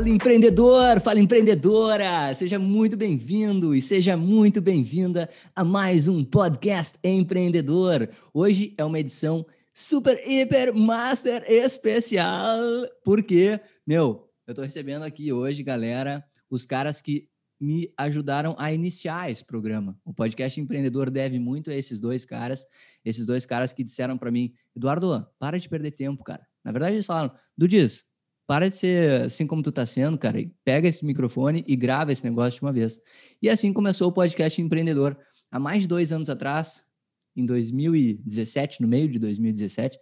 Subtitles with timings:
[0.00, 6.98] Fala empreendedor, fala empreendedora, seja muito bem-vindo e seja muito bem-vinda a mais um podcast
[7.04, 8.08] empreendedor.
[8.32, 12.58] Hoje é uma edição super, hiper, master especial,
[13.04, 17.28] porque, meu, eu tô recebendo aqui hoje, galera, os caras que
[17.60, 20.00] me ajudaram a iniciar esse programa.
[20.02, 22.64] O podcast empreendedor deve muito a esses dois caras,
[23.04, 26.46] esses dois caras que disseram para mim, Eduardo, para de perder tempo, cara.
[26.64, 28.06] Na verdade, eles falaram, Dudiz,
[28.50, 32.24] para de ser assim como tu tá sendo, cara, pega esse microfone e grava esse
[32.24, 33.00] negócio de uma vez.
[33.40, 35.16] E assim começou o podcast empreendedor.
[35.52, 36.84] Há mais de dois anos atrás,
[37.36, 39.96] em 2017, no meio de 2017,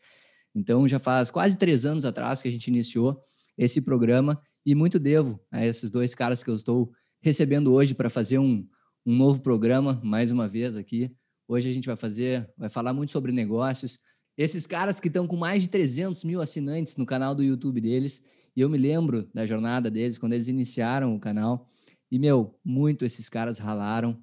[0.54, 3.22] então já faz quase três anos atrás que a gente iniciou
[3.58, 8.08] esse programa e muito devo a esses dois caras que eu estou recebendo hoje para
[8.08, 8.66] fazer um,
[9.04, 11.14] um novo programa, mais uma vez aqui.
[11.46, 13.98] Hoje a gente vai fazer, vai falar muito sobre negócios.
[14.38, 18.22] Esses caras que estão com mais de 300 mil assinantes no canal do YouTube deles,
[18.58, 21.70] e eu me lembro da jornada deles, quando eles iniciaram o canal.
[22.10, 24.20] E, meu, muito esses caras ralaram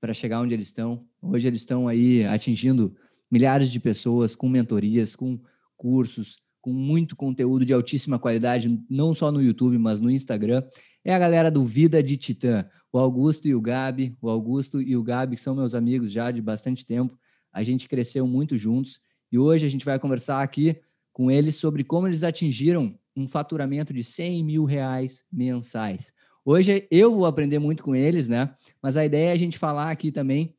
[0.00, 1.06] para chegar onde eles estão.
[1.22, 2.92] Hoje eles estão aí atingindo
[3.30, 5.40] milhares de pessoas com mentorias, com
[5.76, 10.64] cursos, com muito conteúdo de altíssima qualidade, não só no YouTube, mas no Instagram.
[11.04, 14.18] É a galera do Vida de Titã, o Augusto e o Gabi.
[14.20, 17.16] O Augusto e o Gabi são meus amigos já de bastante tempo.
[17.52, 18.98] A gente cresceu muito juntos
[19.30, 20.80] e hoje a gente vai conversar aqui
[21.12, 26.12] com eles sobre como eles atingiram um faturamento de 100 mil reais mensais.
[26.44, 28.54] Hoje eu vou aprender muito com eles, né?
[28.82, 30.54] Mas a ideia é a gente falar aqui também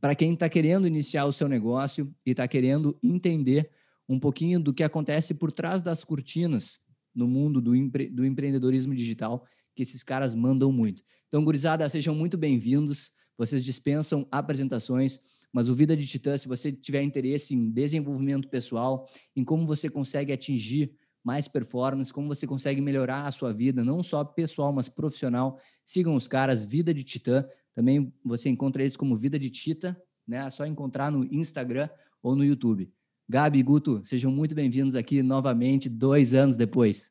[0.00, 3.70] para quem está querendo iniciar o seu negócio e está querendo entender
[4.08, 6.78] um pouquinho do que acontece por trás das cortinas
[7.14, 11.02] no mundo do, empre do empreendedorismo digital, que esses caras mandam muito.
[11.28, 13.12] Então, gurizada, sejam muito bem-vindos.
[13.36, 15.20] Vocês dispensam apresentações,
[15.52, 19.88] mas o Vida de Titã, se você tiver interesse em desenvolvimento pessoal, em como você
[19.88, 20.92] consegue atingir
[21.26, 26.14] mais performance, como você consegue melhorar a sua vida, não só pessoal, mas profissional, sigam
[26.14, 27.44] os caras, Vida de Titã.
[27.74, 30.46] Também você encontra eles como Vida de Tita, né?
[30.46, 31.88] É só encontrar no Instagram
[32.22, 32.88] ou no YouTube.
[33.28, 37.10] Gabi e Guto, sejam muito bem-vindos aqui novamente, dois anos depois.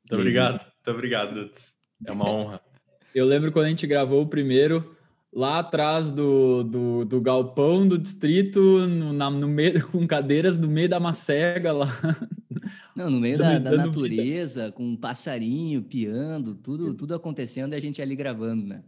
[0.00, 1.50] Muito obrigado, muito obrigado,
[2.04, 2.60] É uma honra.
[3.14, 4.96] Eu lembro quando a gente gravou o primeiro,
[5.32, 10.66] lá atrás do, do, do galpão do distrito, no, na, no meio, com cadeiras no
[10.66, 11.86] meio da macega lá.
[12.94, 14.72] Não, no meio da, da natureza, vida.
[14.72, 18.82] com um passarinho piando, tudo, tudo acontecendo e a gente ali gravando, né?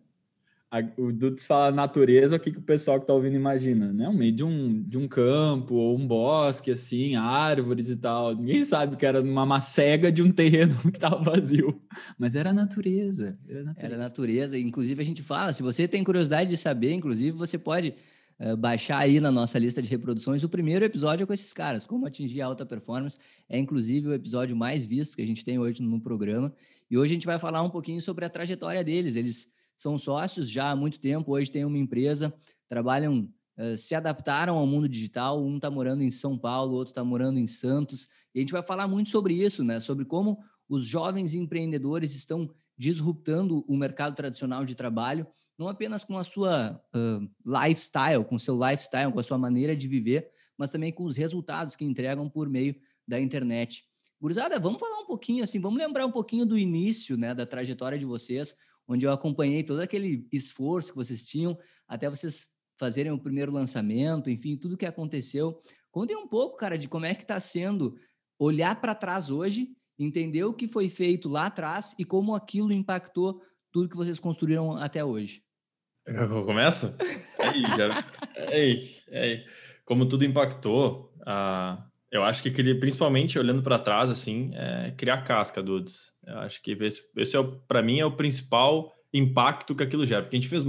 [0.75, 3.93] a, o Dudes fala natureza, o que, que o pessoal que está ouvindo imagina?
[3.93, 4.09] Né?
[4.09, 8.35] O meio de um, de um campo ou um bosque, assim, árvores e tal.
[8.35, 11.81] Ninguém sabe que era uma macega de um terreno que estava vazio.
[12.19, 13.87] Mas era natureza, era natureza.
[13.87, 14.59] Era natureza.
[14.59, 17.95] Inclusive, a gente fala, se você tem curiosidade de saber, inclusive, você pode
[18.41, 22.07] uh, baixar aí na nossa lista de reproduções o primeiro episódio com esses caras, como
[22.07, 23.17] atingir alta performance.
[23.49, 26.53] É, inclusive, o episódio mais visto que a gente tem hoje no programa.
[26.91, 29.17] E hoje a gente vai falar um pouquinho sobre a trajetória deles.
[29.17, 32.33] Eles são sócios já há muito tempo, hoje têm uma empresa,
[32.69, 33.29] trabalham,
[33.59, 35.43] uh, se adaptaram ao mundo digital.
[35.43, 38.09] Um está morando em São Paulo, o outro está morando em Santos.
[38.35, 39.81] E a gente vai falar muito sobre isso, né?
[39.81, 45.27] Sobre como os jovens empreendedores estão disruptando o mercado tradicional de trabalho,
[45.59, 49.75] não apenas com a sua uh, lifestyle, com o seu lifestyle, com a sua maneira
[49.75, 52.75] de viver, mas também com os resultados que entregam por meio
[53.07, 53.85] da internet.
[54.21, 57.99] Gurizada, vamos falar um pouquinho assim, vamos lembrar um pouquinho do início, né, da trajetória
[57.99, 58.57] de vocês
[58.87, 62.49] onde eu acompanhei todo aquele esforço que vocês tinham até vocês
[62.79, 65.61] fazerem o primeiro lançamento, enfim, tudo que aconteceu.
[65.91, 67.97] Contem um pouco, cara, de como é que está sendo
[68.39, 73.41] olhar para trás hoje, entender o que foi feito lá atrás e como aquilo impactou
[73.75, 75.43] tudo que vocês construíram até hoje.
[76.07, 76.97] Eu começo?
[77.01, 78.05] Ei, já...
[78.53, 79.45] ei, ei.
[79.85, 85.63] Como tudo impactou, uh, eu acho que principalmente olhando para trás, assim, é criar casca,
[85.63, 86.13] Dudes.
[86.25, 90.23] Eu acho que esse, esse é, para mim, é o principal impacto que aquilo gera.
[90.23, 90.63] Porque a gente fez.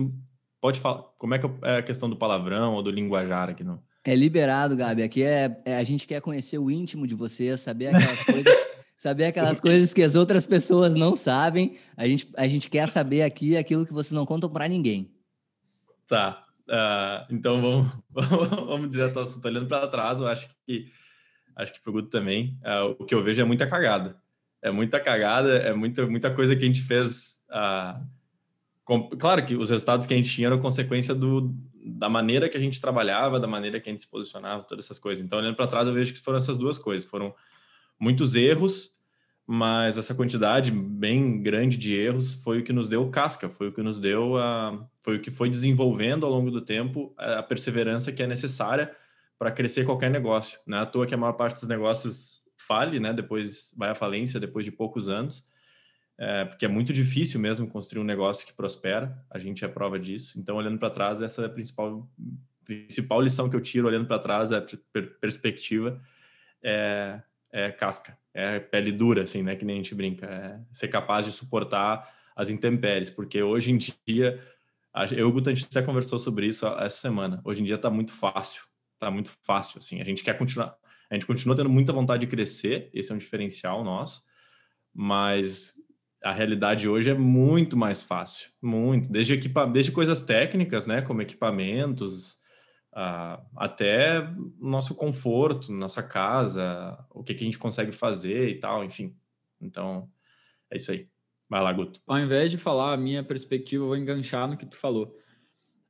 [0.60, 1.04] Pode falar.
[1.18, 3.64] Como é que é a questão do palavrão ou do linguajar aqui?
[3.64, 3.82] Não?
[4.04, 5.04] É liberado, Gabi.
[5.04, 8.54] Aqui é, é a gente quer conhecer o íntimo de você, saber aquelas coisas.
[9.10, 11.78] saber aquelas coisas que as outras pessoas não sabem.
[11.96, 15.12] A gente, a gente quer saber aqui aquilo que vocês não contam para ninguém.
[16.08, 16.46] Tá.
[16.68, 17.62] Uh, então
[18.10, 19.46] vamos, vamos direto ao assunto.
[19.46, 20.92] Olhando para trás, eu acho que
[21.56, 22.60] acho que pro Guto também.
[22.64, 24.20] Uh, o que eu vejo é muita cagada
[24.66, 27.44] é muita cagada, é muita, muita coisa que a gente fez.
[27.52, 28.04] Uh,
[28.84, 31.56] com, claro que os resultados que a gente tinha eram consequência do,
[31.86, 34.98] da maneira que a gente trabalhava, da maneira que a gente se posicionava, todas essas
[34.98, 35.24] coisas.
[35.24, 37.08] Então, olhando para trás, eu vejo que foram essas duas coisas.
[37.08, 37.32] Foram
[38.00, 38.95] muitos erros,
[39.48, 43.72] mas essa quantidade bem grande de erros foi o que nos deu casca, foi o
[43.72, 48.12] que nos deu a, foi o que foi desenvolvendo ao longo do tempo a perseverança
[48.12, 48.96] que é necessária
[49.38, 50.60] para crescer qualquer negócio.
[50.66, 53.14] Não é à toa que a maior parte dos negócios fale, né?
[53.14, 55.48] Depois vai à falência depois de poucos anos.
[56.18, 60.00] é, porque é muito difícil mesmo construir um negócio que prospera, a gente é prova
[60.00, 60.40] disso.
[60.40, 62.10] Então, olhando para trás, essa é a principal,
[62.64, 64.62] principal lição que eu tiro olhando para trás, a
[64.94, 66.02] per perspectiva,
[66.64, 67.22] é,
[67.52, 71.26] é, casca, é pele dura, assim, né, que nem a gente brinca, é ser capaz
[71.26, 74.44] de suportar as intempéries, porque hoje em dia,
[75.12, 77.76] eu e o Guto, a gente até conversou sobre isso essa semana, hoje em dia
[77.76, 80.76] está muito fácil, está muito fácil, assim, a gente quer continuar,
[81.10, 84.26] a gente continua tendo muita vontade de crescer, esse é um diferencial nosso,
[84.94, 85.76] mas
[86.22, 91.22] a realidade hoje é muito mais fácil, muito, desde, equipa desde coisas técnicas, né, como
[91.22, 92.38] equipamentos,
[92.96, 94.28] uh, até
[94.60, 99.16] nosso conforto, nossa casa, o que, que a gente consegue fazer e tal, enfim.
[99.62, 100.10] Então,
[100.72, 101.08] é isso aí.
[101.50, 102.02] Vai lá, Guto.
[102.08, 105.16] Ao invés de falar a minha perspectiva, eu vou enganchar no que tu falou.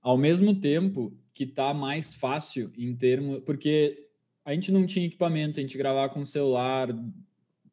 [0.02, 4.08] Ao mesmo tempo que tá mais fácil em termos, porque
[4.44, 6.90] a gente não tinha equipamento, a gente gravava com celular,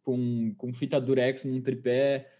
[0.02, 2.32] com, com fita durex num tripé,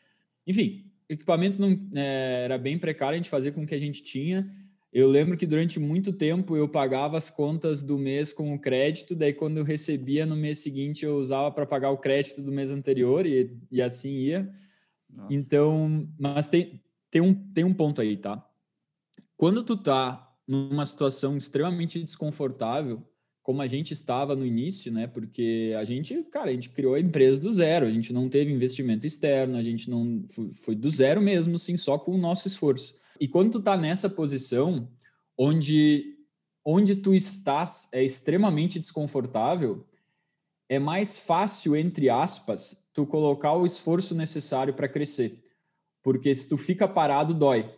[0.47, 4.03] enfim, equipamento não é, era bem precário, a gente fazia com o que a gente
[4.03, 4.50] tinha.
[4.93, 9.15] Eu lembro que durante muito tempo eu pagava as contas do mês com o crédito,
[9.15, 12.71] daí quando eu recebia no mês seguinte eu usava para pagar o crédito do mês
[12.71, 14.53] anterior e, e assim ia.
[15.09, 15.33] Nossa.
[15.33, 18.47] Então, mas tem, tem, um, tem um ponto aí, tá?
[19.35, 23.03] Quando tu tá numa situação extremamente desconfortável,
[23.43, 25.06] como a gente estava no início, né?
[25.06, 28.53] Porque a gente, cara, a gente criou a empresa do zero, a gente não teve
[28.53, 32.47] investimento externo, a gente não foi, foi do zero mesmo, sim, só com o nosso
[32.47, 32.94] esforço.
[33.22, 34.88] E quando tu tá nessa posição
[35.38, 36.19] onde
[36.64, 39.86] onde tu estás é extremamente desconfortável,
[40.69, 45.40] é mais fácil entre aspas tu colocar o esforço necessário para crescer.
[46.02, 47.72] Porque se tu fica parado dói.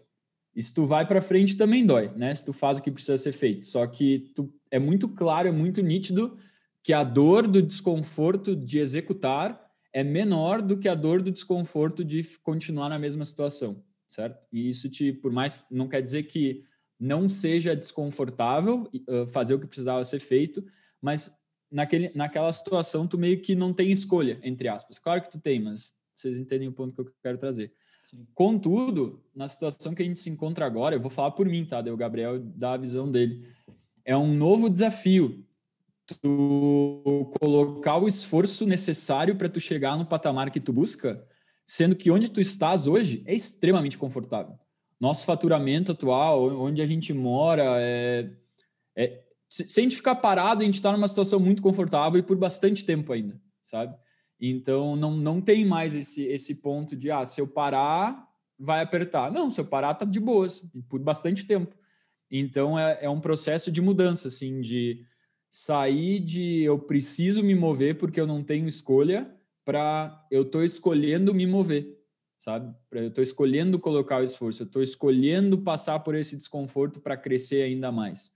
[0.57, 2.35] E se tu vai para frente também dói, né?
[2.35, 3.67] Se tu faz o que precisa ser feito.
[3.67, 6.39] Só que tu, é muito claro, é muito nítido
[6.83, 9.63] que a dor do desconforto de executar
[9.93, 13.85] é menor do que a dor do desconforto de continuar na mesma situação,
[14.15, 14.39] certo?
[14.53, 16.65] E isso te, por mais, não quer dizer que
[16.99, 18.89] não seja desconfortável
[19.33, 20.65] fazer o que precisava ser feito,
[21.03, 21.31] mas
[21.71, 24.99] naquele, naquela situação tu meio que não tem escolha, entre aspas.
[24.99, 27.73] Claro que tu tem, mas vocês entendem o ponto que eu quero trazer.
[28.05, 28.25] Sim.
[28.33, 31.83] Contudo, na situação que a gente se encontra agora, eu vou falar por mim, tá?
[31.83, 33.49] Daí o Gabriel dá a visão dele.
[34.05, 35.45] É um novo desafio
[36.07, 41.27] tu colocar o esforço necessário para tu chegar no patamar que tu busca,
[41.67, 44.59] sendo que onde tu estás hoje é extremamente confortável.
[45.01, 48.31] Nosso faturamento atual, onde a gente mora, é,
[48.97, 52.37] é se a gente ficar parado, a gente está numa situação muito confortável e por
[52.37, 53.97] bastante tempo ainda, sabe?
[54.41, 58.29] Então não, não tem mais esse, esse ponto de ah, se eu parar,
[58.59, 59.31] vai apertar.
[59.31, 61.75] Não, se eu parar, tá de boas, por bastante tempo.
[62.31, 65.05] Então é, é um processo de mudança, assim, de
[65.51, 69.33] sair de eu preciso me mover porque eu não tenho escolha
[69.65, 71.99] para eu estou escolhendo me mover,
[72.39, 72.75] sabe?
[72.93, 77.63] Eu estou escolhendo colocar o esforço, eu estou escolhendo passar por esse desconforto para crescer
[77.63, 78.31] ainda mais.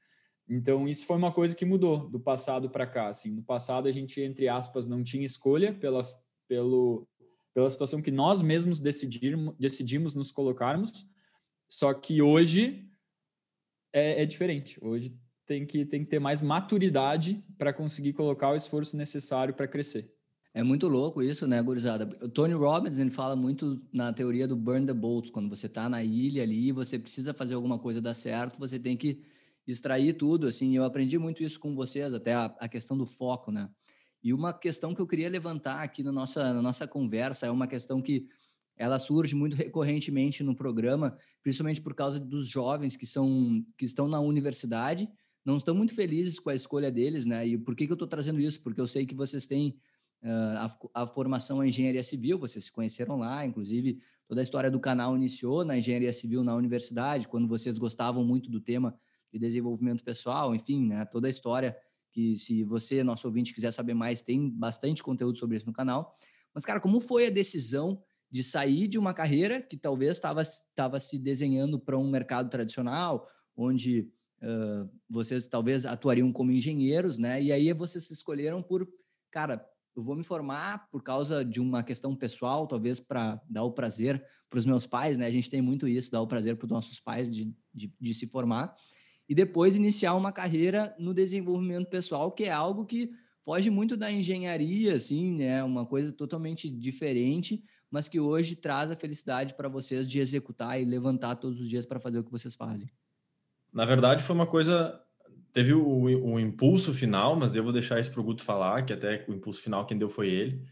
[0.49, 3.09] Então, isso foi uma coisa que mudou do passado para cá.
[3.09, 6.01] Assim, no passado, a gente, entre aspas, não tinha escolha pela,
[6.49, 7.07] pelo,
[7.53, 11.07] pela situação que nós mesmos decidimos, decidimos nos colocarmos.
[11.69, 12.89] Só que hoje
[13.93, 14.79] é, é diferente.
[14.83, 15.15] Hoje
[15.45, 20.11] tem que, tem que ter mais maturidade para conseguir colocar o esforço necessário para crescer.
[20.59, 22.05] É muito louco isso, né, gurizada?
[22.21, 25.31] O Tony Robbins ele fala muito na teoria do burn the boats.
[25.31, 28.97] Quando você está na ilha ali, você precisa fazer alguma coisa dar certo, você tem
[28.97, 29.23] que
[29.65, 33.53] extrair tudo, assim, eu aprendi muito isso com vocês, até a, a, questão do foco,
[33.53, 33.71] né?
[34.21, 37.69] E uma questão que eu queria levantar aqui na nossa, na nossa conversa é uma
[37.69, 38.27] questão que
[38.77, 44.09] ela surge muito recorrentemente no programa, principalmente por causa dos jovens que são que estão
[44.09, 45.09] na universidade,
[45.45, 47.47] não estão muito felizes com a escolha deles, né?
[47.47, 48.61] E por que, que eu estou trazendo isso?
[48.61, 49.77] Porque eu sei que vocês têm
[50.95, 55.15] a, formação em engenharia civil, vocês se conheceram lá, inclusive toda a história do canal
[55.17, 58.99] iniciou na engenharia civil na universidade, quando vocês gostavam muito do tema
[59.33, 61.77] de desenvolvimento pessoal, enfim, né, toda a história
[62.11, 66.17] que se você, nosso ouvinte, quiser saber mais, tem bastante conteúdo sobre isso no canal.
[66.55, 71.19] Mas, cara, como foi a decisão de sair de uma carreira que talvez estava se
[71.19, 74.11] desenhando para um mercado tradicional, onde
[74.43, 77.43] uh, vocês talvez atuariam como engenheiros, né?
[77.43, 78.87] E aí vocês se escolheram por,
[79.31, 79.65] cara,
[79.99, 84.25] eu vou me formar por causa de uma questão pessoal, talvez para dar o prazer
[84.49, 85.27] para os meus pais, né?
[85.27, 88.15] A gente tem muito isso, dar o prazer para os nossos pais de, de, de
[88.15, 88.77] se formar
[89.29, 93.11] e depois iniciar uma carreira no desenvolvimento pessoal, que é algo que
[93.45, 95.65] foge muito da engenharia, assim, né?
[95.65, 100.85] Uma coisa totalmente diferente, mas que hoje traz a felicidade para vocês de executar e
[100.85, 102.89] levantar todos os dias para fazer o que vocês fazem.
[103.73, 105.03] Na verdade, foi uma coisa.
[105.53, 109.25] Teve o, o impulso final, mas devo deixar isso para o Guto falar, que até
[109.29, 110.63] o impulso final quem deu foi ele.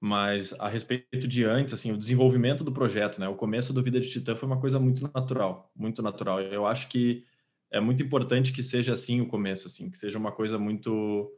[0.00, 3.28] Mas a respeito de antes, assim, o desenvolvimento do projeto, né?
[3.28, 6.40] O começo do Vida de Titã foi uma coisa muito natural, muito natural.
[6.40, 7.24] Eu acho que
[7.70, 11.32] é muito importante que seja assim o começo, assim, que seja uma coisa muito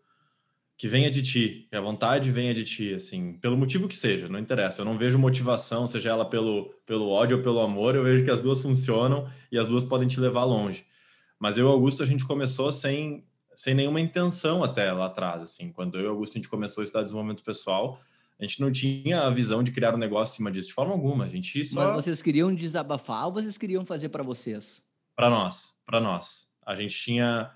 [0.76, 4.30] que venha de ti, que a vontade venha de ti, assim, pelo motivo que seja,
[4.30, 4.80] não interessa.
[4.80, 8.30] Eu não vejo motivação, seja ela pelo, pelo ódio ou pelo amor, eu vejo que
[8.30, 10.86] as duas funcionam e as duas podem te levar longe.
[11.40, 13.24] Mas eu e o Augusto, a gente começou sem,
[13.56, 15.72] sem nenhuma intenção até lá atrás, assim.
[15.72, 17.98] Quando eu e o Augusto, a gente começou a estudar desenvolvimento pessoal,
[18.38, 20.92] a gente não tinha a visão de criar um negócio em cima disso, de forma
[20.92, 21.24] alguma.
[21.24, 21.92] A gente só...
[21.92, 24.82] Mas vocês queriam desabafar ou vocês queriam fazer para vocês?
[25.16, 26.50] Para nós, para nós.
[26.64, 27.50] A gente tinha...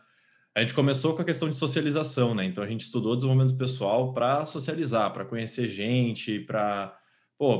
[0.55, 2.45] A gente começou com a questão de socialização, né?
[2.45, 6.97] Então a gente estudou desenvolvimento pessoal para socializar, para conhecer gente, para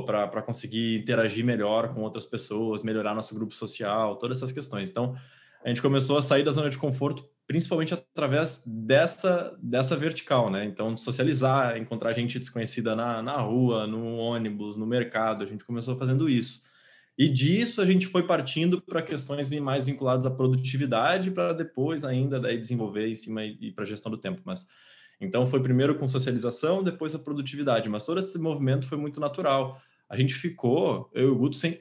[0.05, 4.89] para conseguir interagir melhor com outras pessoas, melhorar nosso grupo social, todas essas questões.
[4.89, 5.15] Então,
[5.65, 10.65] a gente começou a sair da zona de conforto principalmente através dessa, dessa vertical, né?
[10.65, 15.95] Então, socializar, encontrar gente desconhecida na, na rua, no ônibus, no mercado, a gente começou
[15.95, 16.63] fazendo isso.
[17.17, 22.39] E disso a gente foi partindo para questões mais vinculadas à produtividade, para depois ainda
[22.39, 24.41] daí desenvolver em cima e, e para gestão do tempo.
[24.43, 24.67] Mas
[25.21, 27.87] então foi primeiro com socialização, depois a produtividade.
[27.89, 29.79] Mas todo esse movimento foi muito natural.
[30.09, 31.79] A gente ficou, eu e o Guto, sem,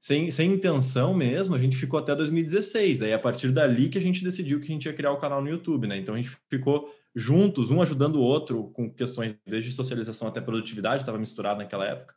[0.00, 3.02] sem, sem intenção mesmo, a gente ficou até 2016.
[3.02, 5.42] Aí a partir dali que a gente decidiu que a gente ia criar o canal
[5.42, 5.98] no YouTube, né?
[5.98, 11.02] Então a gente ficou juntos, um ajudando o outro com questões desde socialização até produtividade,
[11.02, 12.14] estava misturado naquela época.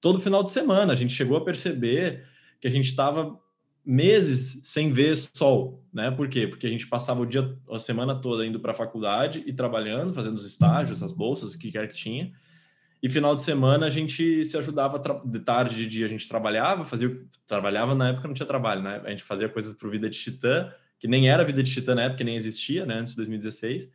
[0.00, 2.24] Todo final de semana a gente chegou a perceber
[2.60, 3.38] que a gente estava
[3.86, 6.10] meses sem ver sol, né?
[6.10, 6.46] Por quê?
[6.46, 10.12] Porque a gente passava o dia, a semana toda indo para a faculdade e trabalhando,
[10.12, 12.32] fazendo os estágios, as bolsas, o que quer que tinha
[13.04, 16.86] e final de semana a gente se ajudava de tarde, de dia a gente trabalhava,
[16.86, 17.14] fazia
[17.46, 19.02] trabalhava na época não tinha trabalho, né?
[19.04, 21.94] A gente fazia coisas para o Vida de Titã, que nem era Vida de Titã
[21.94, 23.90] na época, nem existia, né, antes de 2016.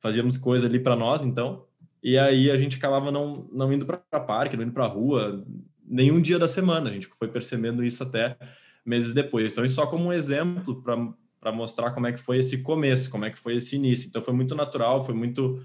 [0.00, 1.66] Fazíamos coisa ali para nós, então.
[2.02, 5.44] E aí a gente acabava não não indo para parque, não indo para rua,
[5.84, 6.88] nenhum dia da semana.
[6.88, 8.38] A gente foi percebendo isso até
[8.86, 9.52] meses depois.
[9.52, 13.26] Então, isso só como um exemplo para mostrar como é que foi esse começo, como
[13.26, 14.08] é que foi esse início.
[14.08, 15.62] Então, foi muito natural, foi muito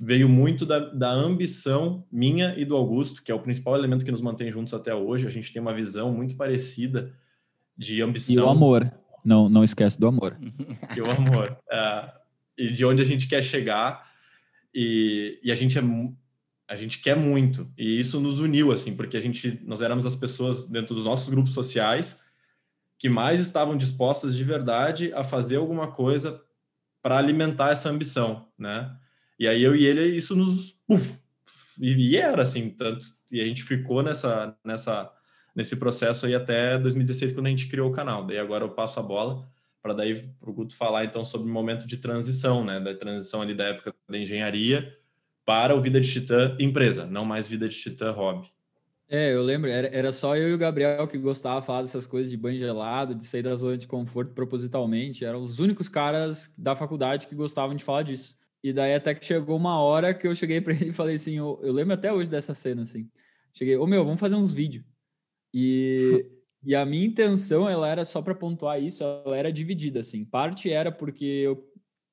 [0.00, 4.10] veio muito da, da ambição minha e do Augusto, que é o principal elemento que
[4.10, 5.26] nos mantém juntos até hoje.
[5.26, 7.12] A gente tem uma visão muito parecida
[7.76, 8.34] de ambição.
[8.34, 8.92] E o amor.
[9.24, 10.36] Não, não esquece do amor.
[10.96, 11.56] E o amor.
[11.70, 12.12] É,
[12.58, 14.10] e de onde a gente quer chegar.
[14.74, 15.82] E, e a gente é
[16.68, 20.16] a gente quer muito e isso nos uniu assim porque a gente nós éramos as
[20.16, 22.24] pessoas dentro dos nossos grupos sociais
[22.98, 26.42] que mais estavam dispostas de verdade a fazer alguma coisa
[27.02, 28.96] para alimentar essa ambição né
[29.42, 30.76] e aí eu e ele, isso nos.
[30.88, 31.18] Uf,
[31.80, 33.04] e era assim, tanto.
[33.28, 35.10] E a gente ficou nessa, nessa,
[35.52, 38.24] nesse processo aí até 2016, quando a gente criou o canal.
[38.24, 39.44] Daí agora eu passo a bola
[39.82, 42.78] para daí para o Guto falar então sobre o momento de transição, né?
[42.78, 44.96] Da transição ali da época da engenharia
[45.44, 48.48] para o Vida de Titã empresa, não mais Vida de Titã hobby.
[49.08, 52.06] É, eu lembro, era, era só eu e o Gabriel que gostava de falar dessas
[52.06, 55.24] coisas de banho gelado, de sair da zona de conforto propositalmente.
[55.24, 58.40] Eram os únicos caras da faculdade que gostavam de falar disso.
[58.62, 61.36] E daí até que chegou uma hora que eu cheguei para ele e falei assim,
[61.36, 63.10] eu, eu, lembro até hoje dessa cena assim.
[63.52, 64.84] Cheguei, ô meu, vamos fazer uns vídeos.
[65.52, 66.24] E,
[66.64, 70.24] e a minha intenção, ela era só para pontuar isso, ela era dividida assim.
[70.24, 71.68] Parte era porque eu,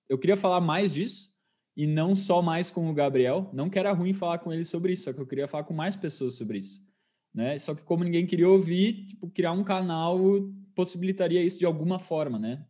[0.10, 1.30] eu queria falar mais disso
[1.78, 4.94] e não só mais com o Gabriel, não que era ruim falar com ele sobre
[4.94, 6.84] isso, só que eu queria falar com mais pessoas sobre isso,
[7.34, 7.58] né?
[7.58, 10.20] Só que como ninguém queria ouvir, tipo, criar um canal
[10.76, 12.66] possibilitaria isso de alguma forma, né?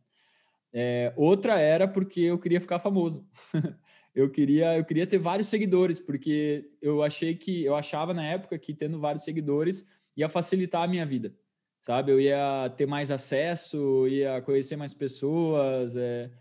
[0.73, 3.27] É, outra era porque eu queria ficar famoso.
[4.13, 8.57] eu queria eu queria ter vários seguidores porque eu achei que eu achava na época
[8.57, 9.85] que tendo vários seguidores
[10.17, 11.35] ia facilitar a minha vida
[11.79, 16.31] sabe eu ia ter mais acesso ia conhecer mais pessoas é,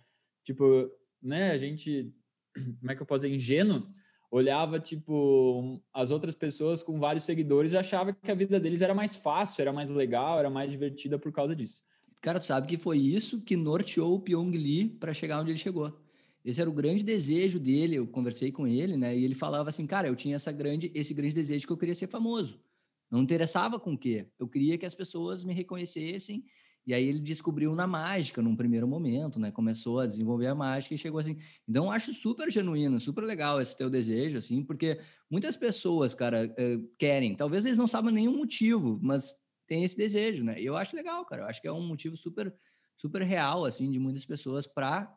[0.42, 0.90] tipo
[1.22, 2.12] né a gente
[2.80, 3.86] como é que eu posso dizer ingênuo
[4.30, 8.94] olhava tipo as outras pessoas com vários seguidores e achava que a vida deles era
[8.94, 11.82] mais fácil era mais legal era mais divertida por causa disso
[12.20, 15.58] Cara, tu sabe que foi isso que norteou o Pyong Lee para chegar onde ele
[15.58, 16.00] chegou.
[16.44, 17.96] Esse era o grande desejo dele.
[17.96, 19.16] Eu conversei com ele, né?
[19.16, 21.94] E ele falava assim, cara, eu tinha essa grande, esse grande desejo que eu queria
[21.94, 22.60] ser famoso.
[23.10, 24.28] Não interessava com o quê.
[24.38, 26.44] Eu queria que as pessoas me reconhecessem.
[26.86, 29.50] E aí ele descobriu na mágica, num primeiro momento, né?
[29.50, 31.36] Começou a desenvolver a mágica e chegou assim.
[31.68, 34.98] Então, eu acho super genuíno, super legal esse teu desejo, assim, porque
[35.30, 37.34] muitas pessoas, cara, eh, querem.
[37.36, 39.34] Talvez eles não saibam nenhum motivo, mas
[39.68, 40.60] tem esse desejo, né?
[40.60, 41.42] E eu acho legal, cara.
[41.42, 42.52] Eu acho que é um motivo super,
[42.96, 45.14] super real, assim, de muitas pessoas para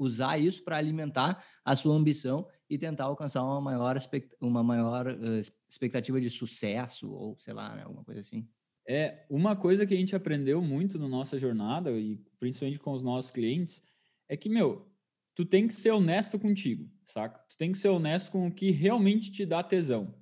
[0.00, 3.98] usar isso para alimentar a sua ambição e tentar alcançar uma maior,
[4.40, 8.48] uma maior uh, expectativa de sucesso ou sei lá, né, alguma coisa assim.
[8.88, 13.02] É, uma coisa que a gente aprendeu muito na nossa jornada e principalmente com os
[13.02, 13.82] nossos clientes
[14.26, 14.90] é que, meu,
[15.34, 17.38] tu tem que ser honesto contigo, saca?
[17.50, 20.14] Tu tem que ser honesto com o que realmente te dá tesão.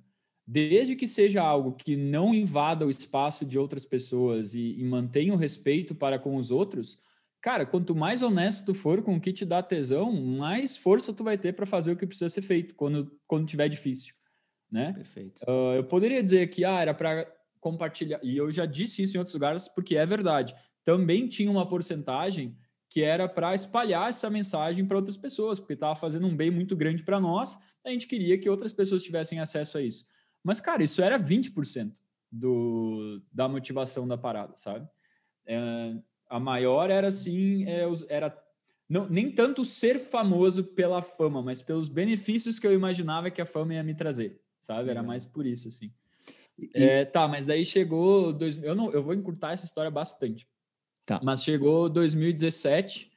[0.51, 5.31] Desde que seja algo que não invada o espaço de outras pessoas e, e mantenha
[5.31, 6.99] o respeito para com os outros,
[7.39, 11.23] cara, quanto mais honesto tu for com o que te dá tesão, mais força tu
[11.23, 14.15] vai ter para fazer o que precisa ser feito quando, quando tiver difícil,
[14.71, 14.91] né?
[14.93, 15.43] Perfeito.
[15.43, 19.19] Uh, eu poderia dizer que ah, era para compartilhar, e eu já disse isso em
[19.19, 20.55] outros lugares porque é verdade.
[20.83, 22.57] Também tinha uma porcentagem
[22.89, 26.75] que era para espalhar essa mensagem para outras pessoas, porque estava fazendo um bem muito
[26.75, 30.05] grande para nós, a gente queria que outras pessoas tivessem acesso a isso.
[30.43, 31.93] Mas, cara, isso era 20%
[32.31, 34.87] do, da motivação da parada, sabe?
[35.45, 35.95] É,
[36.29, 38.35] a maior era assim, é, era
[38.89, 43.45] não, nem tanto ser famoso pela fama, mas pelos benefícios que eu imaginava que a
[43.45, 44.89] fama ia me trazer, sabe?
[44.89, 45.91] Era mais por isso, assim.
[46.57, 46.71] E...
[46.73, 48.33] É, tá, mas daí chegou.
[48.33, 50.47] Dois, eu, não, eu vou encurtar essa história bastante.
[51.05, 51.19] Tá.
[51.23, 53.11] Mas chegou 2017,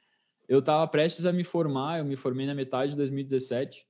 [0.47, 3.85] eu estava prestes a me formar, eu me formei na metade de 2017.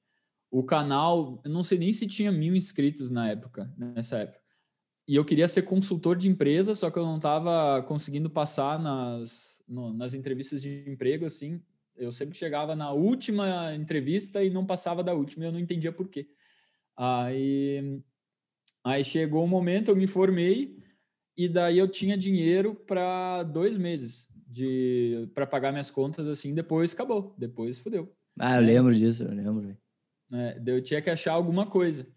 [0.53, 4.39] O canal, eu não sei nem se tinha mil inscritos na época, nessa época.
[5.07, 9.63] E eu queria ser consultor de empresa, só que eu não estava conseguindo passar nas,
[9.67, 11.59] no, nas entrevistas de emprego, assim.
[11.95, 16.07] Eu sempre chegava na última entrevista e não passava da última, eu não entendia por
[16.07, 16.29] quê.
[16.95, 17.99] Aí,
[18.83, 20.77] aí chegou um momento, eu me formei,
[21.35, 26.93] e daí eu tinha dinheiro para dois meses de para pagar minhas contas assim depois
[26.93, 29.75] acabou depois fodeu ah eu lembro disso eu lembro
[30.33, 32.07] é, eu tinha que achar alguma coisa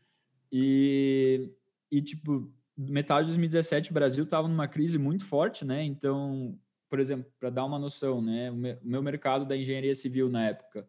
[0.51, 1.51] e
[1.91, 6.59] e tipo metade de 2017 o Brasil estava numa crise muito forte né então
[6.89, 10.89] por exemplo para dar uma noção né o meu mercado da engenharia civil na época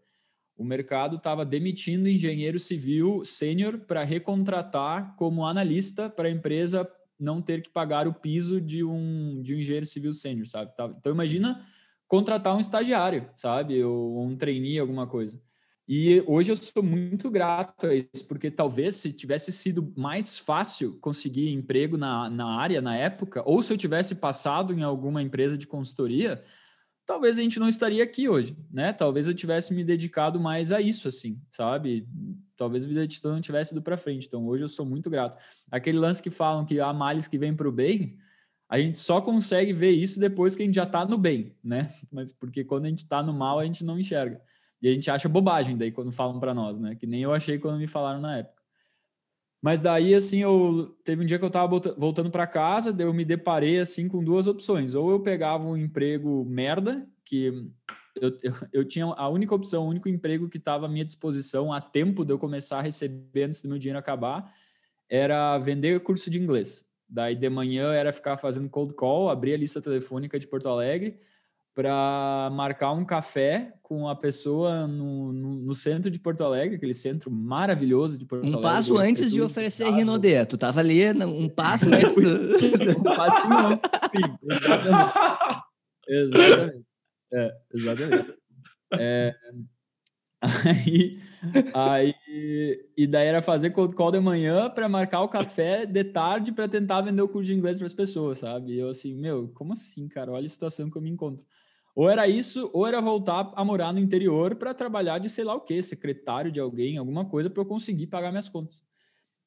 [0.57, 7.41] o mercado estava demitindo engenheiro civil sênior para recontratar como analista para a empresa não
[7.41, 10.71] ter que pagar o piso de um, de um engenheiro civil sênior, sabe?
[10.97, 11.65] Então imagina
[12.07, 13.83] contratar um estagiário, sabe?
[13.83, 15.39] Ou um trainee, alguma coisa.
[15.87, 20.97] E hoje eu sou muito grato a isso, porque talvez se tivesse sido mais fácil
[20.99, 25.57] conseguir emprego na, na área na época, ou se eu tivesse passado em alguma empresa
[25.57, 26.43] de consultoria,
[27.05, 28.91] talvez a gente não estaria aqui hoje, né?
[28.91, 32.05] Talvez eu tivesse me dedicado mais a isso, assim, sabe?
[32.57, 34.27] Talvez a vida de não tivesse ido para frente.
[34.27, 35.37] Então, hoje eu sou muito grato.
[35.71, 38.17] Aquele lance que falam que há males que vêm para o bem,
[38.67, 41.93] a gente só consegue ver isso depois que a gente já está no bem, né?
[42.11, 44.41] Mas porque quando a gente está no mal, a gente não enxerga.
[44.81, 46.95] E a gente acha bobagem daí quando falam para nós, né?
[46.95, 48.61] Que nem eu achei quando me falaram na época.
[49.61, 53.13] Mas daí, assim, eu teve um dia que eu estava voltando para casa, daí eu
[53.13, 54.93] me deparei assim com duas opções.
[54.93, 57.71] Ou eu pegava um emprego merda, que
[58.15, 61.73] eu, eu, eu tinha a única opção, o único emprego que estava à minha disposição
[61.73, 64.53] a tempo de eu começar a receber antes do meu dinheiro acabar,
[65.09, 66.85] era vender curso de inglês.
[67.09, 71.19] Daí de manhã era ficar fazendo cold call, abrir a lista telefônica de Porto Alegre
[71.77, 76.95] para marcar um café com a pessoa no, no, no, centro de Porto Alegre, aquele
[76.95, 78.59] centro maravilhoso de Porto um Alegre.
[78.59, 80.43] Um passo antes de oferecer Rinodê.
[80.43, 82.97] Tu tava ali, um passo antes do...
[82.97, 85.63] um passo antes, sim, exatamente.
[86.09, 86.85] exatamente.
[87.31, 88.33] É, exatamente.
[88.93, 89.35] É,
[90.41, 91.19] aí,
[91.75, 96.51] aí, e daí era fazer cold call de manhã para marcar o café de tarde
[96.51, 98.73] para tentar vender o curso de inglês para as pessoas, sabe?
[98.73, 100.31] E eu assim, meu, como assim, cara?
[100.31, 101.45] Olha a situação que eu me encontro.
[101.97, 105.55] Ou era isso, ou era voltar a morar no interior para trabalhar de sei lá
[105.55, 108.83] o que, secretário de alguém, alguma coisa para eu conseguir pagar minhas contas.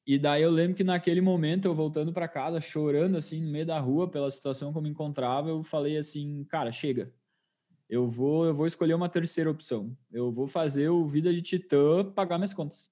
[0.05, 3.65] E daí eu lembro que naquele momento, eu voltando para casa, chorando assim no meio
[3.65, 7.13] da rua pela situação eu me encontrava, eu falei assim, cara, chega.
[7.89, 9.95] Eu vou, eu vou escolher uma terceira opção.
[10.11, 12.89] Eu vou fazer o Vida de Titã pagar minhas contas.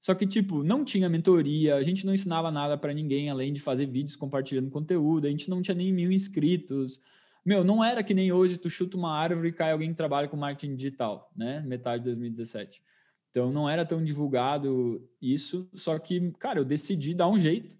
[0.00, 3.60] Só que, tipo, não tinha mentoria, a gente não ensinava nada para ninguém além de
[3.60, 7.00] fazer vídeos compartilhando conteúdo, a gente não tinha nem mil inscritos,
[7.44, 10.28] meu, não era que nem hoje tu chuta uma árvore e cai alguém que trabalha
[10.28, 11.60] com marketing digital, né?
[11.60, 12.82] Metade de 2017.
[13.30, 17.76] Então não era tão divulgado isso, só que, cara, eu decidi dar um jeito.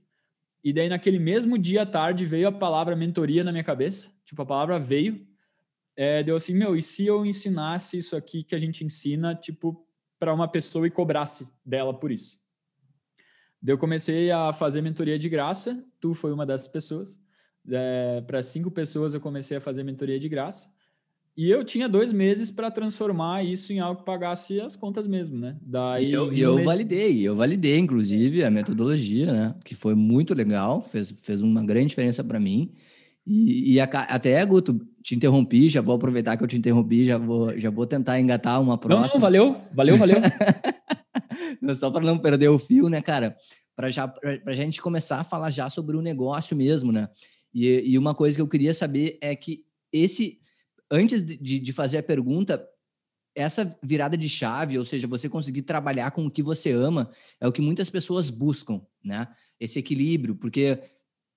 [0.62, 4.12] E daí naquele mesmo dia à tarde veio a palavra mentoria na minha cabeça.
[4.24, 5.27] Tipo, a palavra veio.
[5.96, 9.87] É, deu assim, meu, e se eu ensinasse isso aqui que a gente ensina, tipo,
[10.18, 12.38] para uma pessoa e cobrasse dela por isso?
[13.62, 17.24] Daí eu comecei a fazer mentoria de graça, tu foi uma dessas pessoas
[17.70, 20.68] é, para cinco pessoas eu comecei a fazer mentoria de graça.
[21.37, 25.37] E eu tinha dois meses para transformar isso em algo que pagasse as contas mesmo,
[25.37, 25.57] né?
[25.61, 26.64] Daí eu, eu mês...
[26.64, 29.55] validei, eu validei, inclusive, a metodologia, né?
[29.64, 32.70] Que foi muito legal, fez, fez uma grande diferença para mim.
[33.27, 37.18] E, e a, até, Guto, te interrompi, já vou aproveitar que eu te interrompi, já
[37.18, 39.07] vou, já vou tentar engatar uma próxima.
[39.07, 40.16] Não, não valeu, valeu, valeu.
[41.74, 43.37] Só para não perder o fio, né, cara?
[43.74, 43.88] Para
[44.46, 47.09] a gente começar a falar já sobre o negócio mesmo, né?
[47.55, 50.40] E, e uma coisa que eu queria saber é que esse,
[50.90, 52.67] antes de, de fazer a pergunta,
[53.35, 57.47] essa virada de chave, ou seja, você conseguir trabalhar com o que você ama, é
[57.47, 59.29] o que muitas pessoas buscam, né?
[59.59, 60.81] Esse equilíbrio, porque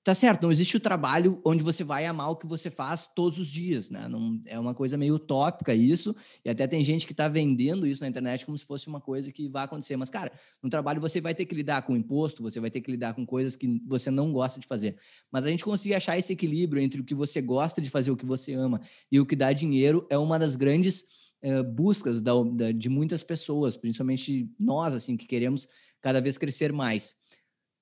[0.07, 3.37] tá certo, não existe o trabalho onde você vai amar o que você faz todos
[3.37, 4.07] os dias, né?
[4.07, 6.15] Não, é uma coisa meio utópica isso,
[6.45, 9.33] e até tem gente que está vendendo isso na internet como se fosse uma coisa
[9.33, 9.97] que vai acontecer.
[9.97, 10.31] Mas, cara,
[10.63, 13.25] no trabalho você vai ter que lidar com imposto, você vai ter que lidar com
[13.25, 14.95] coisas que você não gosta de fazer.
[15.29, 18.15] Mas a gente conseguir achar esse equilíbrio entre o que você gosta de fazer, o
[18.15, 18.79] que você ama,
[19.11, 21.03] e o que dá dinheiro é uma das grandes
[21.43, 25.67] uh, buscas da, da, de muitas pessoas, principalmente nós, assim, que queremos
[26.01, 27.17] cada vez crescer mais.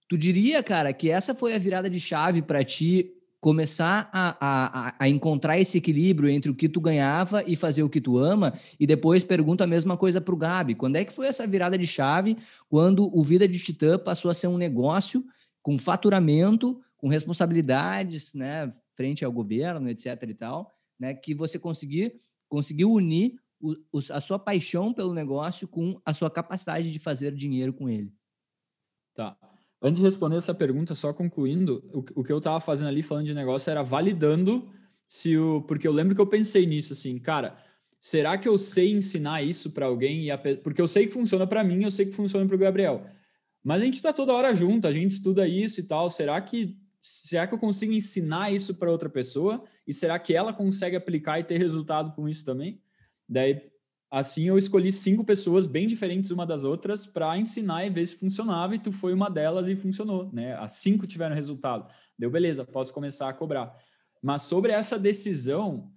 [0.07, 3.11] Tu diria, cara, que essa foi a virada de chave para ti
[3.45, 7.89] começar a, a, a, encontrar esse equilíbrio entre o que tu ganhava e fazer o
[7.89, 10.73] que tu ama, e depois pergunto a mesma coisa para o Gabi.
[10.73, 12.37] Quando é que foi essa virada de chave
[12.67, 15.23] quando o Vida de Titã passou a ser um negócio
[15.61, 22.19] com faturamento, com responsabilidades, né, frente ao governo, etc e tal, né, que você conseguir,
[22.49, 23.75] conseguiu unir o,
[24.11, 28.11] a sua paixão pelo negócio com a sua capacidade de fazer dinheiro com ele?
[29.13, 29.37] Tá.
[29.81, 33.25] Antes de responder essa pergunta, só concluindo, o, o que eu estava fazendo ali falando
[33.25, 34.67] de negócio era validando
[35.07, 35.61] se o.
[35.61, 37.57] Porque eu lembro que eu pensei nisso assim, cara,
[37.99, 40.31] será que eu sei ensinar isso para alguém?
[40.31, 43.05] A, porque eu sei que funciona para mim, eu sei que funciona para o Gabriel.
[43.63, 46.09] Mas a gente está toda hora junto, a gente estuda isso e tal.
[46.09, 49.63] Será que será que eu consigo ensinar isso para outra pessoa?
[49.87, 52.81] E será que ela consegue aplicar e ter resultado com isso também?
[53.27, 53.61] Daí
[54.15, 58.15] Assim, eu escolhi cinco pessoas bem diferentes uma das outras para ensinar e ver se
[58.15, 60.55] funcionava, e tu foi uma delas e funcionou, né?
[60.55, 61.93] As cinco tiveram resultado.
[62.17, 63.77] Deu beleza, posso começar a cobrar.
[64.23, 65.91] Mas sobre essa decisão,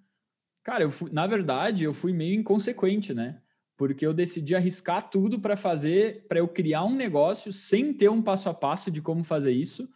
[0.64, 3.40] cara, eu fui, na verdade, eu fui meio inconsequente, né?
[3.76, 8.20] Porque eu decidi arriscar tudo para fazer, para eu criar um negócio sem ter um
[8.20, 9.88] passo a passo de como fazer isso,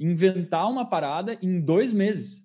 [0.00, 2.41] inventar uma parada em dois meses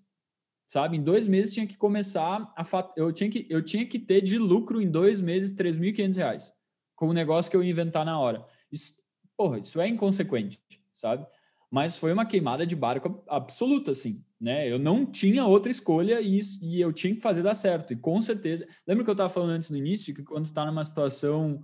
[0.67, 0.97] sabe?
[0.97, 2.91] Em dois meses tinha que começar a fat...
[2.95, 6.53] eu tinha que eu tinha que ter de lucro em dois meses 3.500 reais
[6.95, 8.43] com o negócio que eu ia inventar na hora.
[8.71, 8.93] Isso,
[9.37, 10.59] porra, isso é inconsequente,
[10.91, 11.25] sabe?
[11.69, 14.69] Mas foi uma queimada de barco absoluta, assim, né?
[14.71, 17.93] Eu não tinha outra escolha e, isso, e eu tinha que fazer dar certo.
[17.93, 20.83] E com certeza, lembra que eu estava falando antes no início que quando tá numa
[20.83, 21.63] situação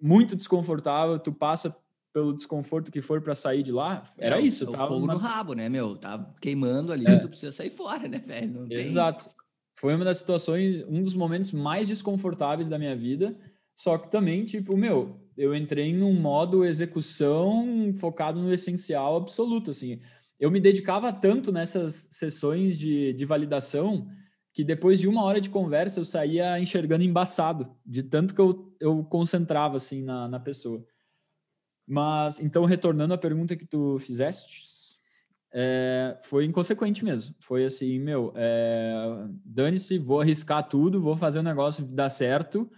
[0.00, 1.76] muito desconfortável, tu passa
[2.14, 4.64] pelo desconforto que for para sair de lá, era é, isso.
[4.64, 5.14] É o fogo uma...
[5.14, 5.96] no rabo, né, meu?
[5.96, 7.18] Tá queimando ali, é.
[7.18, 8.68] tu precisa sair fora, né, velho?
[8.68, 8.86] Tem...
[8.86, 9.28] Exato.
[9.74, 13.36] Foi uma das situações, um dos momentos mais desconfortáveis da minha vida.
[13.74, 20.00] Só que também, tipo, meu, eu entrei num modo execução focado no essencial absoluto, assim.
[20.38, 24.06] Eu me dedicava tanto nessas sessões de, de validação
[24.52, 28.72] que depois de uma hora de conversa eu saía enxergando embaçado, de tanto que eu,
[28.80, 30.86] eu concentrava, assim, na, na pessoa.
[31.86, 34.74] Mas, então, retornando à pergunta que tu fizeste,
[35.52, 37.34] é, foi inconsequente mesmo.
[37.38, 38.92] Foi assim, meu, é,
[39.44, 42.68] dane-se, vou arriscar tudo, vou fazer o negócio dar certo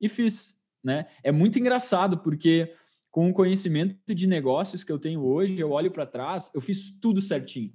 [0.00, 1.06] e fiz, né?
[1.22, 2.72] É muito engraçado porque
[3.10, 6.98] com o conhecimento de negócios que eu tenho hoje, eu olho para trás, eu fiz
[6.98, 7.72] tudo certinho.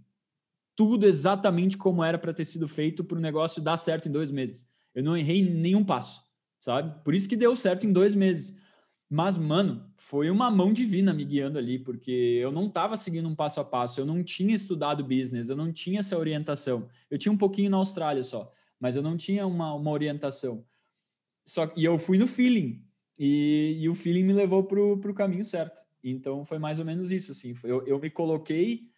[0.76, 4.32] Tudo exatamente como era para ter sido feito para o negócio dar certo em dois
[4.32, 4.68] meses.
[4.94, 6.24] Eu não errei nenhum passo,
[6.60, 7.04] sabe?
[7.04, 8.58] Por isso que deu certo em dois meses.
[9.10, 13.34] Mas, mano, foi uma mão divina me guiando ali, porque eu não estava seguindo um
[13.34, 16.88] passo a passo, eu não tinha estudado business, eu não tinha essa orientação.
[17.10, 20.63] Eu tinha um pouquinho na Austrália só, mas eu não tinha uma, uma orientação.
[21.43, 22.86] Só E eu fui no feeling,
[23.17, 25.82] e, e o feeling me levou para o caminho certo.
[26.04, 27.56] Então, foi mais ou menos isso, assim.
[27.63, 28.89] Eu, eu me coloquei...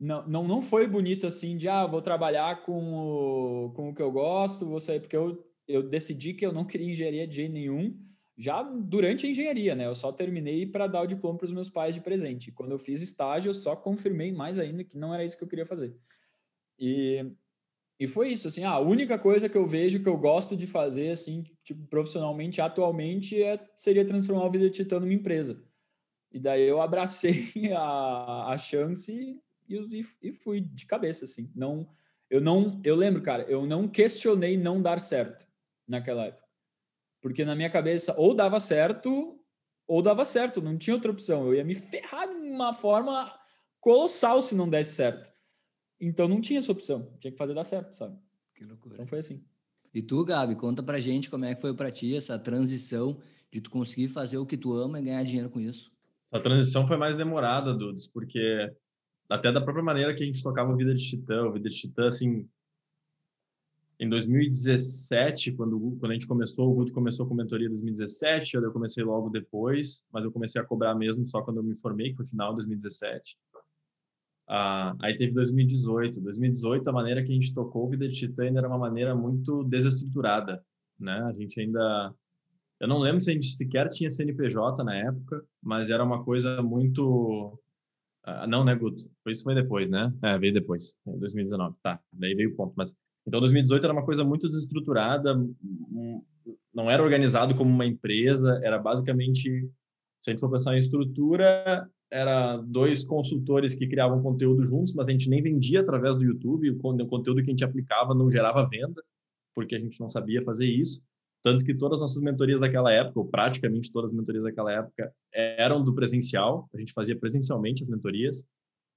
[0.00, 4.02] Não, não, não foi bonito assim de, ah, vou trabalhar com o, com o que
[4.02, 7.52] eu gosto, vou sair, porque eu, eu decidi que eu não queria engenharia de jeito
[7.52, 7.96] nenhum,
[8.42, 9.86] já durante a engenharia, né?
[9.86, 12.50] Eu só terminei para dar o diploma para os meus pais de presente.
[12.50, 15.48] Quando eu fiz estágio, eu só confirmei mais ainda que não era isso que eu
[15.48, 15.96] queria fazer.
[16.76, 17.24] E,
[18.00, 21.10] e foi isso, assim, a única coisa que eu vejo que eu gosto de fazer,
[21.10, 25.62] assim, tipo, profissionalmente, atualmente, é, seria transformar o Vida Titã numa empresa.
[26.32, 31.48] E daí eu abracei a, a chance e, e, e fui de cabeça, assim.
[31.54, 31.88] Não,
[32.28, 35.46] eu não, eu lembro, cara, eu não questionei não dar certo
[35.86, 36.42] naquela época.
[37.22, 39.40] Porque na minha cabeça, ou dava certo,
[39.86, 41.46] ou dava certo, não tinha outra opção.
[41.46, 43.32] Eu ia me ferrar de uma forma
[43.80, 45.32] colossal se não desse certo.
[46.00, 48.18] Então não tinha essa opção, tinha que fazer dar certo, sabe?
[48.54, 48.94] Que loucura.
[48.94, 49.42] Então foi assim.
[49.94, 53.20] E tu, Gabi, conta pra gente como é que foi para ti essa transição
[53.52, 55.92] de tu conseguir fazer o que tu ama e ganhar dinheiro com isso.
[56.26, 58.72] Essa transição foi mais demorada, Dudes, porque
[59.28, 61.76] até da própria maneira que a gente tocava o Vida de Titã, o Vida de
[61.76, 62.48] Titã, assim,
[64.02, 68.72] em 2017, quando, quando a gente começou, o Guto começou com mentoria em 2017, eu
[68.72, 72.16] comecei logo depois, mas eu comecei a cobrar mesmo só quando eu me formei, que
[72.16, 73.38] foi final de 2017.
[74.48, 76.20] Ah, aí teve 2018.
[76.20, 79.62] 2018, a maneira que a gente tocou o Vida de Titã era uma maneira muito
[79.62, 80.64] desestruturada.
[80.98, 81.22] né?
[81.24, 82.12] A gente ainda
[82.80, 86.60] eu não lembro se a gente sequer tinha CNPJ na época, mas era uma coisa
[86.60, 87.56] muito
[88.24, 89.10] ah, não, né, Guto?
[89.28, 90.12] Isso foi depois, né?
[90.22, 91.76] É, veio depois, em 2019.
[91.82, 92.72] Tá, daí veio o ponto.
[92.76, 95.34] Mas então 2018 era uma coisa muito desestruturada,
[96.74, 99.68] não era organizado como uma empresa, era basicamente,
[100.20, 105.06] se a gente for pensar em estrutura, era dois consultores que criavam conteúdo juntos, mas
[105.06, 108.68] a gente nem vendia através do YouTube, o conteúdo que a gente aplicava não gerava
[108.68, 109.02] venda,
[109.54, 111.00] porque a gente não sabia fazer isso.
[111.42, 115.12] Tanto que todas as nossas mentorias daquela época, ou praticamente todas as mentorias daquela época,
[115.32, 116.68] eram do presencial.
[116.72, 118.46] A gente fazia presencialmente as mentorias,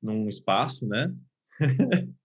[0.01, 1.13] num espaço, né?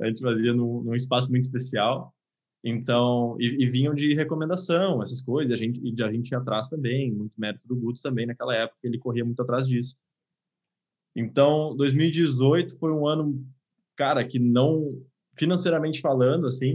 [0.00, 2.14] a gente num, num, espaço muito especial.
[2.62, 6.68] Então, e, e, vinham de recomendação, essas coisas, a gente, e a gente ia atrás
[6.68, 9.96] também, muito mérito do Guto também naquela época, ele corria muito atrás disso.
[11.16, 13.44] Então, 2018 foi um ano,
[13.96, 15.02] cara, que não,
[15.36, 16.74] financeiramente falando, assim,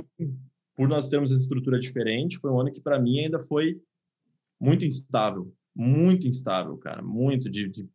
[0.76, 3.80] por nós termos uma estrutura diferente, foi um ano que para mim ainda foi
[4.60, 7.88] muito instável, muito instável, cara, muito de de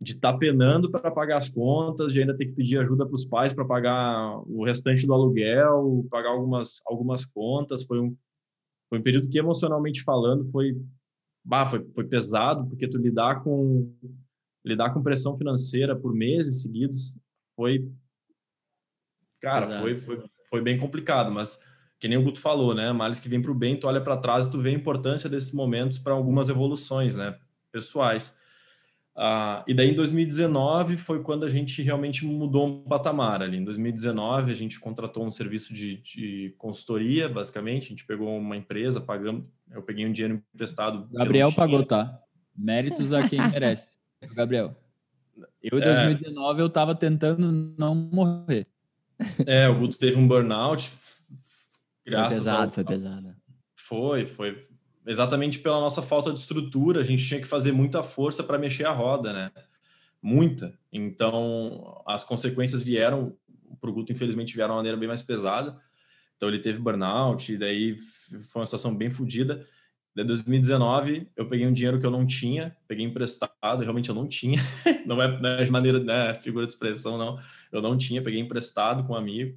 [0.00, 3.14] de estar tá penando para pagar as contas, de ainda ter que pedir ajuda para
[3.14, 8.16] os pais para pagar o restante do aluguel, pagar algumas algumas contas, foi um
[8.88, 10.76] foi um período que emocionalmente falando foi
[11.44, 13.92] bah, foi, foi pesado, porque tu lidar com
[14.64, 17.16] lidar com pressão financeira por meses seguidos
[17.54, 17.90] foi
[19.40, 21.64] cara, foi, foi foi bem complicado, mas
[21.98, 22.92] que nem o Guto falou, né?
[22.92, 25.28] Males que vem para o bem, tu olha para trás e tu vê a importância
[25.28, 27.38] desses momentos para algumas evoluções, né?
[27.72, 28.36] Pessoais.
[29.18, 33.56] Ah, e daí em 2019 foi quando a gente realmente mudou um patamar ali.
[33.56, 37.86] Em 2019 a gente contratou um serviço de, de consultoria, basicamente.
[37.86, 39.46] A gente pegou uma empresa, pagamos.
[39.70, 41.08] Eu peguei um dinheiro emprestado.
[41.10, 42.20] Gabriel pagou, tá?
[42.54, 43.88] Méritos a quem merece.
[44.34, 44.76] Gabriel.
[45.62, 46.62] Eu em 2019 é...
[46.62, 48.66] eu estava tentando não morrer.
[49.46, 50.92] É, o Guto teve um burnout,
[52.06, 52.70] Graças foi pesado, ao...
[52.70, 53.36] foi pesado.
[53.74, 54.62] Foi, foi.
[55.06, 58.84] Exatamente pela nossa falta de estrutura, a gente tinha que fazer muita força para mexer
[58.84, 59.50] a roda, né?
[60.20, 60.76] Muita.
[60.92, 63.36] Então, as consequências vieram,
[63.80, 65.80] para o Guto, infelizmente, vieram de uma maneira bem mais pesada.
[66.36, 67.96] Então, ele teve burnout, e daí
[68.50, 69.64] foi uma situação bem fodida.
[70.16, 74.26] Em 2019, eu peguei um dinheiro que eu não tinha, peguei emprestado, realmente eu não
[74.26, 74.58] tinha,
[75.06, 77.38] não é de maneira, né, figura de expressão, não.
[77.70, 79.56] Eu não tinha, peguei emprestado com um amigo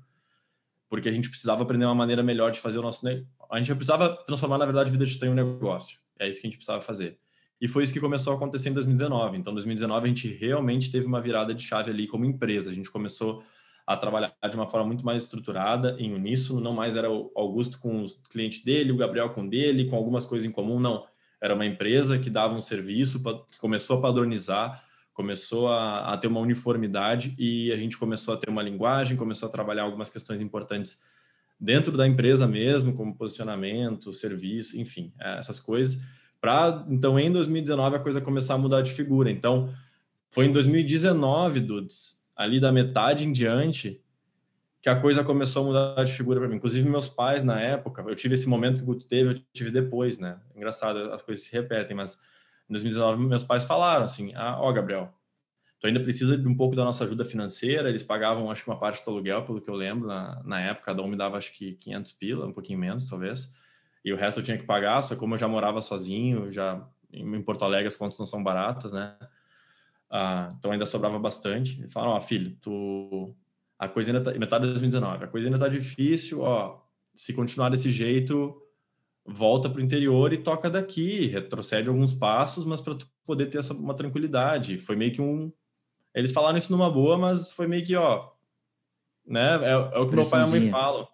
[0.90, 3.06] porque a gente precisava aprender uma maneira melhor de fazer o nosso.
[3.52, 5.98] A gente precisava transformar, na verdade, a vida de em um negócio.
[6.20, 7.18] É isso que a gente precisava fazer.
[7.60, 9.38] E foi isso que começou a acontecer em 2019.
[9.38, 12.70] Então, em 2019, a gente realmente teve uma virada de chave ali como empresa.
[12.72, 13.44] A gente começou
[13.86, 16.62] a trabalhar de uma forma muito mais estruturada, em uníssono.
[16.62, 20.26] Não mais era o Augusto com os clientes dele, o Gabriel com dele, com algumas
[20.26, 20.80] coisas em comum.
[20.80, 21.06] Não.
[21.42, 23.22] Era uma empresa que dava um serviço,
[23.60, 24.84] começou a padronizar
[25.20, 29.50] começou a, a, ter uma uniformidade e a gente começou a ter uma linguagem, começou
[29.50, 31.02] a trabalhar algumas questões importantes
[31.60, 36.02] dentro da empresa mesmo, como posicionamento, serviço, enfim, é, essas coisas.
[36.40, 39.30] Para então em 2019 a coisa começar a mudar de figura.
[39.30, 39.74] Então
[40.30, 44.02] foi em 2019, Dudes, ali da metade em diante,
[44.82, 46.56] que a coisa começou a mudar de figura para mim.
[46.56, 49.72] Inclusive meus pais na época, eu tive esse momento que o Guto teve, eu tive
[49.72, 50.40] depois, né?
[50.56, 52.18] Engraçado, as coisas se repetem, mas
[52.70, 55.14] em 2019, meus pais falaram assim: ah, ó, Gabriel,
[55.80, 57.90] tu ainda precisa de um pouco da nossa ajuda financeira.
[57.90, 60.88] Eles pagavam, acho que uma parte do aluguel, pelo que eu lembro, na, na época,
[60.88, 63.54] cada um me dava, acho que 500 pila, um pouquinho menos, talvez.
[64.04, 67.42] E o resto eu tinha que pagar, só como eu já morava sozinho, já em
[67.42, 69.16] Porto Alegre as contas não são baratas, né?
[70.10, 71.84] Ah, então ainda sobrava bastante.
[71.84, 73.36] E falaram: ó, filho, tu.
[73.78, 74.38] A coisa ainda tá.
[74.38, 76.82] Metade de 2019, a coisa ainda tá difícil, ó.
[77.16, 78.62] Se continuar desse jeito,
[79.26, 83.74] volta para o interior e toca daqui, retrocede alguns passos, mas para poder ter essa,
[83.74, 84.78] uma tranquilidade.
[84.78, 85.52] Foi meio que um.
[86.14, 88.30] Eles falaram isso numa boa, mas foi meio que, ó.
[89.26, 89.60] Né?
[89.64, 91.08] É, é o que meu pai e a mãe falam.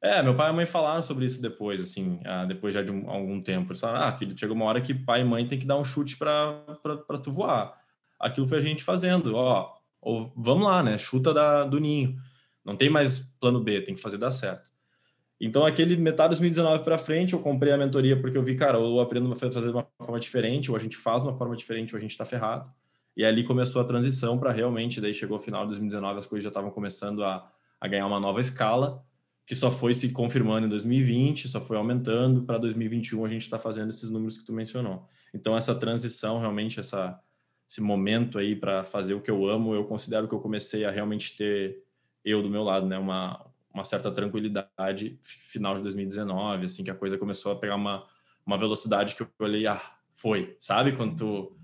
[0.00, 2.92] É, meu pai e a mãe falaram sobre isso depois, assim, ah, depois já de
[2.92, 3.72] um, algum tempo.
[3.72, 5.84] Eles falaram, ah, filho, chegou uma hora que pai e mãe tem que dar um
[5.84, 7.76] chute para tu voar.
[8.18, 10.96] Aquilo foi a gente fazendo, ó, ou, vamos lá, né?
[10.96, 12.16] Chuta da, do ninho.
[12.64, 14.70] Não tem mais plano B, tem que fazer dar certo.
[15.40, 18.78] Então, aquele metade de 2019 para frente, eu comprei a mentoria porque eu vi, cara,
[18.78, 21.56] eu aprendo a fazer de uma forma diferente, ou a gente faz de uma forma
[21.56, 22.70] diferente, ou a gente está ferrado.
[23.18, 26.44] E ali começou a transição para realmente, daí chegou o final de 2019, as coisas
[26.44, 27.50] já estavam começando a,
[27.80, 29.04] a ganhar uma nova escala,
[29.44, 32.44] que só foi se confirmando em 2020, só foi aumentando.
[32.44, 35.04] Para 2021, a gente está fazendo esses números que tu mencionou.
[35.34, 37.18] Então, essa transição, realmente, essa,
[37.68, 40.90] esse momento aí para fazer o que eu amo, eu considero que eu comecei a
[40.92, 41.82] realmente ter
[42.24, 42.98] eu do meu lado, né?
[42.98, 48.06] Uma, uma certa tranquilidade final de 2019, assim, que a coisa começou a pegar uma,
[48.46, 49.82] uma velocidade que eu olhei, ah,
[50.14, 50.92] foi, sabe?
[50.92, 51.57] Quando tu,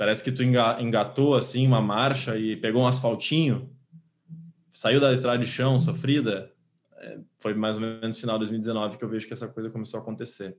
[0.00, 3.68] parece que tu engatou, assim, uma marcha e pegou um asfaltinho,
[4.72, 6.50] saiu da estrada de chão sofrida,
[7.38, 10.00] foi mais ou menos no final de 2019 que eu vejo que essa coisa começou
[10.00, 10.56] a acontecer.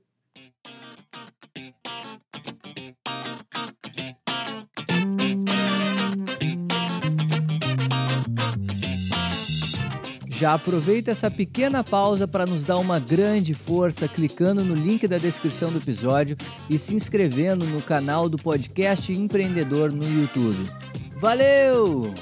[10.42, 15.16] Já aproveita essa pequena pausa para nos dar uma grande força clicando no link da
[15.16, 16.36] descrição do episódio
[16.68, 20.68] e se inscrevendo no canal do podcast Empreendedor no YouTube.
[21.14, 22.12] Valeu!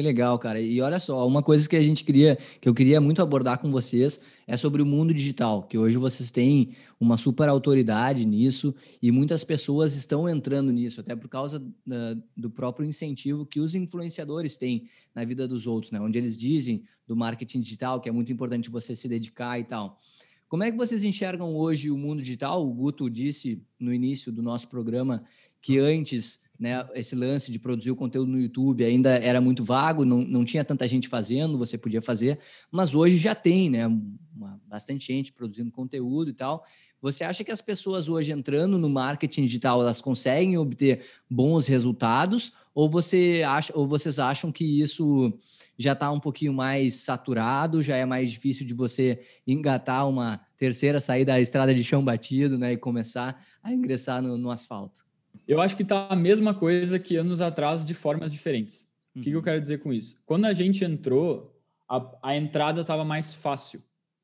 [0.00, 0.58] Que legal, cara.
[0.58, 3.70] E olha só, uma coisa que a gente queria, que eu queria muito abordar com
[3.70, 9.12] vocês é sobre o mundo digital, que hoje vocês têm uma super autoridade nisso e
[9.12, 14.56] muitas pessoas estão entrando nisso, até por causa uh, do próprio incentivo que os influenciadores
[14.56, 16.00] têm na vida dos outros, né?
[16.00, 20.00] Onde eles dizem do marketing digital que é muito importante você se dedicar e tal.
[20.48, 22.66] Como é que vocês enxergam hoje o mundo digital?
[22.66, 25.22] O Guto disse no início do nosso programa
[25.60, 30.04] que antes né, esse lance de produzir o conteúdo no YouTube ainda era muito vago,
[30.04, 32.38] não, não tinha tanta gente fazendo, você podia fazer,
[32.70, 36.62] mas hoje já tem, né, uma, bastante gente produzindo conteúdo e tal.
[37.00, 42.52] Você acha que as pessoas hoje entrando no marketing digital, elas conseguem obter bons resultados
[42.74, 45.32] ou você acha ou vocês acham que isso
[45.78, 51.00] já está um pouquinho mais saturado, já é mais difícil de você engatar uma terceira,
[51.00, 55.09] sair da estrada de chão batido, né, e começar a ingressar no, no asfalto?
[55.50, 58.82] Eu acho que está a mesma coisa que anos atrás, de formas diferentes.
[59.12, 59.24] O uhum.
[59.24, 59.44] que, que, eu uhum.
[59.44, 60.22] quero dizer com isso?
[60.24, 63.82] Quando a gente entrou, a, a entrada estava mais fácil.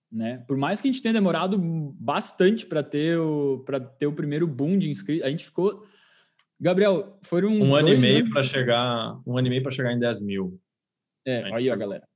[0.09, 0.45] Né?
[0.47, 3.65] Por mais que a gente tenha demorado bastante para ter, o,
[3.99, 5.85] ter o primeiro boom de inscritos, a gente ficou.
[6.61, 9.93] Gabriel, foram uns um ano e meio para chegar, um ano e meio para chegar
[9.93, 10.61] em 10 mil.
[11.27, 12.07] É, aí, ó, galera.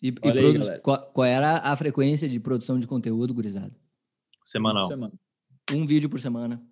[0.00, 0.78] E, e aí, galera.
[0.78, 3.74] Qual, qual, era a frequência de produção de conteúdo, gurizada?
[4.44, 4.86] Semanal.
[4.86, 5.14] Semana.
[5.72, 6.62] Um vídeo por semana.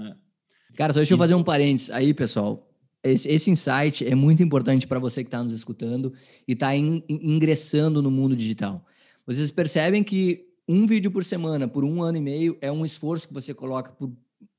[0.00, 0.27] É.
[0.74, 2.68] Cara, só deixa eu fazer um parênteses aí, pessoal.
[3.02, 6.12] Esse, esse insight é muito importante para você que está nos escutando
[6.46, 8.84] e está in, ingressando no mundo digital.
[9.26, 13.28] Vocês percebem que um vídeo por semana, por um ano e meio, é um esforço
[13.28, 14.12] que você coloca por,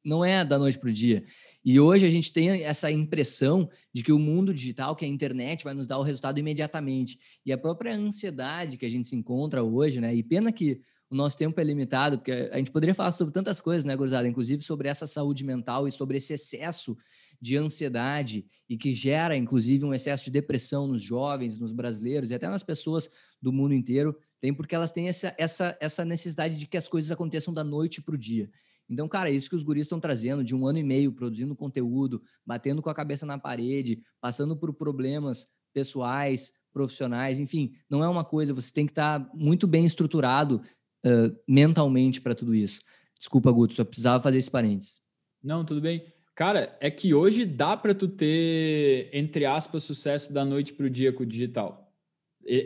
[0.03, 1.23] não é da noite para o dia.
[1.63, 5.63] E hoje a gente tem essa impressão de que o mundo digital, que a internet,
[5.63, 7.19] vai nos dar o resultado imediatamente.
[7.45, 10.15] E a própria ansiedade que a gente se encontra hoje, né?
[10.15, 13.59] E pena que o nosso tempo é limitado, porque a gente poderia falar sobre tantas
[13.59, 14.27] coisas, né, Gurizada?
[14.27, 16.95] Inclusive sobre essa saúde mental e sobre esse excesso
[17.41, 22.35] de ansiedade e que gera, inclusive, um excesso de depressão nos jovens, nos brasileiros e
[22.35, 23.09] até nas pessoas
[23.41, 27.11] do mundo inteiro, tem porque elas têm essa, essa, essa necessidade de que as coisas
[27.11, 28.49] aconteçam da noite para o dia.
[28.87, 31.55] Então, cara, é isso que os guris estão trazendo de um ano e meio, produzindo
[31.55, 38.09] conteúdo, batendo com a cabeça na parede, passando por problemas pessoais, profissionais, enfim, não é
[38.09, 40.61] uma coisa, você tem que estar tá muito bem estruturado
[41.05, 42.81] uh, mentalmente para tudo isso.
[43.17, 45.01] Desculpa, Guto, só precisava fazer esse parênteses.
[45.43, 46.05] Não, tudo bem.
[46.35, 50.89] Cara, é que hoje dá para tu ter, entre aspas, sucesso da noite para o
[50.89, 51.93] dia com o digital.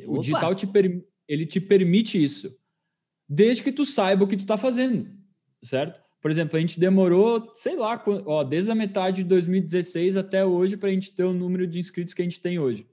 [0.06, 0.22] O Opa!
[0.22, 0.68] digital te,
[1.28, 2.56] ele te permite isso,
[3.28, 5.10] desde que tu saiba o que tu está fazendo,
[5.64, 6.04] certo?
[6.22, 10.78] Por exemplo, a gente demorou, sei lá, ó, desde a metade de 2016 até hoje
[10.78, 12.88] para a gente ter o número de inscritos que a gente tem hoje.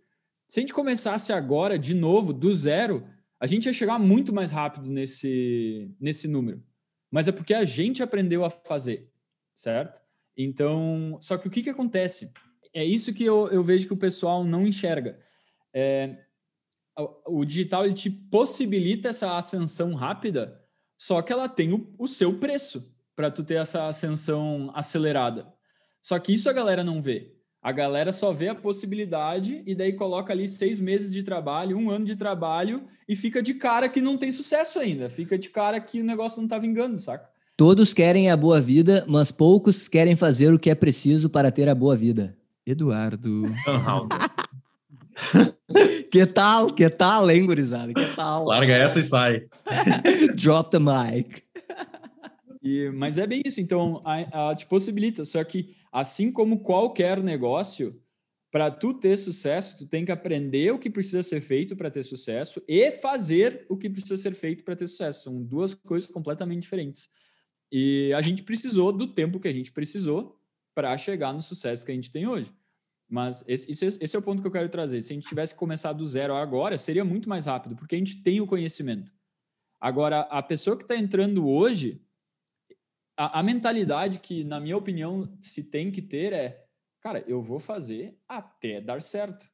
[0.49, 3.07] Se a gente começasse agora, de novo, do zero,
[3.41, 6.63] a gente ia chegar muito mais rápido nesse, nesse número.
[7.11, 9.11] Mas é porque a gente aprendeu a fazer,
[9.55, 10.01] certo?
[10.37, 12.33] Então, só que o que, que acontece?
[12.73, 15.19] É isso que eu, eu vejo que o pessoal não enxerga.
[15.73, 16.19] É,
[16.99, 20.63] o, o digital ele te possibilita essa ascensão rápida,
[20.99, 25.53] só que ela tem o, o seu preço para tu ter essa ascensão acelerada.
[26.03, 27.40] Só que isso a galera não vê.
[27.63, 31.91] A galera só vê a possibilidade e daí coloca ali seis meses de trabalho, um
[31.91, 35.11] ano de trabalho e fica de cara que não tem sucesso ainda.
[35.11, 37.29] Fica de cara que o negócio não tá vingando, saca?
[37.59, 41.69] Todos querem a boa vida, mas poucos querem fazer o que é preciso para ter
[41.69, 42.35] a boa vida.
[42.67, 43.43] Eduardo.
[46.11, 46.69] que tal?
[46.69, 47.93] Que tal, hein, gurizada?
[47.93, 48.47] Que tal?
[48.47, 49.43] Larga essa e sai.
[50.35, 51.43] Drop the mic.
[52.63, 53.61] E, mas é bem isso.
[53.61, 55.25] Então, a, te possibilita.
[55.25, 58.01] Só que Assim como qualquer negócio,
[58.51, 62.05] para tu ter sucesso, tu tem que aprender o que precisa ser feito para ter
[62.05, 65.25] sucesso e fazer o que precisa ser feito para ter sucesso.
[65.25, 67.09] São duas coisas completamente diferentes.
[67.73, 70.41] E a gente precisou do tempo que a gente precisou
[70.75, 72.53] para chegar no sucesso que a gente tem hoje.
[73.09, 75.03] Mas esse, esse, é o ponto que eu quero trazer.
[75.03, 78.23] Se a gente tivesse começado do zero agora, seria muito mais rápido, porque a gente
[78.23, 79.13] tem o conhecimento.
[79.81, 82.01] Agora, a pessoa que está entrando hoje,
[83.21, 86.65] a, a mentalidade que, na minha opinião, se tem que ter é,
[87.03, 89.47] cara, eu vou fazer até dar certo.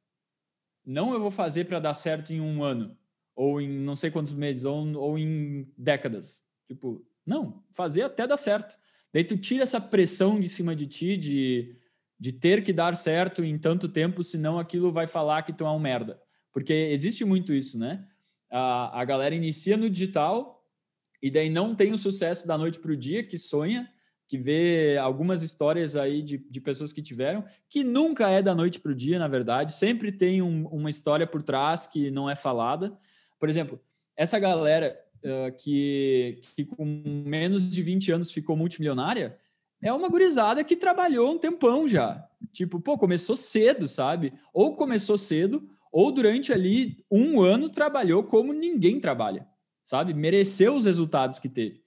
[0.84, 2.96] Não eu vou fazer para dar certo em um ano,
[3.34, 6.44] ou em não sei quantos meses, ou, ou em décadas.
[6.68, 8.76] Tipo, não, fazer até dar certo.
[9.12, 11.76] Daí tu tira essa pressão de cima de ti de,
[12.20, 15.70] de ter que dar certo em tanto tempo, senão aquilo vai falar que tu é
[15.70, 16.22] um merda.
[16.52, 18.06] Porque existe muito isso, né?
[18.50, 20.55] a, a galera inicia no digital
[21.22, 23.90] e daí não tem o sucesso da noite para o dia, que sonha,
[24.26, 28.80] que vê algumas histórias aí de, de pessoas que tiveram, que nunca é da noite
[28.80, 32.34] para o dia, na verdade, sempre tem um, uma história por trás que não é
[32.34, 32.98] falada.
[33.38, 33.80] Por exemplo,
[34.16, 39.38] essa galera uh, que, que com menos de 20 anos ficou multimilionária
[39.80, 42.26] é uma gurizada que trabalhou um tempão já.
[42.52, 44.32] Tipo, pô, começou cedo, sabe?
[44.52, 49.46] Ou começou cedo, ou durante ali um ano trabalhou como ninguém trabalha,
[49.86, 50.12] sabe?
[50.12, 51.80] Mereceu os resultados que teve.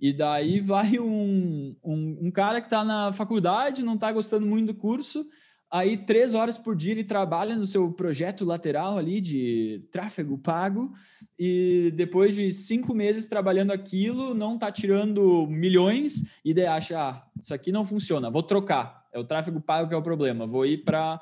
[0.00, 4.68] E daí vai um, um, um cara que está na faculdade, não está gostando muito
[4.68, 5.28] do curso,
[5.70, 10.92] aí três horas por dia ele trabalha no seu projeto lateral ali de tráfego pago,
[11.38, 17.26] e depois de cinco meses trabalhando aquilo, não está tirando milhões, e daí acha, ah,
[17.42, 19.02] isso aqui não funciona, vou trocar.
[19.12, 21.20] É o tráfego pago que é o problema, vou ir para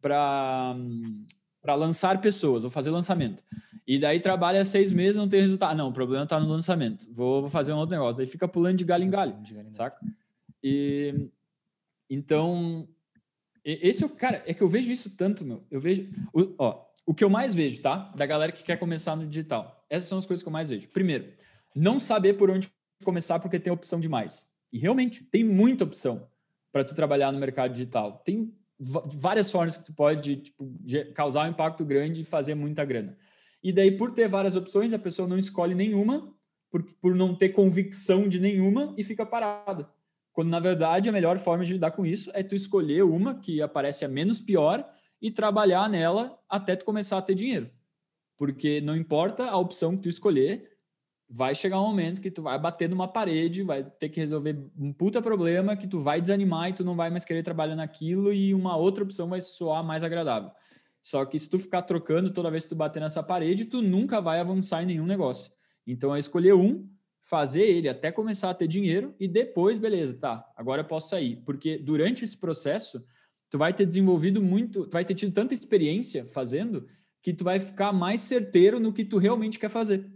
[0.00, 0.76] para
[1.72, 3.42] lançar pessoas, vou fazer lançamento.
[3.86, 5.76] E daí trabalha seis meses não tem resultado.
[5.76, 7.06] Não, o problema está no lançamento.
[7.10, 8.16] Vou, vou, fazer um outro negócio.
[8.16, 9.74] Daí fica pulando de galho em galho, de galho em galho.
[9.74, 9.98] saca?
[10.62, 11.28] E
[12.10, 12.86] então
[13.64, 15.64] esse é o cara, é que eu vejo isso tanto, meu.
[15.70, 18.12] Eu vejo, o, ó, o que eu mais vejo, tá?
[18.14, 19.82] Da galera que quer começar no digital.
[19.88, 20.88] Essas são as coisas que eu mais vejo.
[20.88, 21.32] Primeiro,
[21.74, 22.70] não saber por onde
[23.02, 24.52] começar porque tem opção demais.
[24.70, 26.28] E realmente tem muita opção
[26.70, 28.22] para tu trabalhar no mercado digital.
[28.24, 28.52] Tem
[28.84, 30.72] várias formas que tu pode tipo,
[31.14, 33.16] causar um impacto grande e fazer muita grana.
[33.62, 36.32] E daí, por ter várias opções, a pessoa não escolhe nenhuma,
[36.70, 39.88] por, por não ter convicção de nenhuma e fica parada.
[40.32, 43.62] Quando, na verdade, a melhor forma de lidar com isso é tu escolher uma que
[43.62, 44.84] aparece a menos pior
[45.22, 47.70] e trabalhar nela até tu começar a ter dinheiro.
[48.36, 50.73] Porque não importa a opção que tu escolher,
[51.36, 54.92] vai chegar um momento que tu vai bater numa parede, vai ter que resolver um
[54.92, 58.54] puta problema que tu vai desanimar e tu não vai mais querer trabalhar naquilo e
[58.54, 60.52] uma outra opção vai soar mais agradável.
[61.02, 64.20] Só que se tu ficar trocando toda vez que tu bater nessa parede, tu nunca
[64.20, 65.50] vai avançar em nenhum negócio.
[65.84, 66.88] Então é escolher um,
[67.20, 71.42] fazer ele até começar a ter dinheiro e depois, beleza, tá, agora eu posso sair.
[71.44, 73.04] Porque durante esse processo,
[73.50, 76.86] tu vai ter desenvolvido muito, tu vai ter tido tanta experiência fazendo
[77.20, 80.13] que tu vai ficar mais certeiro no que tu realmente quer fazer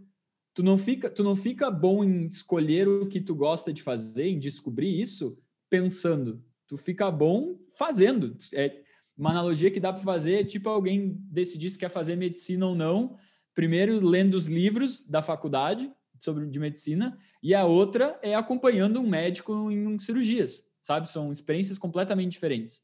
[0.58, 4.26] tu não fica, tu não fica bom em escolher o que tu gosta de fazer,
[4.26, 5.38] em descobrir isso
[5.70, 6.42] pensando.
[6.66, 8.36] Tu fica bom fazendo.
[8.52, 8.82] É
[9.16, 12.74] uma analogia que dá para fazer é tipo alguém decidir se quer fazer medicina ou
[12.74, 13.16] não,
[13.54, 15.88] primeiro lendo os livros da faculdade
[16.18, 21.08] sobre de medicina e a outra é acompanhando um médico em cirurgias, sabe?
[21.08, 22.82] São experiências completamente diferentes.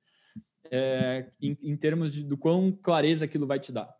[0.71, 3.93] É, em, em, termos de, do quão clareza aquilo vai te dar.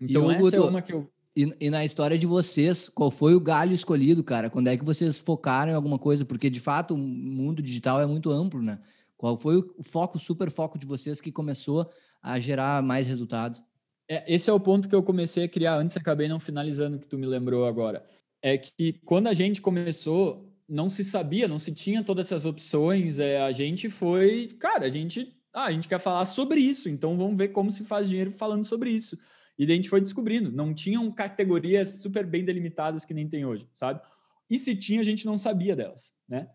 [0.00, 3.40] Então, essa é uma que eu e, e, na história de vocês, qual foi o
[3.40, 4.50] galho escolhido, cara?
[4.50, 6.24] Quando é que vocês focaram em alguma coisa?
[6.24, 8.78] Porque, de fato, o mundo digital é muito amplo, né?
[9.16, 11.88] Qual foi o foco, super foco de vocês que começou
[12.20, 13.62] a gerar mais resultados?
[14.08, 17.06] É, esse é o ponto que eu comecei a criar antes, acabei não finalizando, que
[17.06, 18.04] tu me lembrou agora.
[18.42, 23.18] É que quando a gente começou, não se sabia, não se tinha todas essas opções.
[23.18, 27.16] É, a gente foi, cara, a gente, ah, a gente quer falar sobre isso, então
[27.16, 29.16] vamos ver como se faz dinheiro falando sobre isso.
[29.58, 33.68] E a gente foi descobrindo, não tinham categorias super bem delimitadas que nem tem hoje,
[33.72, 34.00] sabe?
[34.50, 36.48] E se tinha, a gente não sabia delas, né?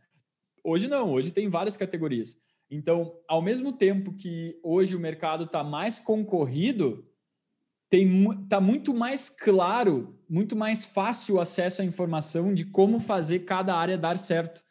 [0.64, 2.38] Hoje não, hoje tem várias categorias.
[2.70, 7.08] Então, ao mesmo tempo que hoje o mercado está mais concorrido,
[7.90, 13.40] tem tá muito mais claro, muito mais fácil o acesso à informação de como fazer
[13.40, 14.62] cada área dar certo.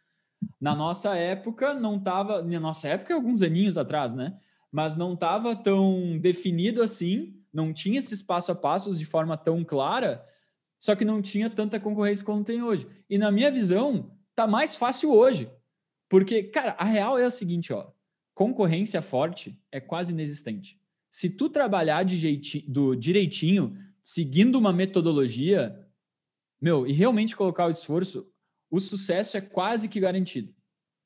[0.61, 4.39] Na nossa época não estava, na nossa época alguns aninhos atrás, né?
[4.71, 9.65] Mas não estava tão definido assim não tinha esses passo a passos de forma tão
[9.65, 10.23] clara,
[10.79, 12.87] só que não tinha tanta concorrência como tem hoje.
[13.09, 15.51] E na minha visão, tá mais fácil hoje.
[16.07, 17.91] Porque, cara, a real é o seguinte, ó,
[18.35, 20.79] concorrência forte é quase inexistente.
[21.09, 25.75] Se tu trabalhar de jeitinho, do direitinho, seguindo uma metodologia,
[26.61, 28.31] meu, e realmente colocar o esforço,
[28.71, 30.55] o sucesso é quase que garantido,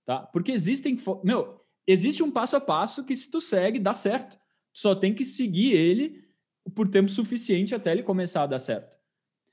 [0.05, 0.19] tá?
[0.19, 4.37] Porque existem, meu, existe um passo a passo que se tu segue, dá certo.
[4.73, 6.30] Tu só tem que seguir ele
[6.75, 8.99] por tempo suficiente até ele começar a dar certo.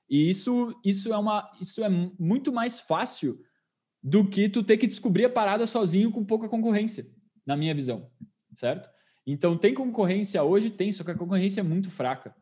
[0.10, 3.40] E isso, isso, é, uma, isso é muito mais fácil
[4.02, 7.08] do que tu ter que descobrir a parada sozinho com pouca concorrência,
[7.46, 8.10] na minha visão,
[8.56, 8.90] certo?
[9.26, 10.70] Então, tem concorrência hoje?
[10.70, 12.34] Tem, só que a concorrência é muito fraca.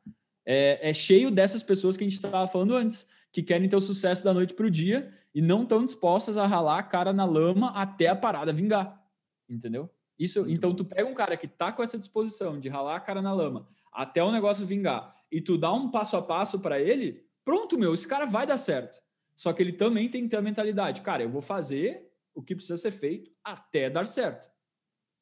[0.45, 3.81] É, é cheio dessas pessoas que a gente estava falando antes, que querem ter o
[3.81, 7.25] sucesso da noite para o dia e não estão dispostas a ralar a cara na
[7.25, 9.03] lama até a parada vingar,
[9.49, 9.89] entendeu?
[10.17, 13.21] Isso, então, tu pega um cara que tá com essa disposição de ralar a cara
[13.21, 17.23] na lama, até o negócio vingar e tu dá um passo a passo para ele,
[17.43, 18.99] pronto, meu, esse cara vai dar certo.
[19.35, 22.55] Só que ele também tem que ter a mentalidade, cara, eu vou fazer o que
[22.55, 24.49] precisa ser feito até dar certo.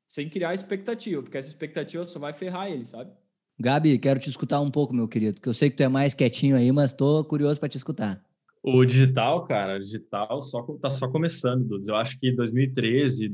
[0.07, 3.11] Sem criar expectativa, porque essa expectativa só vai ferrar ele, sabe?
[3.59, 6.13] Gabi, quero te escutar um pouco, meu querido, porque eu sei que tu é mais
[6.13, 8.23] quietinho aí, mas estou curioso para te escutar.
[8.61, 11.89] O digital, cara, digital só tá só começando, Dudes.
[11.89, 13.27] Eu acho que 2013,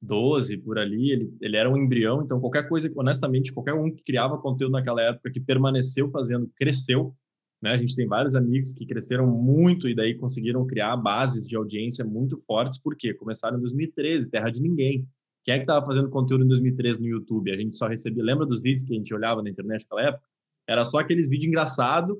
[0.00, 4.02] 2012, por ali, ele, ele era um embrião, então qualquer coisa, honestamente, qualquer um que
[4.02, 7.14] criava conteúdo naquela época, que permaneceu fazendo, cresceu,
[7.60, 7.72] né?
[7.72, 12.04] A gente tem vários amigos que cresceram muito e daí conseguiram criar bases de audiência
[12.04, 15.06] muito fortes, porque começaram em 2013, terra de ninguém.
[15.44, 17.50] Quem é que estava fazendo conteúdo em 2013 no YouTube?
[17.50, 20.24] A gente só recebia, lembra dos vídeos que a gente olhava na internet naquela época?
[20.68, 22.16] Era só aqueles vídeos engraçados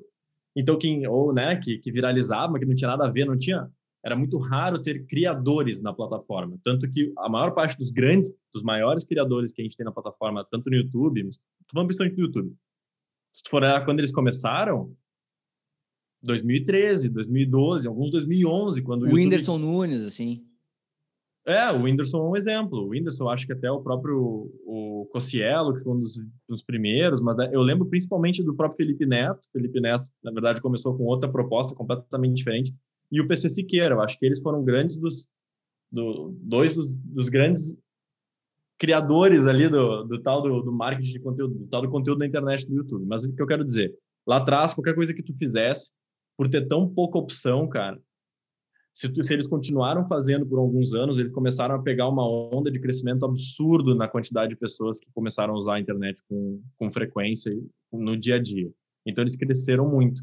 [0.55, 3.69] então, quem, ou, né, que, que viralizava, que não tinha nada a ver, não tinha.
[4.09, 6.57] Era muito raro ter criadores na plataforma.
[6.63, 9.91] Tanto que a maior parte dos grandes, dos maiores criadores que a gente tem na
[9.91, 12.55] plataforma, tanto no YouTube, estou falando principalmente no YouTube.
[13.31, 14.95] Se tu for olhar quando eles começaram,
[16.23, 19.21] 2013, 2012, alguns 2011, quando o, o YouTube...
[19.21, 20.43] Whindersson Nunes, assim.
[21.45, 22.79] É, o Whindersson é um exemplo.
[22.79, 27.21] O Whindersson, acho que até o próprio o Cossielo, que foi um dos, dos, primeiros,
[27.21, 29.47] mas né, eu lembro principalmente do próprio Felipe Neto.
[29.51, 32.73] Felipe Neto, na verdade, começou com outra proposta completamente diferente.
[33.11, 35.29] E o PC Siqueira, eu acho que eles foram grandes dos...
[35.91, 37.75] Do, dois dos, dos grandes
[38.77, 42.27] criadores ali do, do tal do, do, marketing de conteúdo, do tal do conteúdo da
[42.27, 43.05] internet do YouTube.
[43.05, 43.93] Mas o que eu quero dizer?
[44.25, 45.91] Lá atrás, qualquer coisa que tu fizesse,
[46.37, 47.99] por ter tão pouca opção, cara,
[48.93, 52.79] se, se, eles continuaram fazendo por alguns anos, eles começaram a pegar uma onda de
[52.79, 57.51] crescimento absurdo na quantidade de pessoas que começaram a usar a internet com, com frequência
[57.91, 58.69] no dia a dia.
[59.05, 60.21] Então, eles cresceram muito.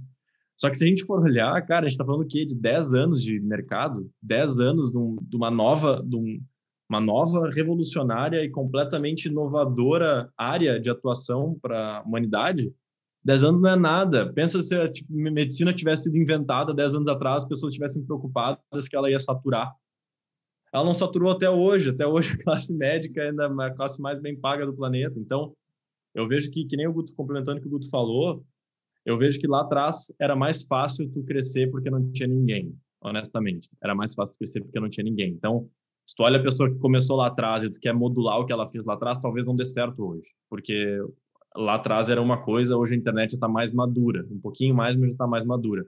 [0.57, 2.45] Só que se a gente for olhar, cara, a gente está falando o quê?
[2.45, 6.41] De 10 anos de mercado, 10 anos de, um, de uma nova, de um,
[6.89, 12.73] uma nova revolucionária e completamente inovadora área de atuação para a humanidade.
[13.23, 14.33] 10 anos não é nada.
[14.33, 18.89] Pensa se a tipo, medicina tivesse sido inventada 10 anos atrás, as pessoas estivessem preocupadas
[18.89, 19.75] que ela ia saturar.
[20.73, 21.91] Ela não saturou até hoje.
[21.91, 25.19] Até hoje a classe médica ainda é a classe mais bem paga do planeta.
[25.19, 25.53] Então,
[26.15, 28.43] eu vejo que, que nem o Guto, complementando o que o Guto falou,
[29.07, 33.71] eu vejo que lá atrás era mais fácil tu crescer porque não tinha ninguém, honestamente.
[33.81, 35.31] Era mais fácil tu crescer porque não tinha ninguém.
[35.31, 35.71] Então,
[36.05, 38.53] se tu olha a pessoa que começou lá atrás e tu quer modular o que
[38.53, 40.29] ela fez lá atrás, talvez não dê certo hoje.
[40.51, 40.99] Porque
[41.55, 45.07] lá atrás era uma coisa, hoje a internet está mais madura, um pouquinho mais, mas
[45.07, 45.87] já está mais madura.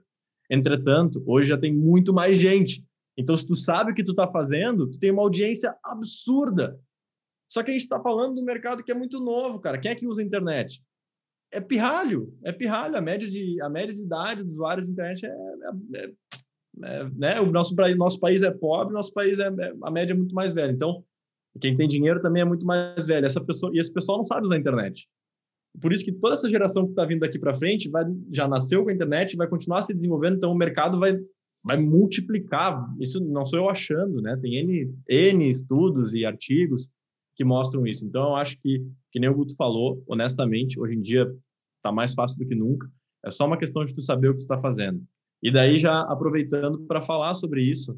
[0.49, 2.85] Entretanto, hoje já tem muito mais gente.
[3.17, 6.79] Então, se tu sabe o que tu está fazendo, tu tem uma audiência absurda.
[7.49, 9.77] Só que a gente está falando do mercado que é muito novo, cara.
[9.77, 10.81] Quem é que usa a internet?
[11.51, 12.95] É pirralho, é pirralho.
[12.95, 16.11] A média de, a média de idade dos usuários de internet é, é, é,
[16.83, 17.41] é né?
[17.41, 20.53] O nosso, nosso país é pobre, nosso país é, é, a média é muito mais
[20.53, 20.71] velha.
[20.71, 21.03] Então,
[21.59, 23.25] quem tem dinheiro também é muito mais velho.
[23.25, 25.07] Essa pessoa, e esse pessoal não sabe usar a internet.
[25.81, 28.83] Por isso que toda essa geração que está vindo daqui para frente vai, já nasceu
[28.83, 31.17] com a internet, vai continuar se desenvolvendo, então o mercado vai,
[31.63, 32.87] vai multiplicar.
[32.99, 34.37] Isso não sou eu achando, né?
[34.41, 36.89] Tem N, N estudos e artigos
[37.39, 38.05] que mostram isso.
[38.05, 41.25] Então, eu acho que, que nem o Guto falou, honestamente, hoje em dia
[41.77, 42.85] está mais fácil do que nunca.
[43.23, 45.01] É só uma questão de tu saber o que tu está fazendo.
[45.41, 47.97] E daí, já aproveitando para falar sobre isso,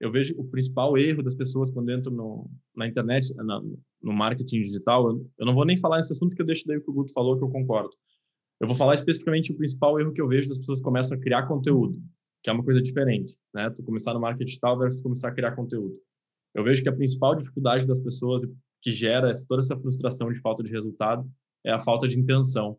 [0.00, 3.60] eu vejo o principal erro das pessoas quando entram no, na internet, na,
[4.02, 5.06] no marketing digital.
[5.10, 6.94] Eu, eu, não vou nem falar nesse assunto que eu deixo daí o que o
[6.94, 7.90] Guto falou, que eu concordo.
[8.58, 11.20] Eu vou falar especificamente o principal erro que eu vejo das pessoas que começam a
[11.20, 12.00] criar conteúdo,
[12.42, 13.68] que é uma coisa diferente, né?
[13.68, 15.94] Tu começar no marketing digital versus começar a criar conteúdo.
[16.54, 18.42] Eu vejo que a principal dificuldade das pessoas
[18.80, 21.28] que gera toda essa frustração de falta de resultado
[21.64, 22.76] é a falta de intenção.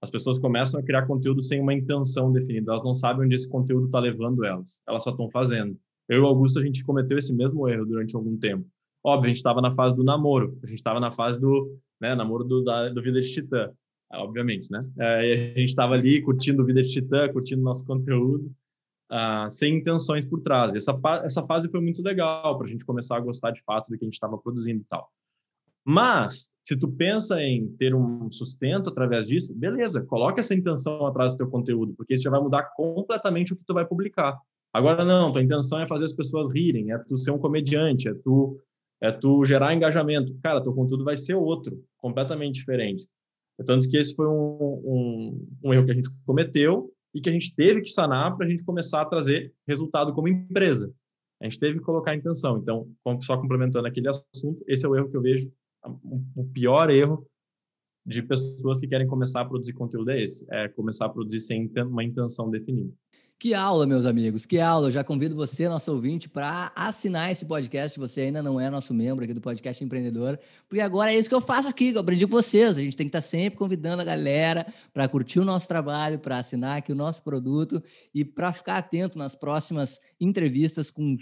[0.00, 3.48] As pessoas começam a criar conteúdo sem uma intenção definida, elas não sabem onde esse
[3.48, 5.76] conteúdo está levando elas, elas só estão fazendo.
[6.08, 8.66] Eu e o Augusto, a gente cometeu esse mesmo erro durante algum tempo.
[9.02, 12.14] Óbvio, a gente estava na fase do namoro, a gente estava na fase do né,
[12.14, 13.70] namoro do, da, do Vida de Titã,
[14.12, 14.80] obviamente, né?
[14.98, 18.52] É, a gente estava ali curtindo Vida de Titã, curtindo nosso conteúdo,
[19.10, 20.74] uh, sem intenções por trás.
[20.74, 23.98] Essa, essa fase foi muito legal para a gente começar a gostar de fato do
[23.98, 25.10] que a gente estava produzindo e tal.
[25.84, 31.32] Mas, se tu pensa em ter um sustento através disso, beleza, coloque essa intenção atrás
[31.32, 34.36] do teu conteúdo, porque isso já vai mudar completamente o que tu vai publicar.
[34.72, 38.14] Agora não, tua intenção é fazer as pessoas rirem, é tu ser um comediante, é
[38.14, 38.60] tu
[39.00, 40.34] é tu gerar engajamento.
[40.42, 43.06] Cara, teu conteúdo vai ser outro, completamente diferente.
[43.64, 47.32] Tanto que esse foi um, um, um erro que a gente cometeu e que a
[47.32, 50.92] gente teve que sanar para a gente começar a trazer resultado como empresa.
[51.40, 52.58] A gente teve que colocar a intenção.
[52.58, 52.86] Então,
[53.22, 55.50] só complementando aquele assunto, esse é o erro que eu vejo,
[56.34, 57.26] o pior erro
[58.04, 61.72] de pessoas que querem começar a produzir conteúdo é esse, é começar a produzir sem
[61.78, 62.92] uma intenção definida.
[63.38, 64.86] Que aula, meus amigos, que aula.
[64.86, 67.92] Eu já convido você, nosso ouvinte, para assinar esse podcast.
[67.92, 71.28] Se você ainda não é nosso membro aqui do Podcast Empreendedor, porque agora é isso
[71.28, 72.78] que eu faço aqui, que eu aprendi com vocês.
[72.78, 76.38] A gente tem que estar sempre convidando a galera para curtir o nosso trabalho, para
[76.38, 77.82] assinar aqui o nosso produto
[78.14, 81.18] e para ficar atento nas próximas entrevistas com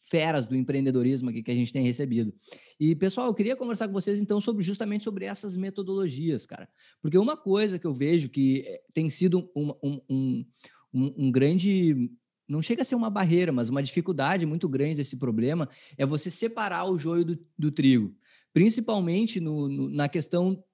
[0.00, 2.32] feras do empreendedorismo aqui que a gente tem recebido.
[2.80, 6.66] E, pessoal, eu queria conversar com vocês, então, sobre justamente sobre essas metodologias, cara.
[7.02, 10.46] Porque uma coisa que eu vejo que eh, tem sido um, um, um,
[10.92, 12.10] um grande
[12.48, 15.68] não chega a ser uma barreira, mas uma dificuldade muito grande desse problema
[15.98, 18.16] é você separar o joio do, do trigo,
[18.54, 20.64] principalmente no, no, na questão.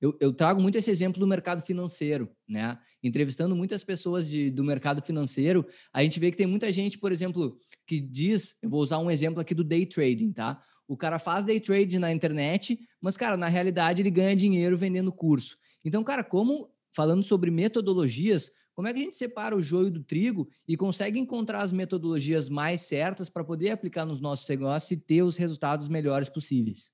[0.00, 2.76] Eu, eu, trago muito esse exemplo do mercado financeiro, né?
[3.04, 7.12] Entrevistando muitas pessoas de, do mercado financeiro, a gente vê que tem muita gente, por
[7.12, 7.56] exemplo,
[7.86, 10.60] que diz, eu vou usar um exemplo aqui do day trading, tá?
[10.88, 15.12] O cara faz day trade na internet, mas, cara, na realidade ele ganha dinheiro vendendo
[15.12, 15.56] curso.
[15.84, 20.02] Então, cara, como falando sobre metodologias, como é que a gente separa o joio do
[20.02, 24.96] trigo e consegue encontrar as metodologias mais certas para poder aplicar nos nossos negócios e
[24.96, 26.92] ter os resultados melhores possíveis?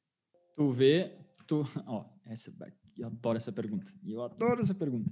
[0.56, 1.16] Tu vê,
[1.46, 2.52] tu, ó, essa,
[2.96, 3.92] eu adoro essa pergunta.
[4.04, 5.10] Eu adoro essa pergunta.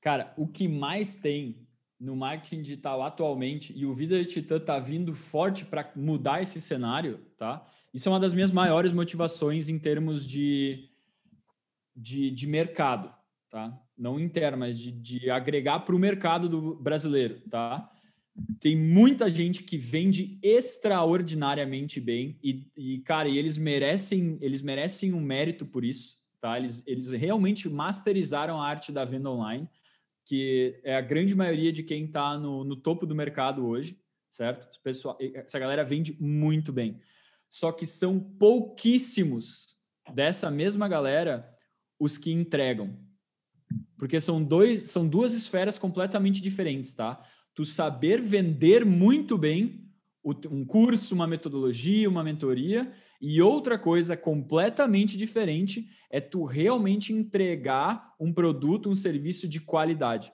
[0.00, 1.66] Cara, o que mais tem
[1.98, 6.60] no marketing digital atualmente e o Vida de Titã tá vindo forte para mudar esse
[6.60, 7.64] cenário, tá?
[7.94, 10.90] Isso é uma das minhas maiores motivações em termos de,
[11.94, 13.14] de, de mercado,
[13.52, 13.78] tá?
[13.98, 17.92] Não interno, mas de, de agregar para o mercado do brasileiro, tá?
[18.58, 25.12] Tem muita gente que vende extraordinariamente bem e, e cara, e eles merecem, eles merecem
[25.12, 26.56] um mérito por isso, tá?
[26.56, 29.68] Eles, eles realmente masterizaram a arte da venda online,
[30.24, 34.00] que é a grande maioria de quem está no, no topo do mercado hoje,
[34.30, 34.80] certo?
[34.82, 36.98] Pessoal, essa galera vende muito bem.
[37.50, 39.76] Só que são pouquíssimos
[40.14, 41.54] dessa mesma galera
[41.98, 42.98] os que entregam,
[43.96, 47.22] porque são, dois, são duas esferas completamente diferentes, tá?
[47.54, 49.82] Tu saber vender muito bem
[50.50, 58.12] um curso, uma metodologia, uma mentoria, e outra coisa completamente diferente é tu realmente entregar
[58.18, 60.32] um produto, um serviço de qualidade.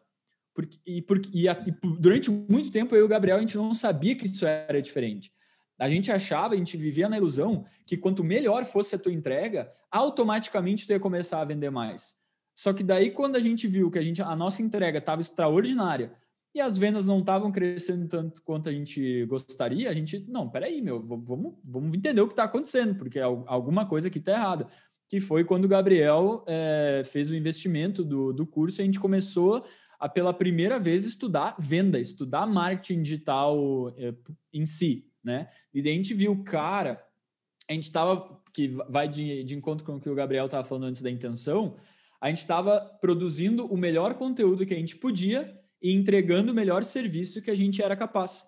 [0.55, 3.72] Porque, e, porque, e, e durante muito tempo eu e o Gabriel a gente não
[3.72, 5.32] sabia que isso era diferente.
[5.78, 9.70] A gente achava, a gente vivia na ilusão que quanto melhor fosse a tua entrega,
[9.91, 12.14] automaticamente tu ia começar a vender mais.
[12.59, 16.12] Só que daí, quando a gente viu que a, gente, a nossa entrega estava extraordinária
[16.52, 20.82] e as vendas não estavam crescendo tanto quanto a gente gostaria, a gente, não, peraí,
[20.82, 24.66] meu, vamos, vamos entender o que está acontecendo, porque alguma coisa aqui está errada.
[25.09, 28.98] Que foi quando o Gabriel é, fez o investimento do, do curso e a gente
[28.98, 29.64] começou
[29.96, 34.12] a, pela primeira vez, estudar venda, estudar marketing digital é,
[34.52, 35.48] em si, né?
[35.72, 37.00] E daí a gente viu, cara,
[37.70, 40.86] a gente estava, que vai de, de encontro com o que o Gabriel estava falando
[40.86, 41.76] antes da intenção,
[42.20, 46.82] a gente estava produzindo o melhor conteúdo que a gente podia e entregando o melhor
[46.82, 48.44] serviço que a gente era capaz.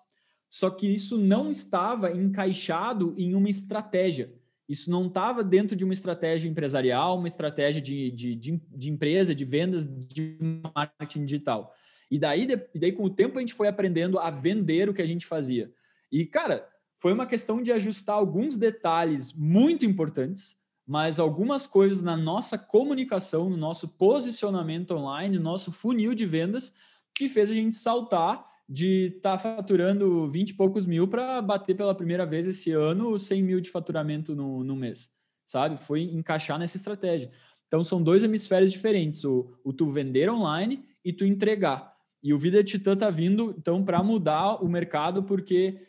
[0.49, 4.33] Só que isso não estava encaixado em uma estratégia.
[4.67, 9.33] Isso não estava dentro de uma estratégia empresarial, uma estratégia de, de, de, de empresa,
[9.33, 10.37] de vendas, de
[10.75, 11.73] marketing digital.
[12.09, 15.01] E daí, e daí, com o tempo, a gente foi aprendendo a vender o que
[15.01, 15.71] a gente fazia.
[16.11, 16.67] E, cara,
[16.97, 20.57] foi uma questão de ajustar alguns detalhes muito importantes
[20.87, 26.73] mas algumas coisas na nossa comunicação, no nosso posicionamento online, no nosso funil de vendas,
[27.15, 31.75] que fez a gente saltar de estar tá faturando 20 e poucos mil para bater
[31.75, 35.09] pela primeira vez esse ano 100 mil de faturamento no, no mês,
[35.45, 35.77] sabe?
[35.77, 37.29] Foi encaixar nessa estratégia.
[37.67, 41.95] Então, são dois hemisférios diferentes, o, o tu vender online e tu entregar.
[42.23, 45.81] E o Vida Titã tá vindo, então, para mudar o mercado, porque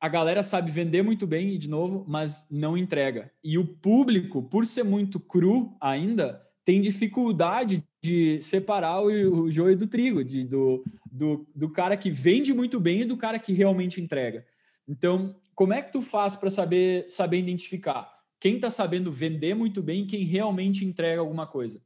[0.00, 3.30] a galera sabe vender muito bem, de novo, mas não entrega.
[3.42, 9.76] E o público, por ser muito cru ainda, tem dificuldade de separar o, o joio
[9.76, 13.52] do trigo, de, do, do, do cara que vende muito bem e do cara que
[13.52, 14.46] realmente entrega.
[14.86, 19.82] Então, como é que tu faz para saber, saber identificar quem está sabendo vender muito
[19.82, 21.82] bem e quem realmente entrega alguma coisa?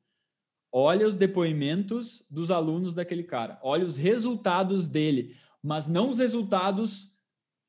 [0.70, 7.11] Olha os depoimentos dos alunos daquele cara, olha os resultados dele, mas não os resultados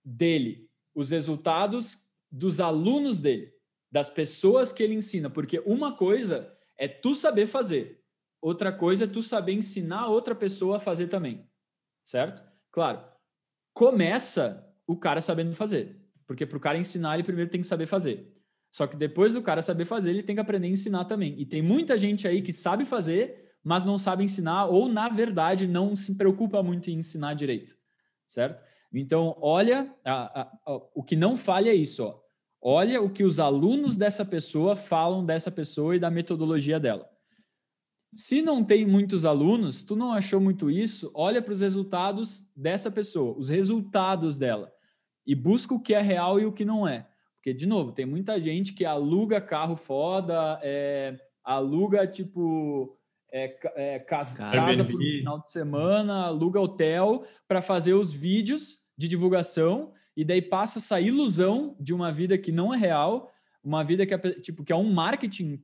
[0.04, 3.54] dele, os resultados dos alunos dele,
[3.92, 8.04] das pessoas que ele ensina, porque uma coisa é tu saber fazer,
[8.42, 11.48] outra coisa é tu saber ensinar outra pessoa a fazer também,
[12.04, 12.44] certo?
[12.72, 13.04] Claro,
[13.74, 17.86] começa o cara sabendo fazer, porque para o cara ensinar ele primeiro tem que saber
[17.86, 18.34] fazer.
[18.72, 21.40] Só que depois do cara saber fazer, ele tem que aprender a ensinar também.
[21.40, 25.68] E tem muita gente aí que sabe fazer, mas não sabe ensinar, ou na verdade
[25.68, 27.78] não se preocupa muito em ensinar direito,
[28.28, 28.64] certo?
[28.94, 32.04] Então, olha, a, a, a, o que não falha é isso.
[32.04, 32.20] Ó.
[32.62, 37.10] Olha o que os alunos dessa pessoa falam dessa pessoa e da metodologia dela.
[38.14, 42.92] Se não tem muitos alunos, tu não achou muito isso, olha para os resultados dessa
[42.92, 44.72] pessoa, os resultados dela.
[45.26, 47.08] E busca o que é real e o que não é.
[47.36, 52.98] Porque, de novo, tem muita gente que aluga carro foda, é, aluga, tipo,
[53.32, 59.08] é, é, casa, casa por final de semana, aluga hotel para fazer os vídeos de
[59.08, 63.32] divulgação e daí passa essa ilusão de uma vida que não é real,
[63.64, 65.62] uma vida que é, tipo, que é um marketing,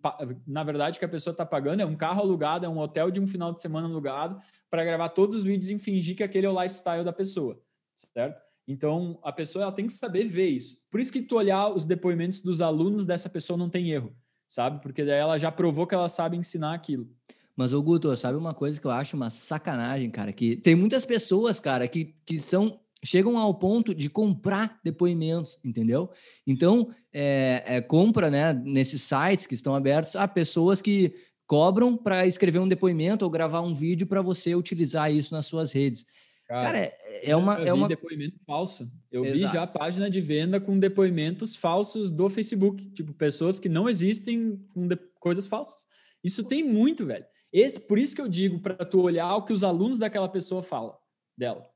[0.48, 3.20] na verdade, que a pessoa está pagando, é um carro alugado, é um hotel de
[3.20, 6.50] um final de semana alugado, para gravar todos os vídeos e fingir que aquele é
[6.50, 7.62] o lifestyle da pessoa,
[7.96, 8.40] certo?
[8.68, 10.78] Então, a pessoa ela tem que saber ver isso.
[10.90, 14.16] Por isso que tu olhar os depoimentos dos alunos dessa pessoa não tem erro,
[14.48, 14.82] sabe?
[14.82, 17.10] Porque daí ela já provou que ela sabe ensinar aquilo.
[17.56, 20.32] Mas, ô Guto, sabe uma coisa que eu acho uma sacanagem, cara?
[20.32, 26.10] Que tem muitas pessoas, cara, que, que são chegam ao ponto de comprar depoimentos, entendeu?
[26.45, 31.14] Então, é, é, compra, né, nesses sites que estão abertos, a pessoas que
[31.47, 35.72] cobram para escrever um depoimento ou gravar um vídeo para você utilizar isso nas suas
[35.72, 36.06] redes.
[36.47, 37.56] Cara, Cara é, é uma.
[37.56, 37.88] é uma...
[37.88, 38.91] depoimento falso.
[39.12, 39.39] Eu Exato.
[39.39, 42.89] vi já a página de venda com depoimentos falsos do Facebook.
[42.89, 44.95] Tipo, pessoas que não existem com de...
[45.20, 45.88] coisas falsas.
[46.24, 47.26] Isso tem muito, velho.
[47.54, 50.62] Esse, por isso que eu digo para tu olhar o que os alunos daquela pessoa
[50.62, 50.95] falam
[51.38, 51.68] dela.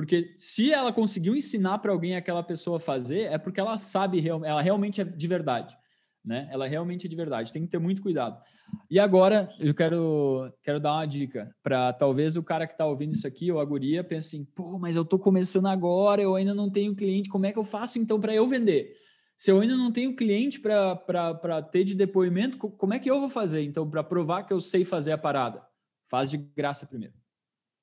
[0.00, 4.62] Porque se ela conseguiu ensinar para alguém aquela pessoa fazer, é porque ela sabe, ela
[4.62, 5.76] realmente é de verdade
[6.24, 6.48] né?
[6.50, 8.40] Ela realmente é de verdade, tem que ter muito cuidado.
[8.90, 13.12] E agora eu quero, quero dar uma dica para talvez o cara que está ouvindo
[13.12, 16.54] isso aqui, ou a guria, pense assim: pô, mas eu estou começando agora, eu ainda
[16.54, 18.94] não tenho cliente, como é que eu faço então para eu vender?
[19.36, 23.28] Se eu ainda não tenho cliente para ter de depoimento, como é que eu vou
[23.28, 25.62] fazer então para provar que eu sei fazer a parada?
[26.10, 27.14] Faz de graça primeiro.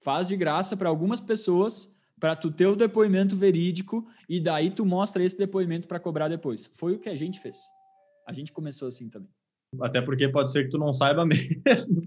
[0.03, 4.85] Faz de graça para algumas pessoas para tu ter o depoimento verídico e daí tu
[4.85, 6.69] mostra esse depoimento para cobrar depois.
[6.73, 7.57] Foi o que a gente fez.
[8.27, 9.29] A gente começou assim também.
[9.81, 12.01] Até porque pode ser que tu não saiba mesmo,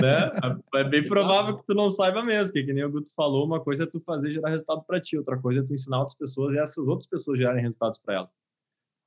[0.00, 0.30] né?
[0.74, 3.58] É bem provável que tu não saiba mesmo, que, que nem o Guto falou, uma
[3.58, 6.54] coisa é tu fazer gerar resultado para ti, outra coisa é tu ensinar outras pessoas
[6.54, 8.30] e essas outras pessoas gerarem resultados para elas.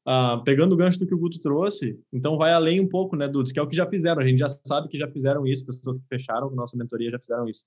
[0.06, 3.28] Ah, pegando o gancho do que o Guto trouxe, então vai além um pouco, né,
[3.28, 5.66] Dudes, que é o que já fizeram, a gente já sabe que já fizeram isso,
[5.66, 7.64] pessoas que fecharam com nossa mentoria já fizeram isso.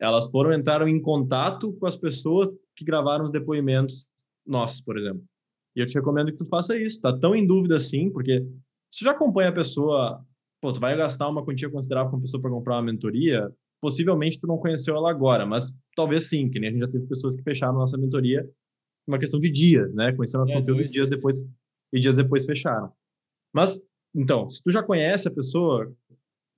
[0.00, 4.06] Elas foram, entraram em contato com as pessoas que gravaram os depoimentos
[4.46, 5.22] nossos, por exemplo.
[5.76, 7.00] E eu te recomendo que tu faça isso.
[7.00, 8.40] Tá tão em dúvida assim, porque
[8.90, 10.24] se tu já acompanha a pessoa,
[10.60, 14.40] pô, tu vai gastar uma quantia considerável com a pessoa para comprar uma mentoria, possivelmente
[14.40, 17.36] tu não conheceu ela agora, mas talvez sim, que nem a gente já teve pessoas
[17.36, 18.48] que fecharam nossa mentoria
[19.06, 20.12] uma questão de dias, né?
[20.12, 21.44] Conheceram nosso é, conteúdo dois, dias depois
[21.92, 22.92] e dias depois fecharam.
[23.52, 23.80] Mas
[24.14, 25.92] então, se tu já conhece a pessoa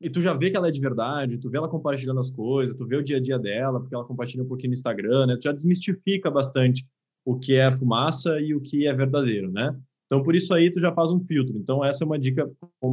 [0.03, 2.77] e tu já vê que ela é de verdade, tu vê ela compartilhando as coisas,
[2.77, 5.37] tu vê o dia a dia dela, porque ela compartilha um pouquinho no Instagram, né?
[5.37, 6.87] Tu já desmistifica bastante
[7.25, 9.77] o que é fumaça e o que é verdadeiro, né?
[10.07, 11.57] Então, por isso aí, tu já faz um filtro.
[11.57, 12.51] Então, essa é uma dica.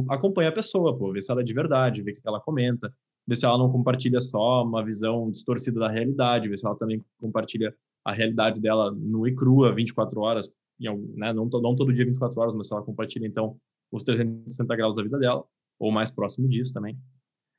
[0.08, 2.92] Acompanha a pessoa, pô, ver se ela é de verdade, ver o que ela comenta,
[3.26, 7.04] ver se ela não compartilha só uma visão distorcida da realidade, ver se ela também
[7.18, 11.32] compartilha a realidade dela nua e crua, 24 horas, né?
[11.32, 13.56] não, não todo dia 24 horas, mas se ela compartilha, então,
[13.92, 15.44] os 360 graus da vida dela,
[15.80, 16.96] ou mais próximo disso também.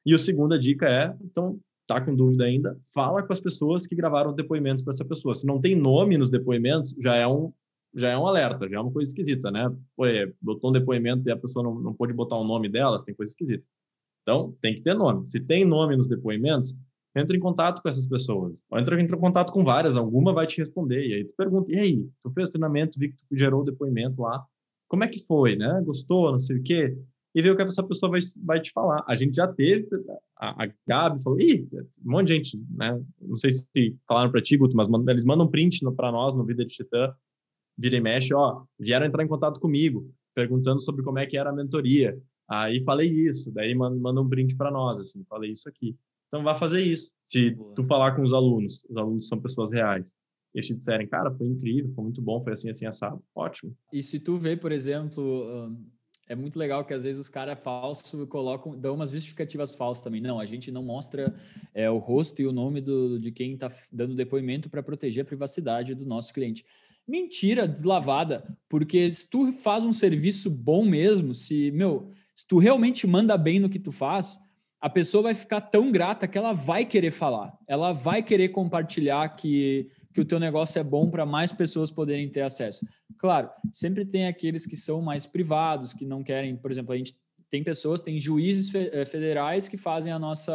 [0.06, 3.96] E a segunda dica é, então, tá com dúvida ainda, fala com as pessoas que
[3.96, 5.36] gravaram depoimentos para essa pessoa.
[5.36, 7.52] Se não tem nome nos depoimentos, já é um
[7.94, 9.70] já é um alerta, já é uma coisa esquisita, né?
[10.04, 13.14] É, botou um depoimento e a pessoa não, não pôde botar o nome delas, tem
[13.14, 13.66] coisa esquisita.
[14.22, 15.26] Então, tem que ter nome.
[15.26, 16.74] Se tem nome nos depoimentos,
[17.14, 18.64] entra em contato com essas pessoas.
[18.70, 21.06] Ou entra, entra em contato com várias, alguma vai te responder.
[21.06, 24.22] E aí tu pergunta, e aí, tu fez treinamento, vi que tu gerou o depoimento
[24.22, 24.42] lá,
[24.88, 25.82] como é que foi, né?
[25.86, 26.98] Gostou, não sei o quê?
[27.34, 29.04] E ver o que essa pessoa vai, vai te falar.
[29.08, 29.88] A gente já teve,
[30.38, 31.68] a, a Gabi falou, ih,
[32.06, 33.02] um monte de gente, né?
[33.22, 36.66] Não sei se falaram para ti, Guto, mas eles mandam print para nós no Vida
[36.66, 37.14] de Titã,
[37.78, 41.50] vira e mexe, ó, vieram entrar em contato comigo, perguntando sobre como é que era
[41.50, 42.18] a mentoria.
[42.50, 45.96] Aí falei isso, daí manda um print para nós, assim, falei isso aqui.
[46.28, 47.12] Então, vá fazer isso.
[47.24, 47.74] Se Boa.
[47.76, 50.14] tu falar com os alunos, os alunos são pessoas reais,
[50.54, 53.76] eles te disserem, cara, foi incrível, foi muito bom, foi assim, assim, assado, ótimo.
[53.92, 55.72] E se tu vê, por exemplo,
[56.32, 60.22] é muito legal que às vezes os caras falsos colocam, dão umas justificativas falsas também.
[60.22, 61.36] Não, a gente não mostra
[61.74, 65.26] é, o rosto e o nome do, de quem está dando depoimento para proteger a
[65.26, 66.66] privacidade do nosso cliente.
[67.06, 73.06] Mentira deslavada, porque se tu faz um serviço bom mesmo, se, meu, se tu realmente
[73.06, 74.40] manda bem no que tu faz,
[74.80, 79.28] a pessoa vai ficar tão grata que ela vai querer falar, ela vai querer compartilhar
[79.36, 82.86] que que o teu negócio é bom para mais pessoas poderem ter acesso.
[83.18, 87.16] Claro, sempre tem aqueles que são mais privados, que não querem, por exemplo, a gente
[87.50, 90.54] tem pessoas, tem juízes eh, federais que fazem a nossa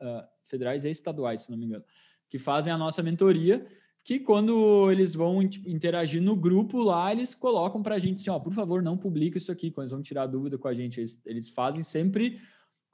[0.00, 1.84] uh, federais e estaduais, se não me engano,
[2.28, 3.66] que fazem a nossa mentoria,
[4.04, 8.38] que quando eles vão interagir no grupo lá, eles colocam para a gente assim, ó,
[8.38, 11.20] por favor, não publique isso aqui, quando eles vão tirar dúvida com a gente, eles,
[11.26, 12.38] eles fazem sempre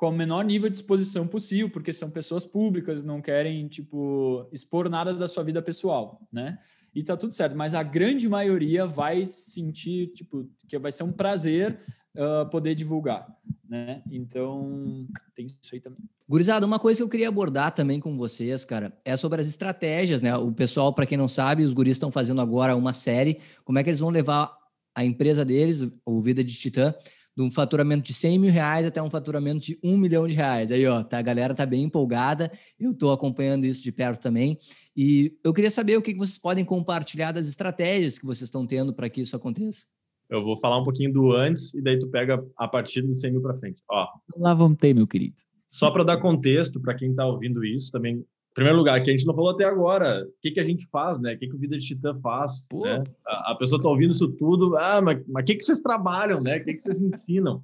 [0.01, 4.89] com o menor nível de exposição possível, porque são pessoas públicas, não querem, tipo, expor
[4.89, 6.59] nada da sua vida pessoal, né?
[6.95, 11.13] E tá tudo certo, mas a grande maioria vai sentir, tipo, que vai ser um
[11.13, 11.79] prazer
[12.17, 13.29] uh, poder divulgar,
[13.69, 14.03] né?
[14.11, 16.01] Então, tem isso aí também.
[16.27, 20.23] Gurizada, uma coisa que eu queria abordar também com vocês, cara, é sobre as estratégias,
[20.23, 20.35] né?
[20.35, 23.85] O pessoal, para quem não sabe, os guris estão fazendo agora uma série, como é
[23.85, 24.51] que eles vão levar
[24.95, 26.95] a empresa deles, o Vida de Titã,
[27.37, 30.71] de um faturamento de 100 mil reais até um faturamento de 1 milhão de reais.
[30.73, 34.59] Aí, ó, tá, a galera tá bem empolgada, eu tô acompanhando isso de perto também.
[34.97, 38.93] E eu queria saber o que vocês podem compartilhar das estratégias que vocês estão tendo
[38.93, 39.87] para que isso aconteça.
[40.29, 43.33] Eu vou falar um pouquinho do antes e daí tu pega a partir do 100
[43.33, 43.83] mil para frente.
[43.91, 44.07] Ó,
[44.37, 45.37] Lá vamos ter, meu querido.
[45.73, 48.25] só para dar contexto para quem está ouvindo isso também.
[48.51, 50.89] Em primeiro lugar, que a gente não falou até agora, o que, que a gente
[50.91, 51.35] faz, né?
[51.35, 52.67] O que, que o Vida de Titã faz?
[52.73, 53.05] Né?
[53.27, 56.59] A, a pessoa está ouvindo isso tudo, ah, mas o que, que vocês trabalham, né?
[56.59, 57.63] O que, que vocês ensinam?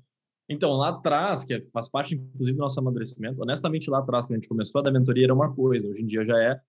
[0.48, 4.36] Então, lá atrás, que faz parte, inclusive, do nosso amadurecimento, honestamente, lá atrás, quando a
[4.36, 6.60] gente começou a dar mentoria, era uma coisa, hoje em dia já é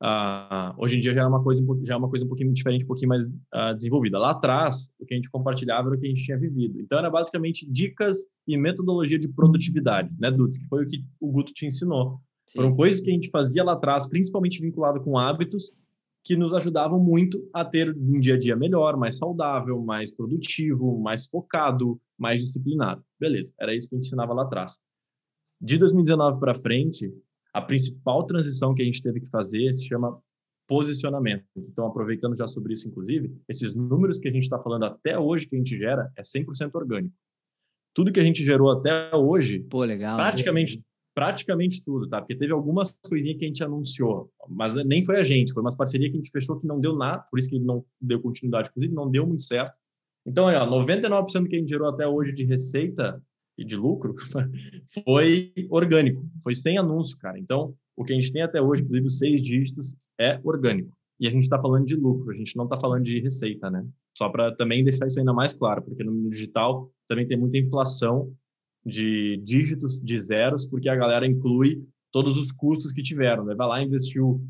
[0.00, 2.84] ah, hoje em dia já é uma coisa já é uma coisa um pouquinho diferente,
[2.84, 4.18] um pouquinho mais ah, desenvolvida.
[4.18, 6.80] Lá atrás, o que a gente compartilhava era o que a gente tinha vivido.
[6.80, 11.32] Então era basicamente dicas e metodologia de produtividade, né, Dudes, que foi o que o
[11.32, 12.20] Guto te ensinou.
[12.52, 15.72] Foram coisas que a gente fazia lá atrás, principalmente vinculado com hábitos
[16.22, 20.98] que nos ajudavam muito a ter um dia a dia melhor, mais saudável, mais produtivo,
[20.98, 23.00] mais focado, mais disciplinado.
[23.18, 24.80] Beleza, era isso que a gente ensinava lá atrás.
[25.60, 27.12] De 2019 para frente,
[27.54, 30.20] a principal transição que a gente teve que fazer se chama
[30.66, 31.44] posicionamento.
[31.56, 35.46] Então, aproveitando já sobre isso, inclusive, esses números que a gente está falando até hoje
[35.46, 37.14] que a gente gera é 100% orgânico.
[37.94, 40.16] Tudo que a gente gerou até hoje, Pô, legal.
[40.16, 40.82] praticamente,
[41.16, 42.20] praticamente tudo, tá?
[42.20, 45.74] Porque teve algumas coisinhas que a gente anunciou, mas nem foi a gente, foi umas
[45.74, 48.68] parcerias que a gente fechou que não deu nada, por isso que não deu continuidade,
[48.68, 49.74] inclusive não deu muito certo.
[50.26, 53.18] Então, ó, 99% do que a gente gerou até hoje de receita
[53.56, 54.14] e de lucro
[55.04, 57.38] foi orgânico, foi sem anúncio, cara.
[57.38, 60.94] Então, o que a gente tem até hoje, inclusive os seis dígitos, é orgânico.
[61.18, 63.86] E a gente está falando de lucro, a gente não está falando de receita, né?
[64.14, 68.34] Só para também deixar isso ainda mais claro, porque no digital também tem muita inflação
[68.86, 71.82] de dígitos, de zeros, porque a galera inclui
[72.12, 73.54] todos os custos que tiveram, né?
[73.56, 74.40] Vai lá e investiu.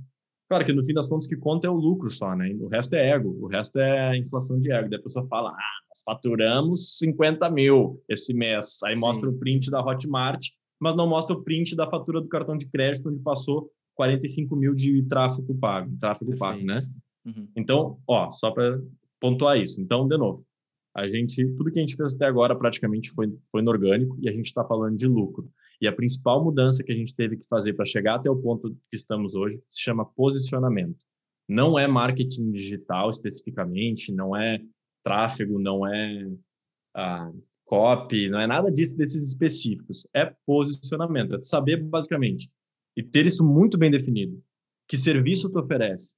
[0.48, 2.54] Claro que no fim das contas o que conta é o lucro só, né?
[2.60, 4.90] O resto é ego, o resto é inflação de ego.
[4.90, 8.78] Daí a pessoa fala, ah, nós faturamos 50 mil esse mês.
[8.84, 9.00] Aí Sim.
[9.00, 10.46] mostra o print da Hotmart,
[10.78, 14.74] mas não mostra o print da fatura do cartão de crédito, onde passou 45 mil
[14.74, 16.82] de tráfego pago, tráfego pago, né?
[17.24, 17.48] Uhum.
[17.56, 18.78] Então, ó, só para
[19.18, 19.80] pontuar isso.
[19.80, 20.45] Então, de novo,
[20.96, 24.30] a gente, tudo que a gente fez até agora praticamente foi, foi no orgânico e
[24.30, 25.46] a gente está falando de lucro.
[25.78, 28.70] E a principal mudança que a gente teve que fazer para chegar até o ponto
[28.88, 31.04] que estamos hoje se chama posicionamento.
[31.46, 34.58] Não é marketing digital especificamente, não é
[35.04, 36.32] tráfego, não é
[36.94, 37.30] ah,
[37.66, 40.06] copy, não é nada disso desses específicos.
[40.14, 42.50] É posicionamento, é saber basicamente
[42.96, 44.42] e ter isso muito bem definido.
[44.88, 46.14] Que serviço tu oferece?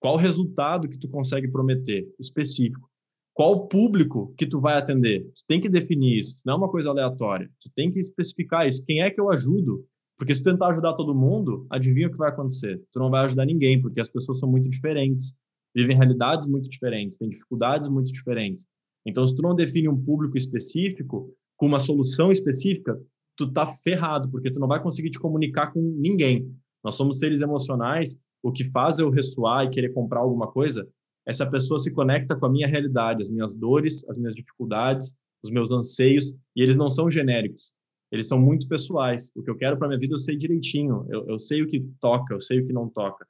[0.00, 2.90] Qual resultado que tu consegue prometer específico?
[3.36, 5.30] Qual público que tu vai atender?
[5.34, 7.50] Tu tem que definir isso, não é uma coisa aleatória.
[7.60, 8.82] Tu tem que especificar isso.
[8.82, 9.84] Quem é que eu ajudo?
[10.16, 12.82] Porque se tu tentar ajudar todo mundo, adivinha o que vai acontecer?
[12.90, 15.34] Tu não vai ajudar ninguém, porque as pessoas são muito diferentes,
[15.74, 18.66] vivem realidades muito diferentes, têm dificuldades muito diferentes.
[19.04, 22.98] Então, se tu não define um público específico com uma solução específica,
[23.36, 26.50] tu tá ferrado, porque tu não vai conseguir te comunicar com ninguém.
[26.82, 30.88] Nós somos seres emocionais, o que faz eu ressoar e querer comprar alguma coisa,
[31.26, 35.50] essa pessoa se conecta com a minha realidade, as minhas dores, as minhas dificuldades, os
[35.50, 37.72] meus anseios, e eles não são genéricos.
[38.10, 39.30] Eles são muito pessoais.
[39.34, 41.04] O que eu quero para minha vida eu sei direitinho.
[41.08, 43.26] Eu, eu sei o que toca, eu sei o que não toca.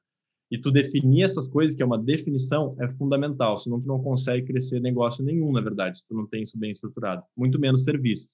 [0.50, 3.56] E tu definir essas coisas, que é uma definição, é fundamental.
[3.56, 6.70] Senão tu não consegue crescer negócio nenhum, na verdade, se tu não tem isso bem
[6.70, 7.22] estruturado.
[7.36, 8.28] Muito menos serviço.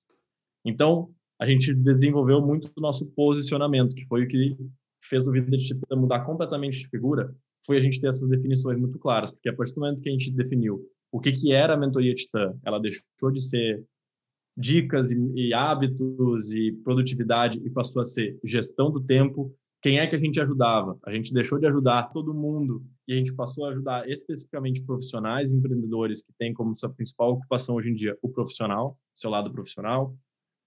[0.64, 1.10] Então,
[1.40, 4.56] a gente desenvolveu muito o nosso posicionamento, que foi o que
[5.02, 7.34] fez o Vida de Titã mudar completamente de figura,
[7.64, 10.12] foi a gente ter essas definições muito claras, porque a partir do momento que a
[10.12, 13.84] gente definiu o que, que era a mentoria Titã, ela deixou de ser
[14.56, 19.54] dicas e, e hábitos e produtividade e passou a ser gestão do tempo.
[19.80, 20.96] Quem é que a gente ajudava?
[21.04, 25.52] A gente deixou de ajudar todo mundo e a gente passou a ajudar especificamente profissionais,
[25.52, 30.14] empreendedores que têm como sua principal ocupação hoje em dia o profissional, seu lado profissional.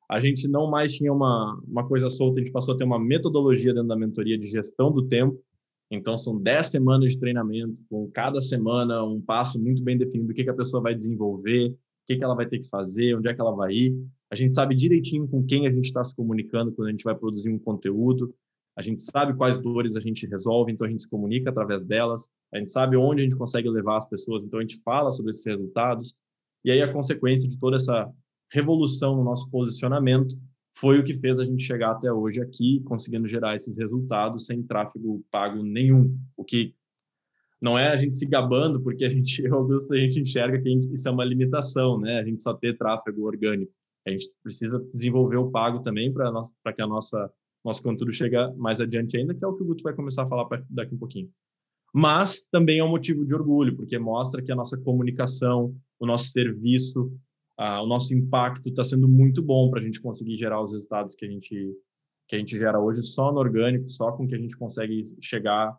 [0.10, 3.00] A gente não mais tinha uma, uma coisa solta, a gente passou a ter uma
[3.00, 5.42] metodologia dentro da mentoria de gestão do tempo.
[5.90, 10.36] Então, são 10 semanas de treinamento, com cada semana um passo muito bem definido, o
[10.36, 11.78] que, que a pessoa vai desenvolver, o
[12.08, 13.96] que, que ela vai ter que fazer, onde é que ela vai ir.
[14.32, 17.16] A gente sabe direitinho com quem a gente está se comunicando quando a gente vai
[17.16, 18.34] produzir um conteúdo.
[18.76, 22.30] A gente sabe quais dores a gente resolve, então a gente se comunica através delas.
[22.54, 25.30] A gente sabe onde a gente consegue levar as pessoas, então a gente fala sobre
[25.30, 26.14] esses resultados.
[26.64, 28.12] E aí a consequência de toda essa
[28.52, 30.36] revolução no nosso posicionamento
[30.78, 34.62] foi o que fez a gente chegar até hoje aqui, conseguindo gerar esses resultados sem
[34.62, 36.18] tráfego pago nenhum.
[36.36, 36.76] O que
[37.62, 40.94] não é a gente se gabando, porque a gente, Augusto, a gente enxerga que gente,
[40.94, 42.20] isso é uma limitação, né?
[42.20, 43.72] A gente só ter tráfego orgânico.
[44.06, 47.32] A gente precisa desenvolver o pago também para que a nossa
[47.66, 50.28] nosso conteúdo chega mais adiante ainda, que é o que o Guto vai começar a
[50.28, 51.32] falar daqui um pouquinho.
[51.92, 56.26] Mas também é um motivo de orgulho, porque mostra que a nossa comunicação, o nosso
[56.26, 57.12] serviço,
[57.60, 61.16] uh, o nosso impacto está sendo muito bom para a gente conseguir gerar os resultados
[61.16, 61.76] que a gente
[62.28, 65.78] que a gente gera hoje só no orgânico, só com que a gente consegue chegar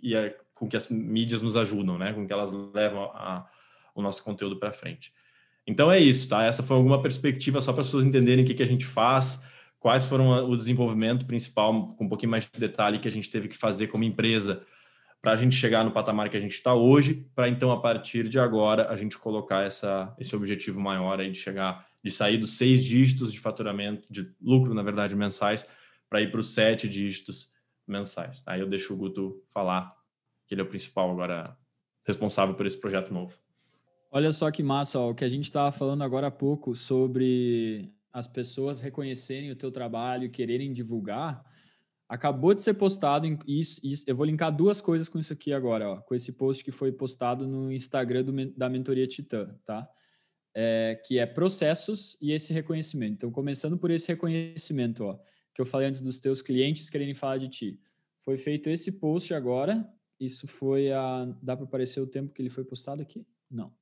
[0.00, 2.12] e é com que as mídias nos ajudam, né?
[2.12, 3.46] Com que elas levam a,
[3.94, 5.12] o nosso conteúdo para frente.
[5.66, 6.42] Então é isso, tá?
[6.44, 9.46] Essa foi alguma perspectiva só para as pessoas entenderem o que, que a gente faz,
[9.78, 13.48] quais foram o desenvolvimento principal, com um pouquinho mais de detalhe que a gente teve
[13.48, 14.64] que fazer como empresa
[15.22, 18.28] para a gente chegar no patamar que a gente está hoje, para então a partir
[18.28, 22.56] de agora a gente colocar essa, esse objetivo maior aí de chegar, de sair dos
[22.56, 25.70] seis dígitos de faturamento, de lucro, na verdade, mensais,
[26.10, 27.52] para ir para os sete dígitos
[27.86, 28.42] mensais.
[28.48, 29.88] Aí eu deixo o Guto falar,
[30.44, 31.56] que ele é o principal agora
[32.04, 33.38] responsável por esse projeto novo.
[34.10, 37.94] Olha só que massa, ó, o que a gente estava falando agora há pouco sobre
[38.12, 41.44] as pessoas reconhecerem o teu trabalho, quererem divulgar,
[42.12, 45.92] acabou de ser postado, isso, isso, eu vou linkar duas coisas com isso aqui agora,
[45.92, 49.88] ó, com esse post que foi postado no Instagram do, da Mentoria Titã, tá?
[50.54, 53.14] É, que é processos e esse reconhecimento.
[53.14, 55.18] Então, começando por esse reconhecimento, ó,
[55.54, 57.80] que eu falei antes dos teus clientes quererem falar de ti.
[58.20, 59.90] Foi feito esse post agora,
[60.20, 61.24] isso foi a...
[61.40, 63.26] Dá para aparecer o tempo que ele foi postado aqui?
[63.50, 63.72] Não.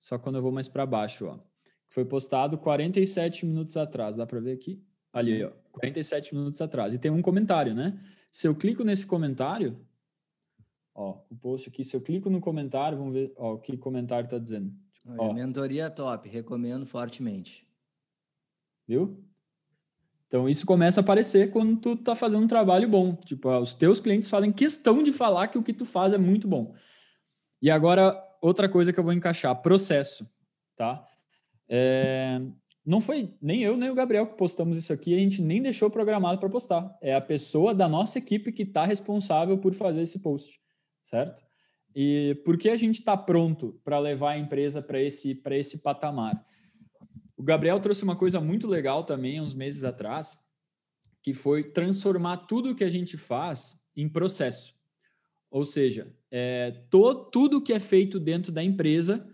[0.00, 1.40] Só quando eu vou mais para baixo, ó.
[1.88, 4.80] Foi postado 47 minutos atrás, dá para ver aqui?
[5.12, 6.94] Ali, ó, 47 minutos atrás.
[6.94, 7.98] E tem um comentário, né?
[8.30, 9.78] Se eu clico nesse comentário,
[10.94, 13.78] ó, o post aqui, se eu clico no comentário, vamos ver ó, o que o
[13.78, 14.72] comentário está dizendo.
[15.06, 15.32] Olha, ó.
[15.32, 17.66] Mentoria top, recomendo fortemente.
[18.86, 19.22] Viu?
[20.26, 23.14] Então isso começa a aparecer quando tu tá fazendo um trabalho bom.
[23.14, 26.18] Tipo, ó, os teus clientes fazem questão de falar que o que tu faz é
[26.18, 26.74] muito bom.
[27.60, 30.28] E agora, outra coisa que eu vou encaixar, processo,
[30.76, 31.06] tá?
[31.68, 32.40] É,
[32.86, 35.90] não foi nem eu nem o Gabriel que postamos isso aqui, a gente nem deixou
[35.90, 36.96] programado para postar.
[37.02, 40.60] É a pessoa da nossa equipe que está responsável por fazer esse post,
[41.02, 41.42] certo?
[41.94, 46.44] E por que a gente está pronto para levar a empresa para esse, esse patamar?
[47.36, 50.36] O Gabriel trouxe uma coisa muito legal também, uns meses atrás,
[51.22, 54.74] que foi transformar tudo o que a gente faz em processo.
[55.50, 59.26] Ou seja, é, to, tudo que é feito dentro da empresa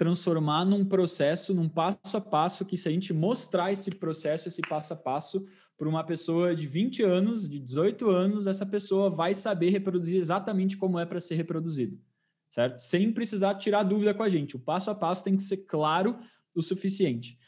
[0.00, 4.62] transformar num processo, num passo a passo, que se a gente mostrar esse processo, esse
[4.62, 5.46] passo a passo,
[5.76, 10.78] para uma pessoa de 20 anos, de 18 anos, essa pessoa vai saber reproduzir exatamente
[10.78, 12.00] como é para ser reproduzido,
[12.48, 12.78] certo?
[12.78, 14.56] Sem precisar tirar dúvida com a gente.
[14.56, 16.18] O passo a passo tem que ser claro
[16.54, 17.38] o suficiente.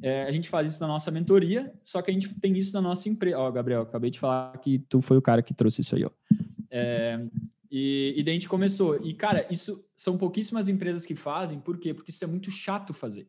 [0.00, 2.80] É, a gente faz isso na nossa mentoria, só que a gente tem isso na
[2.80, 3.38] nossa empresa.
[3.38, 6.10] Ó, Gabriel, acabei de falar que tu foi o cara que trouxe isso aí, ó.
[6.70, 7.22] É,
[7.76, 9.04] e, e daí a gente começou.
[9.04, 11.58] E, cara, isso são pouquíssimas empresas que fazem.
[11.58, 11.92] Por quê?
[11.92, 13.28] Porque isso é muito chato fazer.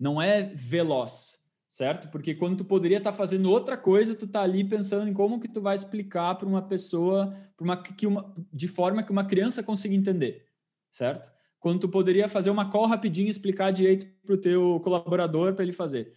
[0.00, 1.36] Não é veloz,
[1.68, 2.08] certo?
[2.08, 5.38] Porque quando tu poderia estar tá fazendo outra coisa, tu tá ali pensando em como
[5.38, 9.26] que tu vai explicar para uma pessoa, para uma, que uma, de forma que uma
[9.26, 10.46] criança consiga entender,
[10.90, 11.30] certo?
[11.60, 15.62] Quando tu poderia fazer uma call rapidinho e explicar direito para o teu colaborador para
[15.62, 16.14] ele fazer.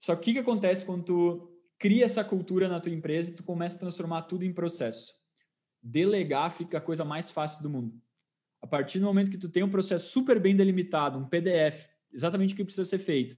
[0.00, 3.34] Só que o que, que acontece quando tu cria essa cultura na tua empresa e
[3.34, 5.25] tu começa a transformar tudo em processo?
[5.86, 7.94] Delegar fica a coisa mais fácil do mundo.
[8.60, 12.54] A partir do momento que tu tem um processo super bem delimitado, um PDF, exatamente
[12.54, 13.36] o que precisa ser feito,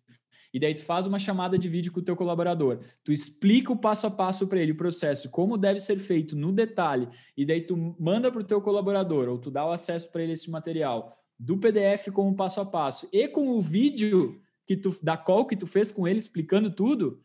[0.53, 3.77] e daí tu faz uma chamada de vídeo com o teu colaborador, tu explica o
[3.77, 7.61] passo a passo para ele o processo, como deve ser feito no detalhe, e daí
[7.61, 11.15] tu manda para o teu colaborador ou tu dá o acesso para ele esse material
[11.39, 15.47] do PDF com o passo a passo e com o vídeo que tu da call
[15.47, 17.23] que tu fez com ele explicando tudo,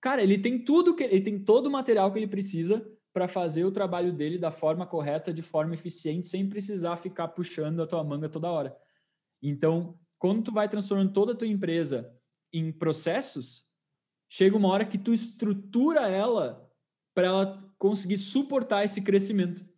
[0.00, 3.64] cara, ele tem tudo que ele tem todo o material que ele precisa para fazer
[3.64, 8.04] o trabalho dele da forma correta, de forma eficiente, sem precisar ficar puxando a tua
[8.04, 8.76] manga toda hora.
[9.42, 12.12] Então, quando tu vai transformando toda a tua empresa
[12.52, 13.62] em processos,
[14.28, 16.70] chega uma hora que tu estrutura ela
[17.14, 19.68] para ela conseguir suportar esse crescimento.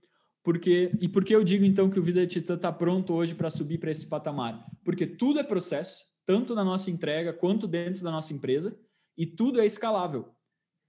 [0.43, 3.49] Porque e por que eu digo então que o Vida Titã está pronto hoje para
[3.49, 4.67] subir para esse patamar?
[4.85, 8.77] Porque tudo é processo, tanto na nossa entrega quanto dentro da nossa empresa,
[9.17, 10.35] e tudo é escalável.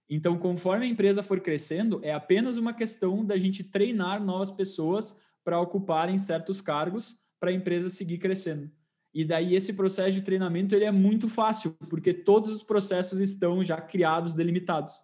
[0.10, 5.20] Então, conforme a empresa for crescendo, é apenas uma questão da gente treinar novas pessoas
[5.44, 8.70] para ocuparem certos cargos para a empresa seguir crescendo.
[9.14, 13.64] E daí esse processo de treinamento ele é muito fácil, porque todos os processos estão
[13.64, 15.02] já criados, delimitados.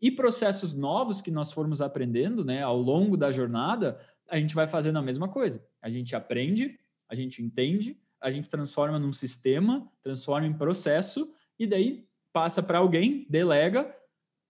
[0.00, 4.66] E processos novos que nós formos aprendendo, né, ao longo da jornada, a gente vai
[4.66, 5.64] fazendo a mesma coisa.
[5.80, 6.78] A gente aprende,
[7.08, 12.78] a gente entende, a gente transforma num sistema, transforma em processo e daí passa para
[12.78, 13.94] alguém, delega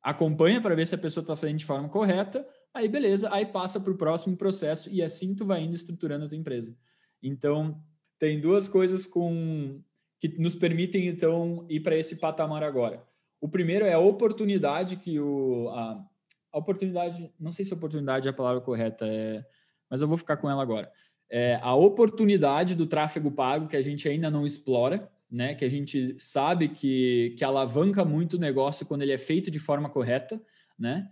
[0.06, 3.80] acompanha para ver se a pessoa está fazendo de forma correta, aí beleza, aí passa
[3.80, 6.76] para o próximo processo e assim tu vai indo estruturando a tua empresa.
[7.20, 7.82] Então,
[8.16, 9.82] tem duas coisas com
[10.20, 13.04] que nos permitem então ir para esse patamar agora.
[13.40, 15.68] O primeiro é a oportunidade que o.
[15.70, 16.04] A,
[16.52, 19.44] a oportunidade, não sei se oportunidade é a palavra correta, é,
[19.90, 20.90] mas eu vou ficar com ela agora.
[21.28, 25.54] É a oportunidade do tráfego pago que a gente ainda não explora, né?
[25.54, 29.58] Que a gente sabe que, que alavanca muito o negócio quando ele é feito de
[29.58, 30.40] forma correta,
[30.78, 31.08] né?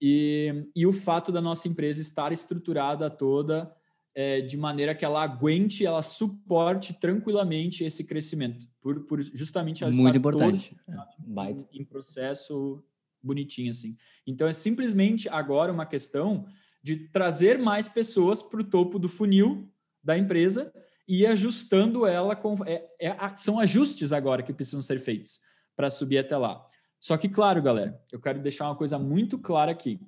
[0.00, 3.74] E, e o fato da nossa empresa estar estruturada toda
[4.14, 9.92] é, de maneira que ela aguente, ela suporte tranquilamente esse crescimento, por, por justamente ela
[9.92, 12.82] muito importante, é, em, em processo
[13.22, 13.96] bonitinho assim.
[14.26, 16.46] Então é simplesmente agora uma questão
[16.82, 19.68] de trazer mais pessoas para o topo do funil
[20.02, 20.72] da empresa
[21.06, 25.40] e ajustando ela com é, é, são ajustes agora que precisam ser feitos
[25.74, 26.66] para subir até lá.
[26.98, 30.00] Só que claro, galera, eu quero deixar uma coisa muito clara aqui.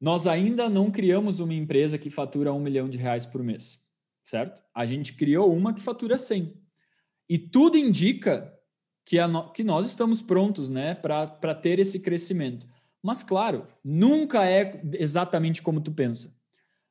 [0.00, 3.84] Nós ainda não criamos uma empresa que fatura um milhão de reais por mês,
[4.22, 4.62] certo?
[4.72, 6.54] A gente criou uma que fatura 100.
[7.28, 8.54] E tudo indica
[9.04, 12.66] que, no, que nós estamos prontos né, para ter esse crescimento.
[13.02, 16.36] Mas, claro, nunca é exatamente como tu pensa.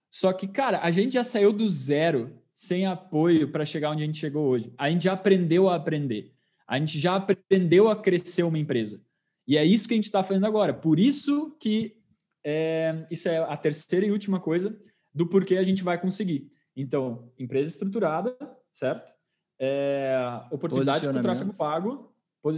[0.09, 4.05] Só que, cara, a gente já saiu do zero, sem apoio, para chegar onde a
[4.07, 4.73] gente chegou hoje.
[4.79, 6.33] A gente já aprendeu a aprender.
[6.67, 8.99] A gente já aprendeu a crescer uma empresa.
[9.47, 10.73] E é isso que a gente está fazendo agora.
[10.73, 12.01] Por isso que
[12.43, 14.75] é, isso é a terceira e última coisa
[15.13, 16.51] do porquê a gente vai conseguir.
[16.75, 18.35] Então, empresa estruturada,
[18.73, 19.13] certo?
[19.59, 20.17] É,
[20.49, 22.11] oportunidade para o tráfego pago,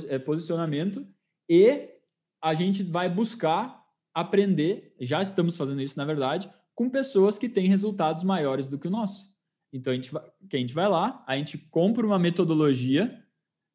[0.07, 1.05] é, posicionamento,
[1.49, 1.89] e
[2.41, 3.83] a gente vai buscar
[4.13, 8.87] aprender, já estamos fazendo isso, na verdade, com pessoas que têm resultados maiores do que
[8.87, 9.37] o nosso.
[9.71, 13.23] Então, a gente vai, a gente vai lá, a gente compra uma metodologia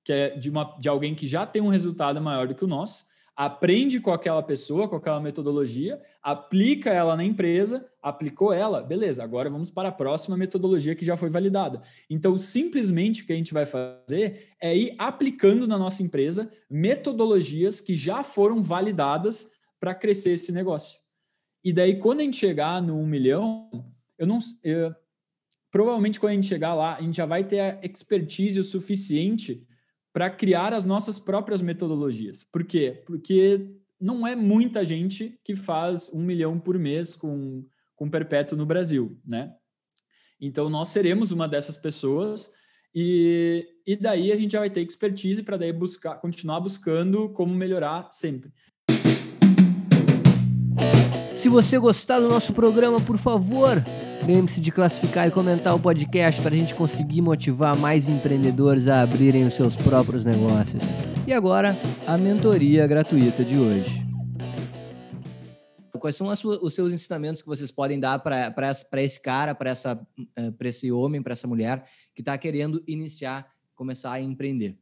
[0.05, 2.69] que é de, uma, de alguém que já tem um resultado maior do que o
[2.69, 9.25] nosso, aprende com aquela pessoa, com aquela metodologia, aplica ela na empresa, aplicou ela, beleza,
[9.25, 11.83] agora vamos para a próxima metodologia que já foi validada.
[12.09, 17.81] Então, simplesmente o que a gente vai fazer é ir aplicando na nossa empresa metodologias
[17.81, 20.99] que já foram validadas para crescer esse negócio.
[21.65, 23.69] E daí, quando a gente chegar no 1 milhão,
[24.19, 24.39] eu não.
[24.63, 24.95] Eu,
[25.75, 29.67] provavelmente, quando a gente chegar lá, a gente já vai ter a expertise o suficiente
[30.13, 32.45] para criar as nossas próprias metodologias.
[32.45, 33.03] Por quê?
[33.05, 37.67] Porque não é muita gente que faz um milhão por mês com,
[37.97, 39.53] com perpétuo no Brasil, né?
[40.41, 42.49] Então, nós seremos uma dessas pessoas
[42.95, 47.53] e, e daí a gente já vai ter expertise para daí buscar, continuar buscando como
[47.53, 48.53] melhorar sempre.
[51.35, 53.83] Se você gostar do nosso programa, por favor,
[54.27, 59.03] Lembre-se de classificar e comentar o podcast para a gente conseguir motivar mais empreendedores a
[59.03, 60.83] abrirem os seus próprios negócios.
[61.27, 64.03] E agora, a mentoria gratuita de hoje.
[65.99, 70.91] Quais são os seus ensinamentos que vocês podem dar para esse cara, para eh, esse
[70.91, 71.83] homem, para essa mulher
[72.15, 74.79] que está querendo iniciar, começar a empreender?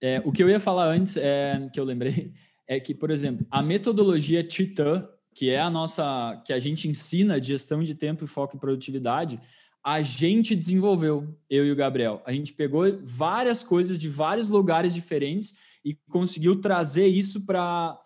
[0.00, 2.32] É, o que eu ia falar antes, é, que eu lembrei,
[2.66, 7.42] é que, por exemplo, a metodologia Titã que é a nossa, que a gente ensina
[7.42, 9.40] gestão de tempo e foco em produtividade,
[9.84, 12.22] a gente desenvolveu, eu e o Gabriel.
[12.24, 15.54] A gente pegou várias coisas de vários lugares diferentes
[15.84, 17.98] e conseguiu trazer isso para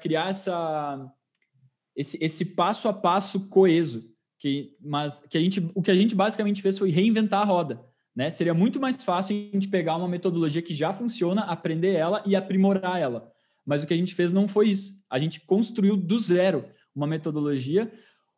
[0.00, 1.12] criar essa,
[1.94, 4.08] esse, esse passo a passo coeso.
[4.38, 7.84] Que, mas que a gente, o que a gente basicamente fez foi reinventar a roda.
[8.16, 8.30] Né?
[8.30, 12.34] Seria muito mais fácil a gente pegar uma metodologia que já funciona, aprender ela e
[12.34, 13.30] aprimorar ela.
[13.70, 14.96] Mas o que a gente fez não foi isso.
[15.08, 17.88] A gente construiu do zero uma metodologia,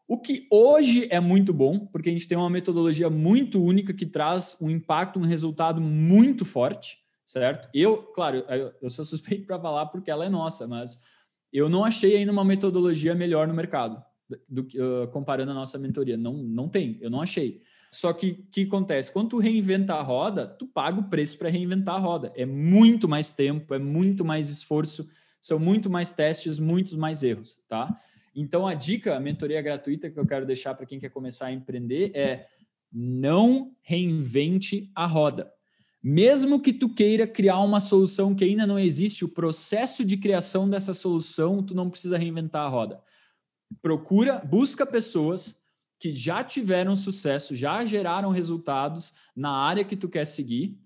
[0.07, 4.05] o que hoje é muito bom, porque a gente tem uma metodologia muito única que
[4.05, 7.67] traz um impacto, um resultado muito forte, certo?
[7.73, 8.45] Eu, claro,
[8.83, 11.01] eu sou suspeito para falar porque ela é nossa, mas
[11.51, 14.05] eu não achei ainda uma metodologia melhor no mercado,
[14.47, 16.19] do, uh, comparando a nossa mentoria.
[16.19, 17.63] Não, não tem, eu não achei.
[17.91, 19.11] Só que o que acontece?
[19.11, 22.31] Quando tu reinventa a roda, tu paga o preço para reinventar a roda.
[22.37, 25.09] É muito mais tempo, é muito mais esforço,
[25.43, 28.01] são muito mais testes, muitos mais erros, tá?
[28.35, 31.53] Então a dica, a mentoria gratuita que eu quero deixar para quem quer começar a
[31.53, 32.47] empreender é
[32.91, 35.53] não reinvente a roda.
[36.03, 40.69] Mesmo que tu queira criar uma solução que ainda não existe, o processo de criação
[40.71, 43.01] dessa solução, tu não precisa reinventar a roda.
[43.81, 45.57] Procura, busca pessoas
[45.99, 50.77] que já tiveram sucesso, já geraram resultados na área que tu quer seguir.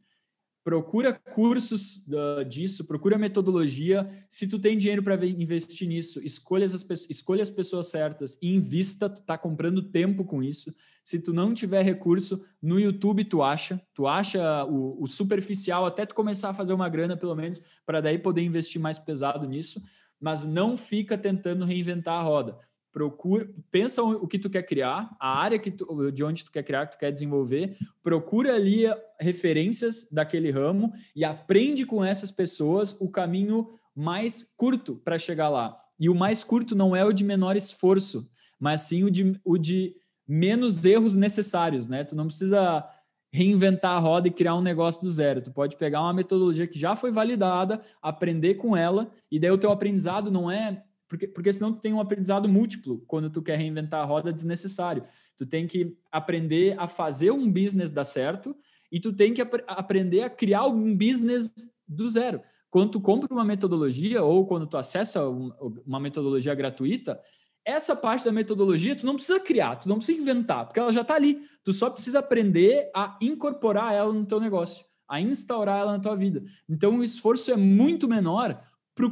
[0.66, 4.04] Procura cursos uh, disso, procura metodologia.
[4.28, 9.08] Se tu tem dinheiro para investir nisso, escolha as, escolha as pessoas certas e invista.
[9.08, 10.74] Tu tá comprando tempo com isso.
[11.04, 16.04] Se tu não tiver recurso, no YouTube tu acha, tu acha o, o superficial até
[16.04, 19.80] tu começar a fazer uma grana pelo menos para daí poder investir mais pesado nisso.
[20.20, 22.58] Mas não fica tentando reinventar a roda
[22.96, 26.62] procura, pensa o que tu quer criar, a área que tu, de onde tu quer
[26.62, 28.84] criar, que tu quer desenvolver, procura ali
[29.20, 35.78] referências daquele ramo e aprende com essas pessoas o caminho mais curto para chegar lá.
[36.00, 39.58] E o mais curto não é o de menor esforço, mas sim o de, o
[39.58, 39.94] de
[40.26, 42.02] menos erros necessários, né?
[42.02, 42.82] Tu não precisa
[43.30, 45.42] reinventar a roda e criar um negócio do zero.
[45.42, 49.58] Tu pode pegar uma metodologia que já foi validada, aprender com ela, e daí o
[49.58, 53.56] teu aprendizado não é porque, porque senão tu tem um aprendizado múltiplo quando tu quer
[53.56, 55.04] reinventar a roda desnecessário.
[55.36, 58.56] Tu tem que aprender a fazer um business dar certo
[58.90, 61.52] e tu tem que ap aprender a criar um business
[61.86, 62.40] do zero.
[62.70, 65.52] Quando tu compra uma metodologia ou quando tu acessa um,
[65.86, 67.20] uma metodologia gratuita,
[67.64, 71.02] essa parte da metodologia tu não precisa criar, tu não precisa inventar, porque ela já
[71.02, 71.40] está ali.
[71.64, 76.16] Tu só precisa aprender a incorporar ela no teu negócio, a instaurar ela na tua
[76.16, 76.44] vida.
[76.68, 78.60] Então o esforço é muito menor
[78.94, 79.06] para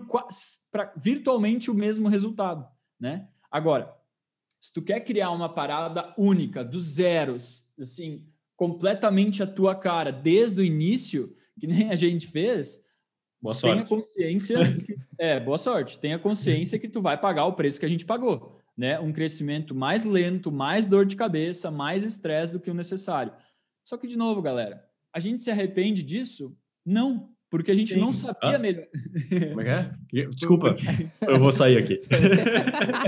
[0.96, 2.66] virtualmente o mesmo resultado,
[2.98, 3.28] né?
[3.51, 3.94] Agora,
[4.60, 7.36] se tu quer criar uma parada única, do zero,
[7.78, 8.26] assim,
[8.56, 12.84] completamente a tua cara, desde o início, que nem a gente fez,
[13.40, 13.74] boa sorte.
[13.74, 17.86] tenha consciência, que, é, boa sorte, tenha consciência que tu vai pagar o preço que
[17.86, 18.98] a gente pagou, né?
[18.98, 23.32] Um crescimento mais lento, mais dor de cabeça, mais estresse do que o necessário.
[23.84, 26.56] Só que, de novo, galera, a gente se arrepende disso?
[26.84, 28.01] Não, porque a gente Sim.
[28.01, 28.59] não sabia ah.
[28.59, 28.85] melhor.
[29.48, 30.26] Como é que é?
[30.35, 30.74] Desculpa,
[31.22, 32.01] eu vou sair aqui.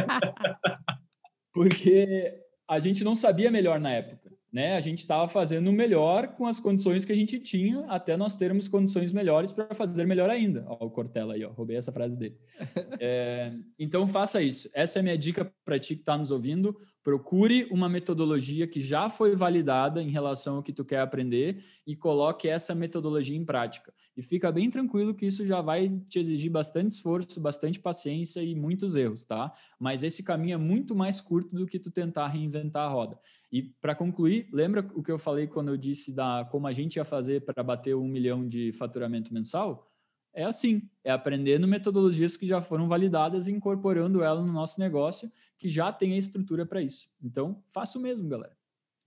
[1.53, 2.33] porque
[2.69, 4.31] a gente não sabia melhor na época.
[4.53, 4.77] Né?
[4.77, 8.37] A gente estava fazendo o melhor com as condições que a gente tinha, até nós
[8.37, 10.65] termos condições melhores para fazer melhor ainda.
[10.69, 12.39] Ó, o Cortella aí, ó, roubei essa frase dele.
[13.01, 14.71] é, então faça isso.
[14.73, 16.77] Essa é a minha dica para ti que está nos ouvindo.
[17.03, 21.97] Procure uma metodologia que já foi validada em relação ao que tu quer aprender e
[21.97, 23.93] coloque essa metodologia em prática.
[24.17, 28.55] E fica bem tranquilo que isso já vai te exigir bastante esforço, bastante paciência e
[28.55, 29.53] muitos erros, tá?
[29.79, 33.19] Mas esse caminho é muito mais curto do que tu tentar reinventar a roda.
[33.53, 36.97] E para concluir, lembra o que eu falei quando eu disse da como a gente
[36.97, 39.93] ia fazer para bater um milhão de faturamento mensal?
[40.37, 45.33] é assim, é aprendendo metodologias que já foram validadas e incorporando ela no nosso negócio,
[45.57, 47.09] que já tem a estrutura para isso.
[47.23, 48.56] Então, faça o mesmo, galera.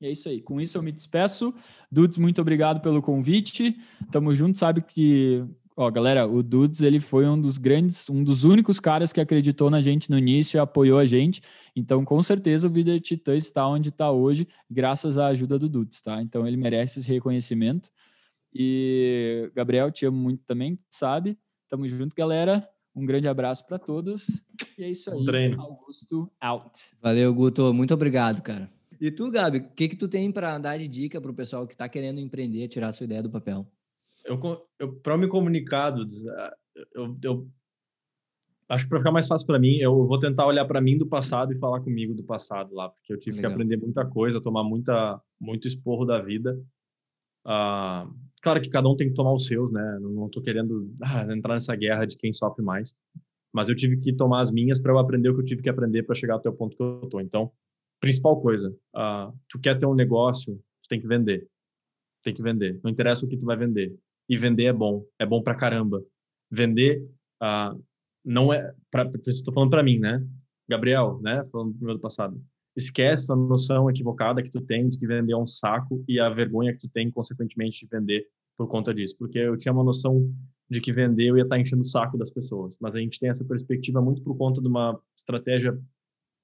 [0.02, 0.42] E é isso aí.
[0.42, 1.54] Com isso eu me despeço.
[1.92, 3.78] Dudes, muito obrigado pelo convite.
[4.12, 5.44] Tamo junto, sabe que
[5.82, 9.70] Ó, galera, o Dudes ele foi um dos grandes, um dos únicos caras que acreditou
[9.70, 11.42] na gente no início e apoiou a gente.
[11.74, 16.02] Então, com certeza, o Vida Titã está onde está hoje, graças à ajuda do Dudes,
[16.02, 16.22] tá?
[16.22, 17.90] Então, ele merece esse reconhecimento.
[18.54, 21.40] E Gabriel, te amo muito também, sabe?
[21.70, 22.68] Tamo junto, galera.
[22.94, 24.28] Um grande abraço para todos.
[24.78, 25.24] E é isso aí.
[25.24, 25.62] Treino.
[25.62, 26.92] Augusto out.
[27.02, 27.74] Valeu, Guto.
[27.74, 28.70] Muito obrigado, cara.
[29.00, 31.66] E tu, Gabi, o que que tu tem para dar de dica para o pessoal
[31.66, 33.66] que está querendo empreender, tirar sua ideia do papel?
[34.26, 34.40] Eu,
[34.78, 35.96] eu para me comunicar,
[36.94, 37.50] eu, eu
[38.68, 41.08] acho que para ficar mais fácil para mim, eu vou tentar olhar para mim do
[41.08, 43.52] passado e falar comigo do passado lá, porque eu tive Legal.
[43.52, 46.62] que aprender muita coisa, tomar muita muito esporro da vida.
[47.46, 50.00] Uh, Claro que cada um tem que tomar os seus, né?
[50.00, 52.96] Não estou querendo ah, entrar nessa guerra de quem sofre mais,
[53.52, 55.70] mas eu tive que tomar as minhas para eu aprender o que eu tive que
[55.70, 57.20] aprender para chegar até o ponto que eu estou.
[57.20, 57.52] Então,
[58.00, 61.48] principal coisa, uh, tu quer ter um negócio, tu tem que vender.
[62.24, 62.80] Tem que vender.
[62.84, 63.96] Não interessa o que tu vai vender.
[64.28, 66.04] E vender é bom, é bom pra caramba.
[66.52, 67.04] Vender
[67.42, 67.82] uh,
[68.24, 68.74] não é,
[69.28, 70.26] estou falando para mim, né?
[70.68, 71.34] Gabriel, né?
[71.52, 72.40] Falando do meu passado
[72.80, 76.30] esquece a noção equivocada que tu tem de que vender é um saco e a
[76.30, 78.26] vergonha que tu tem, consequentemente, de vender
[78.58, 79.16] por conta disso.
[79.18, 80.34] Porque eu tinha uma noção
[80.70, 82.76] de que vender eu ia estar enchendo o saco das pessoas.
[82.80, 85.78] Mas a gente tem essa perspectiva muito por conta de uma estratégia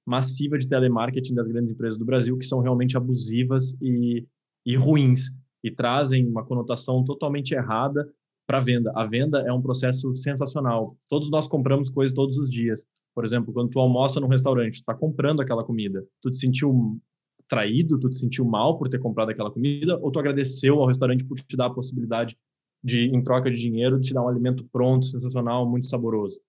[0.06, 4.24] massiva de telemarketing das grandes empresas do Brasil, que são realmente abusivas e,
[4.64, 5.30] e ruins,
[5.64, 8.08] e trazem uma conotação totalmente errada
[8.46, 8.92] para venda.
[8.94, 10.96] A venda é um processo sensacional.
[11.08, 12.86] Todos nós compramos coisas todos os dias.
[13.12, 17.00] Por exemplo, quando tu almoça num restaurante, tu está comprando aquela comida, tu te sentiu
[17.48, 21.24] traído, tu te sentiu mal por ter comprado aquela comida, ou tu agradeceu ao restaurante
[21.24, 22.36] por te dar a possibilidade
[22.82, 26.40] de, em troca de dinheiro, de te dar um alimento pronto, sensacional, muito saboroso.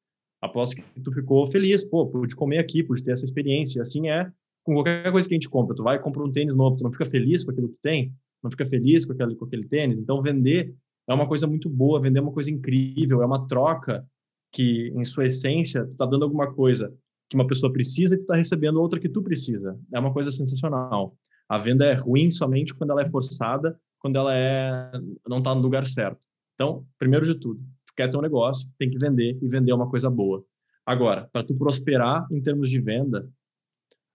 [0.42, 3.82] Aposto que tu ficou feliz, pô, pude comer aqui, pude ter essa experiência.
[3.82, 4.32] Assim é
[4.64, 5.76] com qualquer coisa que a gente compra.
[5.76, 8.14] Tu vai e compra um tênis novo, tu não fica feliz com aquilo que tem,
[8.44, 10.00] não fica feliz com aquele, com aquele tênis.
[10.00, 10.76] Então, vender
[11.08, 14.06] é uma coisa muito boa, vender é uma coisa incrível, é uma troca
[14.52, 16.94] que, em sua essência, tu está dando alguma coisa
[17.30, 19.80] que uma pessoa precisa e tu está recebendo outra que tu precisa.
[19.94, 21.16] É uma coisa sensacional.
[21.50, 24.92] A venda é ruim somente quando ela é forçada, quando ela é
[25.28, 26.20] não está no lugar certo.
[26.56, 29.76] Então, primeiro de tudo, tu quer ter um negócio, tem que vender e vender é
[29.76, 30.46] uma coisa boa.
[30.86, 33.30] Agora, para tu prosperar em termos de venda,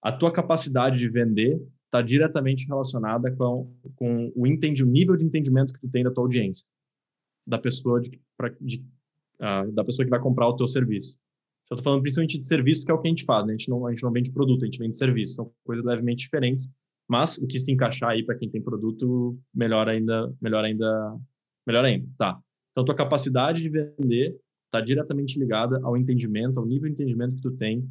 [0.01, 5.27] a tua capacidade de vender está diretamente relacionada com, com o, entendi, o nível de
[5.27, 6.67] entendimento que tu tem da tua audiência,
[7.47, 8.83] da pessoa de, pra, de
[9.41, 11.19] uh, da pessoa que vai comprar o teu serviço.
[11.71, 13.53] Eu estou falando principalmente de serviço, que é o que a gente faz, né?
[13.53, 16.25] a, gente não, a gente não vende produto, a gente vende serviço, são coisas levemente
[16.25, 16.71] diferentes,
[17.09, 21.19] mas o que se encaixar aí para quem tem produto, melhor ainda, melhor ainda,
[21.67, 22.41] melhor ainda, tá?
[22.73, 27.43] Então, tua capacidade de vender está diretamente ligada ao entendimento, ao nível de entendimento que
[27.43, 27.87] tu tem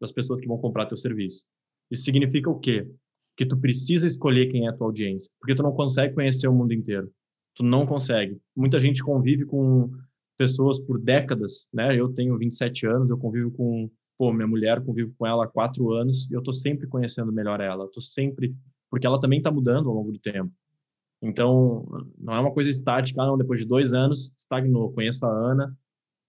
[0.00, 1.44] das pessoas que vão comprar teu serviço.
[1.90, 2.88] Isso significa o quê?
[3.36, 6.54] Que tu precisa escolher quem é a tua audiência, porque tu não consegue conhecer o
[6.54, 7.10] mundo inteiro.
[7.54, 8.36] Tu não consegue.
[8.56, 9.90] Muita gente convive com
[10.36, 11.98] pessoas por décadas, né?
[11.98, 13.88] Eu tenho 27 anos, eu convivo com,
[14.18, 17.60] pô, minha mulher, convivo com ela há quatro anos e eu tô sempre conhecendo melhor
[17.60, 17.84] ela.
[17.84, 18.52] Eu tô sempre,
[18.90, 20.52] porque ela também está mudando ao longo do tempo.
[21.24, 21.86] Então,
[22.18, 24.92] não é uma coisa estática, não, depois de dois anos, estagnou.
[24.92, 25.74] Conheço a Ana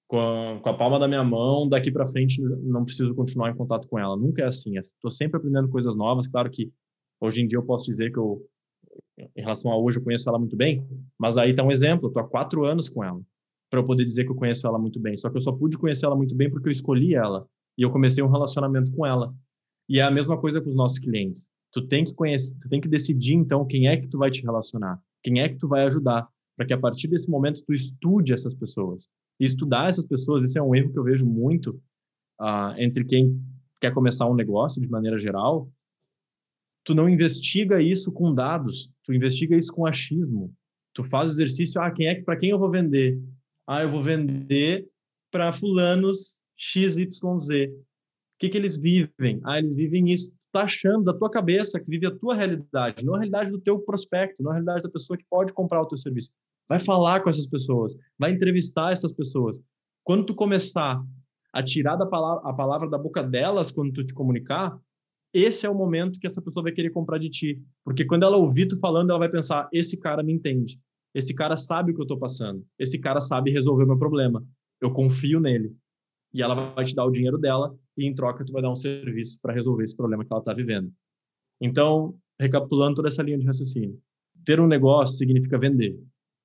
[0.08, 3.56] com a, com a palma da minha mão, daqui para frente não preciso continuar em
[3.56, 4.16] contato com ela.
[4.16, 4.78] Nunca é assim.
[4.78, 6.28] Estou sempre aprendendo coisas novas.
[6.28, 6.72] Claro que
[7.20, 8.42] hoje em dia eu posso dizer que eu,
[9.36, 10.88] em relação a hoje, eu conheço ela muito bem,
[11.20, 12.08] mas aí está um exemplo.
[12.08, 13.22] Estou há quatro anos com ela
[13.70, 15.18] para eu poder dizer que eu conheço ela muito bem.
[15.18, 17.46] Só que eu só pude conhecer ela muito bem porque eu escolhi ela
[17.78, 19.36] e eu comecei um relacionamento com ela.
[19.90, 21.50] E é a mesma coisa com os nossos clientes.
[21.76, 24.42] Tu tem que conhecer, tu tem que decidir então quem é que tu vai te
[24.42, 26.26] relacionar, quem é que tu vai ajudar,
[26.56, 29.10] para que a partir desse momento tu estude essas pessoas.
[29.38, 31.72] E estudar essas pessoas, isso é um erro que eu vejo muito
[32.40, 33.44] uh, entre quem
[33.82, 35.70] quer começar um negócio de maneira geral.
[36.86, 40.54] Tu não investiga isso com dados, tu investiga isso com achismo.
[40.94, 43.22] Tu faz o exercício, ah, quem é que para quem eu vou vender?
[43.68, 44.88] Ah, eu vou vender
[45.30, 47.10] para fulanos XYZ.
[47.12, 49.42] O que, que eles vivem?
[49.44, 50.32] Ah, eles vivem isso.
[50.56, 53.78] Tá achando da tua cabeça que vive a tua realidade, não a realidade do teu
[53.78, 56.32] prospecto, não a realidade da pessoa que pode comprar o teu serviço.
[56.66, 59.60] Vai falar com essas pessoas, vai entrevistar essas pessoas.
[60.02, 61.04] Quando tu começar
[61.52, 64.80] a tirar da palavra, a palavra da boca delas quando tu te comunicar,
[65.34, 67.62] esse é o momento que essa pessoa vai querer comprar de ti.
[67.84, 70.80] Porque quando ela ouvir tu falando, ela vai pensar: esse cara me entende.
[71.14, 72.66] Esse cara sabe o que eu estou passando.
[72.80, 74.42] Esse cara sabe resolver o meu problema.
[74.80, 75.76] Eu confio nele.
[76.34, 78.76] E ela vai te dar o dinheiro dela e em troca tu vai dar um
[78.76, 80.92] serviço para resolver esse problema que ela está vivendo.
[81.62, 84.00] Então, recapitulando toda essa linha de raciocínio,
[84.44, 85.98] ter um negócio significa vender.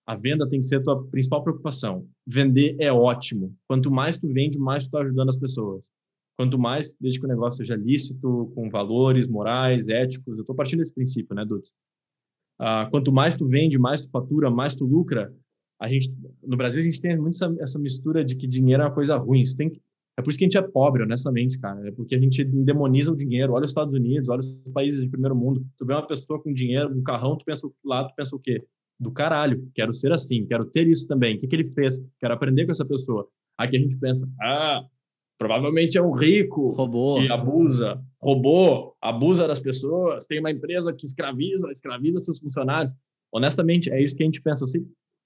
[0.07, 2.09] A venda tem que ser a tua principal preocupação.
[2.27, 3.55] Vender é ótimo.
[3.69, 5.91] Quanto mais tu vende, mais tu está ajudando as pessoas.
[6.37, 10.79] Quanto mais, desde que o negócio seja lícito, com valores morais, éticos, eu estou partindo
[10.79, 11.71] desse princípio, né, Dudes?
[12.59, 15.35] Uh, quanto mais tu vende, mais tu fatura, mais tu lucra.
[15.79, 18.87] A gente, no Brasil, a gente tem muito essa, essa mistura de que dinheiro é
[18.87, 19.43] uma coisa ruim.
[19.43, 19.81] Isso tem que,
[20.19, 21.89] é por isso que a gente é pobre, honestamente, cara.
[21.89, 23.53] É porque a gente demoniza o dinheiro.
[23.53, 25.65] Olha os Estados Unidos, olha os países de primeiro mundo.
[25.79, 28.63] Tu vê uma pessoa com dinheiro, um carrão, tu pensa lá, tu pensa o quê?
[28.99, 31.37] Do caralho, quero ser assim, quero ter isso também.
[31.37, 32.05] O que, que ele fez?
[32.19, 33.27] Quero aprender com essa pessoa.
[33.57, 34.85] Aqui a gente pensa, ah,
[35.41, 37.19] Provavelmente é um rico Robô.
[37.19, 42.93] que abusa, roubou, abusa das pessoas, tem uma empresa que escraviza, escraviza seus funcionários.
[43.33, 44.67] Honestamente, é isso que a gente pensa.
[44.67, 44.83] Eu,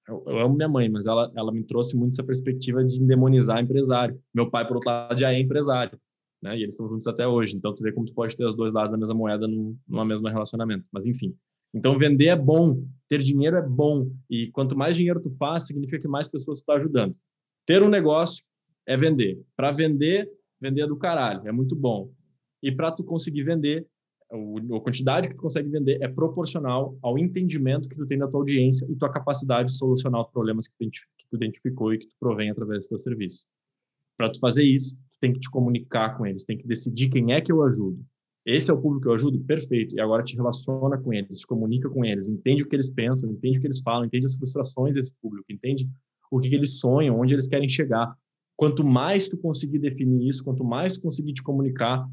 [0.09, 3.61] eu, eu amo minha mãe, mas ela, ela me trouxe muito essa perspectiva de demonizar
[3.61, 4.21] empresário.
[4.35, 5.99] Meu pai, por outro lado, já é empresário,
[6.43, 6.57] né?
[6.57, 7.57] E eles estão juntos até hoje.
[7.57, 10.05] Então, tu vê como tu pode ter os dois lados da mesma moeda num, numa
[10.05, 10.85] mesma relacionamento.
[10.93, 11.35] Mas, enfim.
[11.75, 14.11] Então, vender é bom, ter dinheiro é bom.
[14.29, 17.17] E quanto mais dinheiro tu faz, significa que mais pessoas tu está ajudando.
[17.67, 18.45] Ter um negócio
[18.87, 19.41] é vender.
[19.57, 22.13] Para vender, vender é do caralho, é muito bom.
[22.63, 23.87] E para tu conseguir vender,
[24.35, 28.41] a quantidade que tu consegue vender é proporcional ao entendimento que tu tem da tua
[28.41, 32.51] audiência e tua capacidade de solucionar os problemas que tu identificou e que tu provém
[32.51, 33.47] através do teu serviço.
[34.17, 37.33] Para tu fazer isso, tu tem que te comunicar com eles, tem que decidir quem
[37.33, 38.05] é que eu ajudo.
[38.45, 39.41] Esse é o público que eu ajudo?
[39.41, 39.97] Perfeito.
[39.97, 43.31] E agora te relaciona com eles, te comunica com eles, entende o que eles pensam,
[43.31, 45.89] entende o que eles falam, entende as frustrações desse público, entende
[46.31, 48.15] o que, que eles sonham, onde eles querem chegar.
[48.57, 52.07] Quanto mais tu conseguir definir isso, quanto mais tu conseguir te comunicar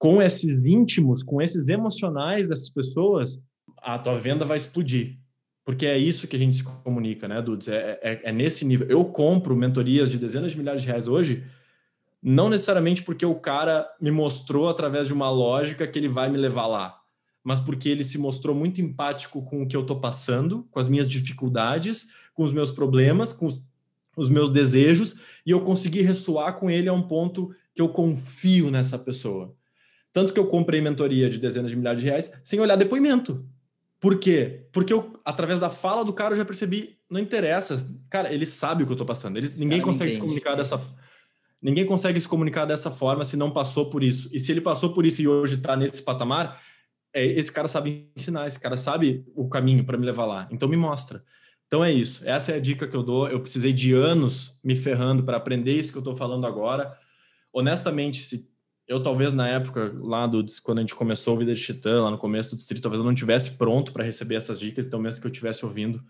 [0.00, 3.38] com esses íntimos, com esses emocionais dessas pessoas,
[3.76, 5.18] a tua venda vai explodir.
[5.62, 7.68] Porque é isso que a gente se comunica, né, Dudes?
[7.68, 8.88] É, é, é nesse nível.
[8.88, 11.44] Eu compro mentorias de dezenas de milhares de reais hoje,
[12.22, 16.38] não necessariamente porque o cara me mostrou através de uma lógica que ele vai me
[16.38, 16.98] levar lá,
[17.44, 20.88] mas porque ele se mostrou muito empático com o que eu estou passando, com as
[20.88, 23.70] minhas dificuldades, com os meus problemas, com os
[24.16, 25.16] os meus desejos
[25.46, 29.54] e eu consegui ressoar com ele a um ponto que eu confio nessa pessoa.
[30.12, 33.46] Tanto que eu comprei mentoria de dezenas de milhares de reais sem olhar depoimento.
[34.00, 34.66] Por quê?
[34.72, 37.86] Porque eu, através da fala do cara, eu já percebi, não interessa.
[38.08, 39.36] Cara, ele sabe o que eu tô passando.
[39.36, 40.14] Eles, ninguém consegue entende.
[40.14, 40.78] se comunicar dessa
[41.62, 44.30] Ninguém consegue se comunicar dessa forma se não passou por isso.
[44.32, 46.60] E se ele passou por isso e hoje está nesse patamar,
[47.12, 50.48] é, esse cara sabe ensinar, esse cara sabe o caminho para me levar lá.
[50.50, 51.22] Então me mostra.
[51.66, 52.26] Então é isso.
[52.26, 53.28] Essa é a dica que eu dou.
[53.28, 56.96] Eu precisei de anos me ferrando para aprender isso que eu estou falando agora.
[57.52, 58.49] Honestamente, se
[58.90, 62.10] eu talvez na época lá do quando a gente começou o Vida de Titã, lá
[62.10, 65.20] no começo do distrito, talvez eu não tivesse pronto para receber essas dicas, então mesmo
[65.20, 66.02] que eu estivesse ouvindo,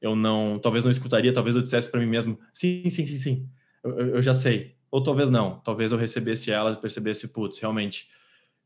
[0.00, 3.48] eu não, talvez não escutaria, talvez eu dissesse para mim mesmo, sim, sim, sim, sim,
[3.84, 4.74] eu, eu, já sei.
[4.90, 8.08] Ou talvez não, talvez eu recebesse elas e percebesse, putz, realmente,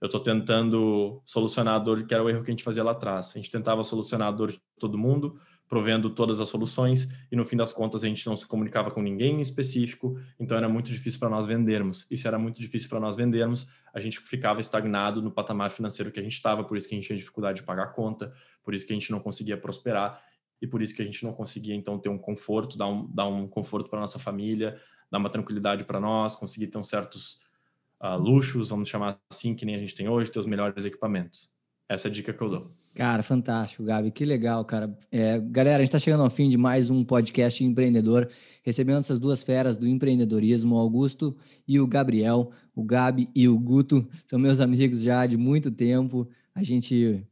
[0.00, 2.92] eu estou tentando solucionar a dor que era o erro que a gente fazia lá
[2.92, 3.32] atrás.
[3.34, 7.44] A gente tentava solucionar a dor de todo mundo, provendo todas as soluções e no
[7.44, 10.90] fim das contas a gente não se comunicava com ninguém em específico, então era muito
[10.92, 12.06] difícil para nós vendermos.
[12.10, 16.12] E se era muito difícil para nós vendermos, a gente ficava estagnado no patamar financeiro
[16.12, 18.32] que a gente estava, por isso que a gente tinha dificuldade de pagar a conta,
[18.62, 20.22] por isso que a gente não conseguia prosperar
[20.60, 23.26] e por isso que a gente não conseguia então ter um conforto, dar um, dar
[23.26, 24.80] um conforto para nossa família,
[25.10, 27.40] dar uma tranquilidade para nós, conseguir ter uns certos
[28.00, 31.54] uh, luxos, vamos chamar assim, que nem a gente tem hoje, ter os melhores equipamentos.
[31.88, 32.85] Essa é a dica que eu dou.
[32.96, 34.10] Cara, fantástico, Gabi.
[34.10, 34.96] Que legal, cara.
[35.12, 38.26] É, galera, a gente está chegando ao fim de mais um podcast empreendedor,
[38.62, 41.36] recebendo essas duas feras do empreendedorismo, o Augusto
[41.68, 42.50] e o Gabriel.
[42.74, 46.26] O Gabi e o Guto são meus amigos já de muito tempo.
[46.54, 47.22] A gente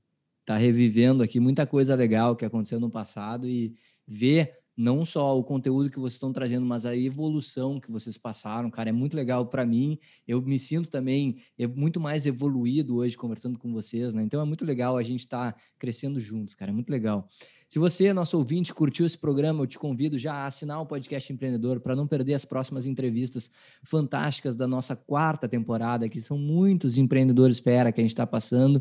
[0.40, 3.74] está revivendo aqui muita coisa legal que aconteceu no passado e
[4.06, 8.70] ver não só o conteúdo que vocês estão trazendo, mas a evolução que vocês passaram,
[8.70, 9.98] cara, é muito legal para mim.
[10.26, 11.36] Eu me sinto também
[11.76, 14.22] muito mais evoluído hoje conversando com vocês, né?
[14.22, 17.28] Então é muito legal a gente estar tá crescendo juntos, cara, é muito legal.
[17.68, 21.32] Se você, nosso ouvinte, curtiu esse programa, eu te convido já a assinar o podcast
[21.32, 23.50] Empreendedor para não perder as próximas entrevistas
[23.82, 28.80] fantásticas da nossa quarta temporada, que são muitos empreendedores fera que a gente está passando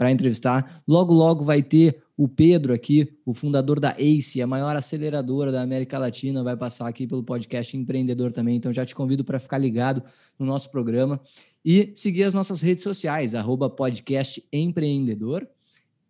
[0.00, 0.82] para entrevistar.
[0.88, 5.60] Logo, logo vai ter o Pedro aqui, o fundador da ACE, a maior aceleradora da
[5.60, 8.56] América Latina, vai passar aqui pelo podcast Empreendedor também.
[8.56, 10.02] Então já te convido para ficar ligado
[10.38, 11.20] no nosso programa
[11.62, 15.46] e seguir as nossas redes sociais, arroba podcast empreendedor.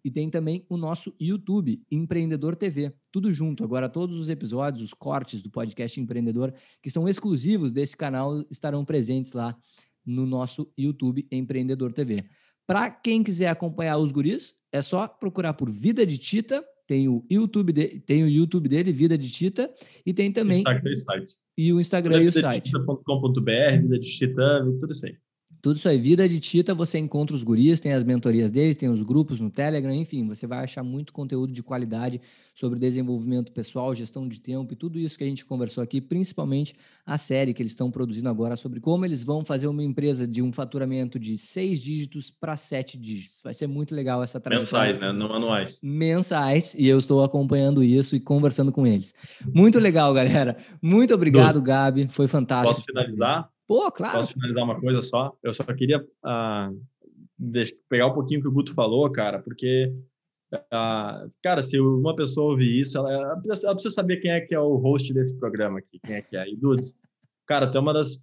[0.05, 2.95] E tem também o nosso YouTube, Empreendedor TV.
[3.11, 3.65] Tudo junto.
[3.65, 8.85] Agora, todos os episódios, os cortes do podcast Empreendedor, que são exclusivos desse canal, estarão
[8.85, 9.59] presentes lá
[10.07, 12.25] no nosso YouTube Empreendedor TV.
[12.67, 16.65] Para quem quiser acompanhar os guris, é só procurar por Vida de Tita.
[16.87, 19.73] Tem o YouTube, de, tem o YouTube dele, Vida de Tita,
[20.05, 20.59] e tem também.
[20.59, 21.37] Instagram, site.
[21.57, 22.73] E o Instagram e o site.
[22.73, 22.85] Vida
[23.83, 25.17] Vida de Tita, tudo isso aí.
[25.63, 28.89] Tudo isso aí, Vida de Tita, você encontra os guris, tem as mentorias deles, tem
[28.89, 32.21] os grupos no Telegram, enfim, você vai achar muito conteúdo de qualidade
[32.55, 36.75] sobre desenvolvimento pessoal, gestão de tempo e tudo isso que a gente conversou aqui, principalmente
[37.05, 40.41] a série que eles estão produzindo agora sobre como eles vão fazer uma empresa de
[40.41, 43.41] um faturamento de seis dígitos para sete dígitos.
[43.45, 44.89] Vai ser muito legal essa trajetória.
[44.89, 45.13] Mensais, né?
[45.13, 45.79] Não anuais.
[45.83, 49.15] Mensais, e eu estou acompanhando isso e conversando com eles.
[49.55, 50.57] Muito legal, galera.
[50.81, 52.09] Muito obrigado, Gabi.
[52.09, 52.77] Foi fantástico.
[52.77, 53.51] Posso finalizar?
[53.71, 54.17] Pô, claro.
[54.17, 55.33] Posso finalizar uma coisa só?
[55.45, 59.95] Eu só queria uh, pegar um pouquinho que o Guto falou, cara, porque,
[60.53, 64.41] uh, cara, se uma pessoa ouvir isso, ela, ela, precisa, ela, precisa, saber quem é
[64.41, 66.51] que é o host desse programa aqui, quem é que é.
[66.51, 66.97] E, Dudes,
[67.47, 68.21] cara, tu é uma das,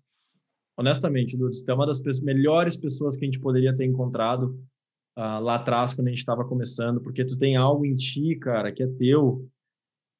[0.76, 4.48] honestamente, Dudes, tu é uma das melhores pessoas que a gente poderia ter encontrado
[5.18, 8.69] uh, lá atrás, quando a gente estava começando, porque tu tem algo em ti, cara,
[8.69, 9.48] que é teu,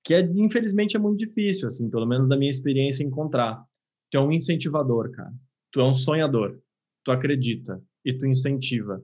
[0.06, 3.67] que é, infelizmente, é muito difícil, assim, pelo menos da minha experiência, encontrar
[4.10, 5.34] Tu é um incentivador, cara.
[5.72, 6.60] Tu é um sonhador.
[7.04, 9.04] Tu acredita e tu incentiva.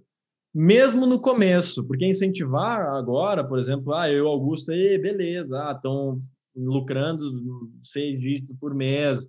[0.53, 6.17] Mesmo no começo, porque incentivar agora, por exemplo, ah, eu, Augusto, aí, beleza, ah, estão
[6.55, 9.27] lucrando seis dígitos por mês,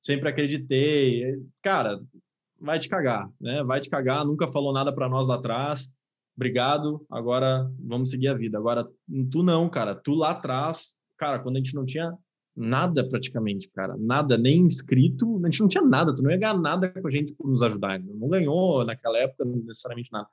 [0.00, 1.42] sempre acreditei.
[1.62, 1.98] Cara,
[2.60, 3.62] vai te cagar, né?
[3.64, 5.90] Vai te cagar, nunca falou nada para nós lá atrás.
[6.36, 8.58] Obrigado, agora vamos seguir a vida.
[8.58, 8.86] Agora,
[9.30, 9.94] tu não, cara.
[9.94, 12.12] Tu lá atrás, cara, quando a gente não tinha
[12.58, 13.96] nada praticamente, cara.
[13.96, 15.40] Nada, nem inscrito.
[15.42, 17.62] A gente não tinha nada, tu não ia ganhar nada com a gente por nos
[17.62, 18.00] ajudar.
[18.00, 20.28] Não ganhou naquela época necessariamente nada.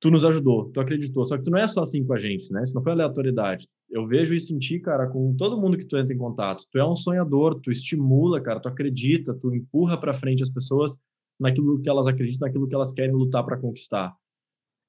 [0.00, 1.24] Tu nos ajudou, tu acreditou.
[1.26, 2.62] Só que tu não é só assim com a gente, né?
[2.62, 3.68] Isso não foi aleatoriedade.
[3.90, 6.64] Eu vejo e senti, cara, com todo mundo que tu entra em contato.
[6.70, 10.98] Tu é um sonhador, tu estimula, cara, tu acredita, tu empurra para frente as pessoas
[11.38, 14.14] naquilo que elas acreditam, naquilo que elas querem lutar para conquistar.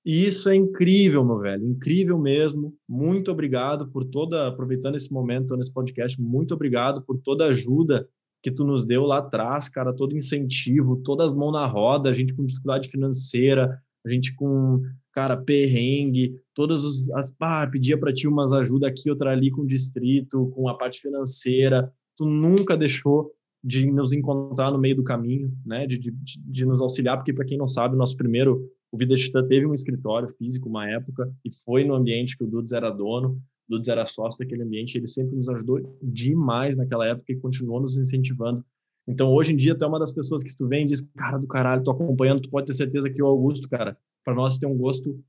[0.03, 2.73] E isso é incrível, meu velho, incrível mesmo.
[2.90, 8.07] Muito obrigado por toda, aproveitando esse momento nesse podcast, muito obrigado por toda a ajuda
[8.41, 12.14] que tu nos deu lá atrás, cara, todo incentivo, todas as mãos na roda, a
[12.14, 14.82] gente com dificuldade financeira, a gente com,
[15.14, 19.68] cara, perrengue, todas as, ah, pedia para ti umas ajuda aqui, outra ali com o
[19.68, 23.32] distrito, com a parte financeira, tu nunca deixou
[23.64, 27.45] de nos encontrar no meio do caminho, né, de, de, de nos auxiliar, porque para
[27.45, 31.51] quem não sabe, nosso primeiro o Vida Titã teve um escritório físico uma época e
[31.63, 35.07] foi no ambiente que o Dudes era dono, o Dudes era sócio daquele ambiente, ele
[35.07, 38.65] sempre nos ajudou demais naquela época e continuou nos incentivando.
[39.07, 41.01] Então, hoje em dia, tu é uma das pessoas que se tu vem e diz,
[41.15, 44.59] cara do caralho, tô acompanhando, tu pode ter certeza que o Augusto, cara, para nós
[44.59, 45.19] tem um gosto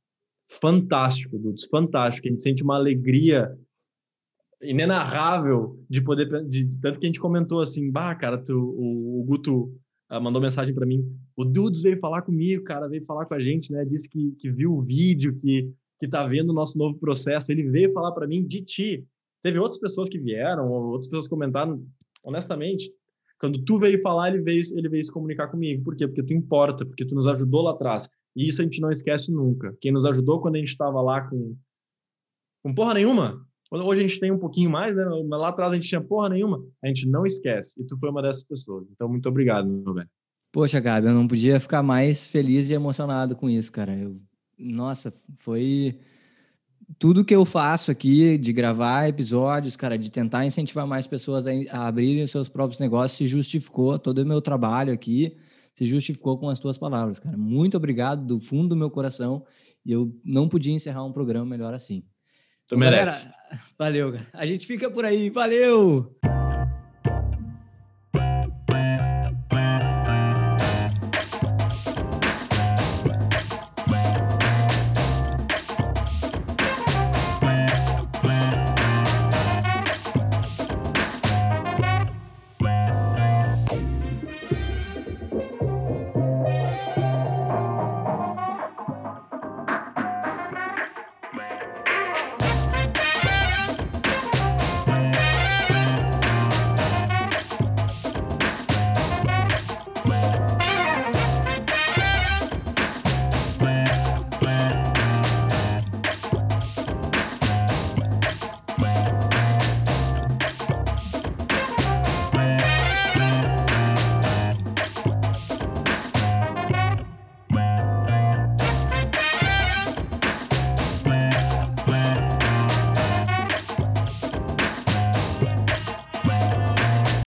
[0.49, 2.27] fantástico, Dudes, fantástico.
[2.27, 3.57] A gente sente uma alegria
[4.61, 9.21] inenarrável de poder, de, de, tanto que a gente comentou assim, bah, cara, tu, o,
[9.21, 9.75] o Guto
[10.21, 11.05] mandou mensagem para mim.
[11.37, 13.85] O Dudes veio falar comigo, cara, veio falar com a gente, né?
[13.85, 17.51] Disse que, que viu o vídeo, que, que tá vendo o nosso novo processo.
[17.51, 19.05] Ele veio falar para mim de ti.
[19.43, 21.85] Teve outras pessoas que vieram, outras pessoas comentaram.
[22.23, 22.93] Honestamente,
[23.39, 25.83] quando tu veio falar, ele veio, ele veio se comunicar comigo.
[25.83, 26.07] Por quê?
[26.07, 28.09] Porque tu importa, porque tu nos ajudou lá atrás.
[28.37, 29.77] E isso a gente não esquece nunca.
[29.81, 31.57] Quem nos ajudou quando a gente estava lá com,
[32.63, 33.45] com porra nenhuma,
[33.81, 35.05] Hoje a gente tem um pouquinho mais, né?
[35.31, 36.63] Lá atrás a gente tinha porra nenhuma.
[36.83, 37.81] A gente não esquece.
[37.81, 38.87] E tu foi uma dessas pessoas.
[38.93, 40.09] Então, muito obrigado, meu velho.
[40.53, 43.97] Poxa, Gabi, eu não podia ficar mais feliz e emocionado com isso, cara.
[43.97, 44.21] Eu,
[44.59, 45.99] nossa, foi
[46.99, 51.87] tudo que eu faço aqui de gravar episódios, cara, de tentar incentivar mais pessoas a
[51.87, 55.35] abrirem os seus próprios negócios, se justificou todo o meu trabalho aqui,
[55.73, 57.39] se justificou com as tuas palavras, cara.
[57.39, 59.47] Muito obrigado do fundo do meu coração.
[59.87, 62.05] E eu não podia encerrar um programa melhor assim.
[62.69, 63.27] Tu merece.
[63.27, 64.27] Galera, valeu, cara.
[64.33, 65.31] A gente fica por aí.
[65.31, 66.19] Valeu!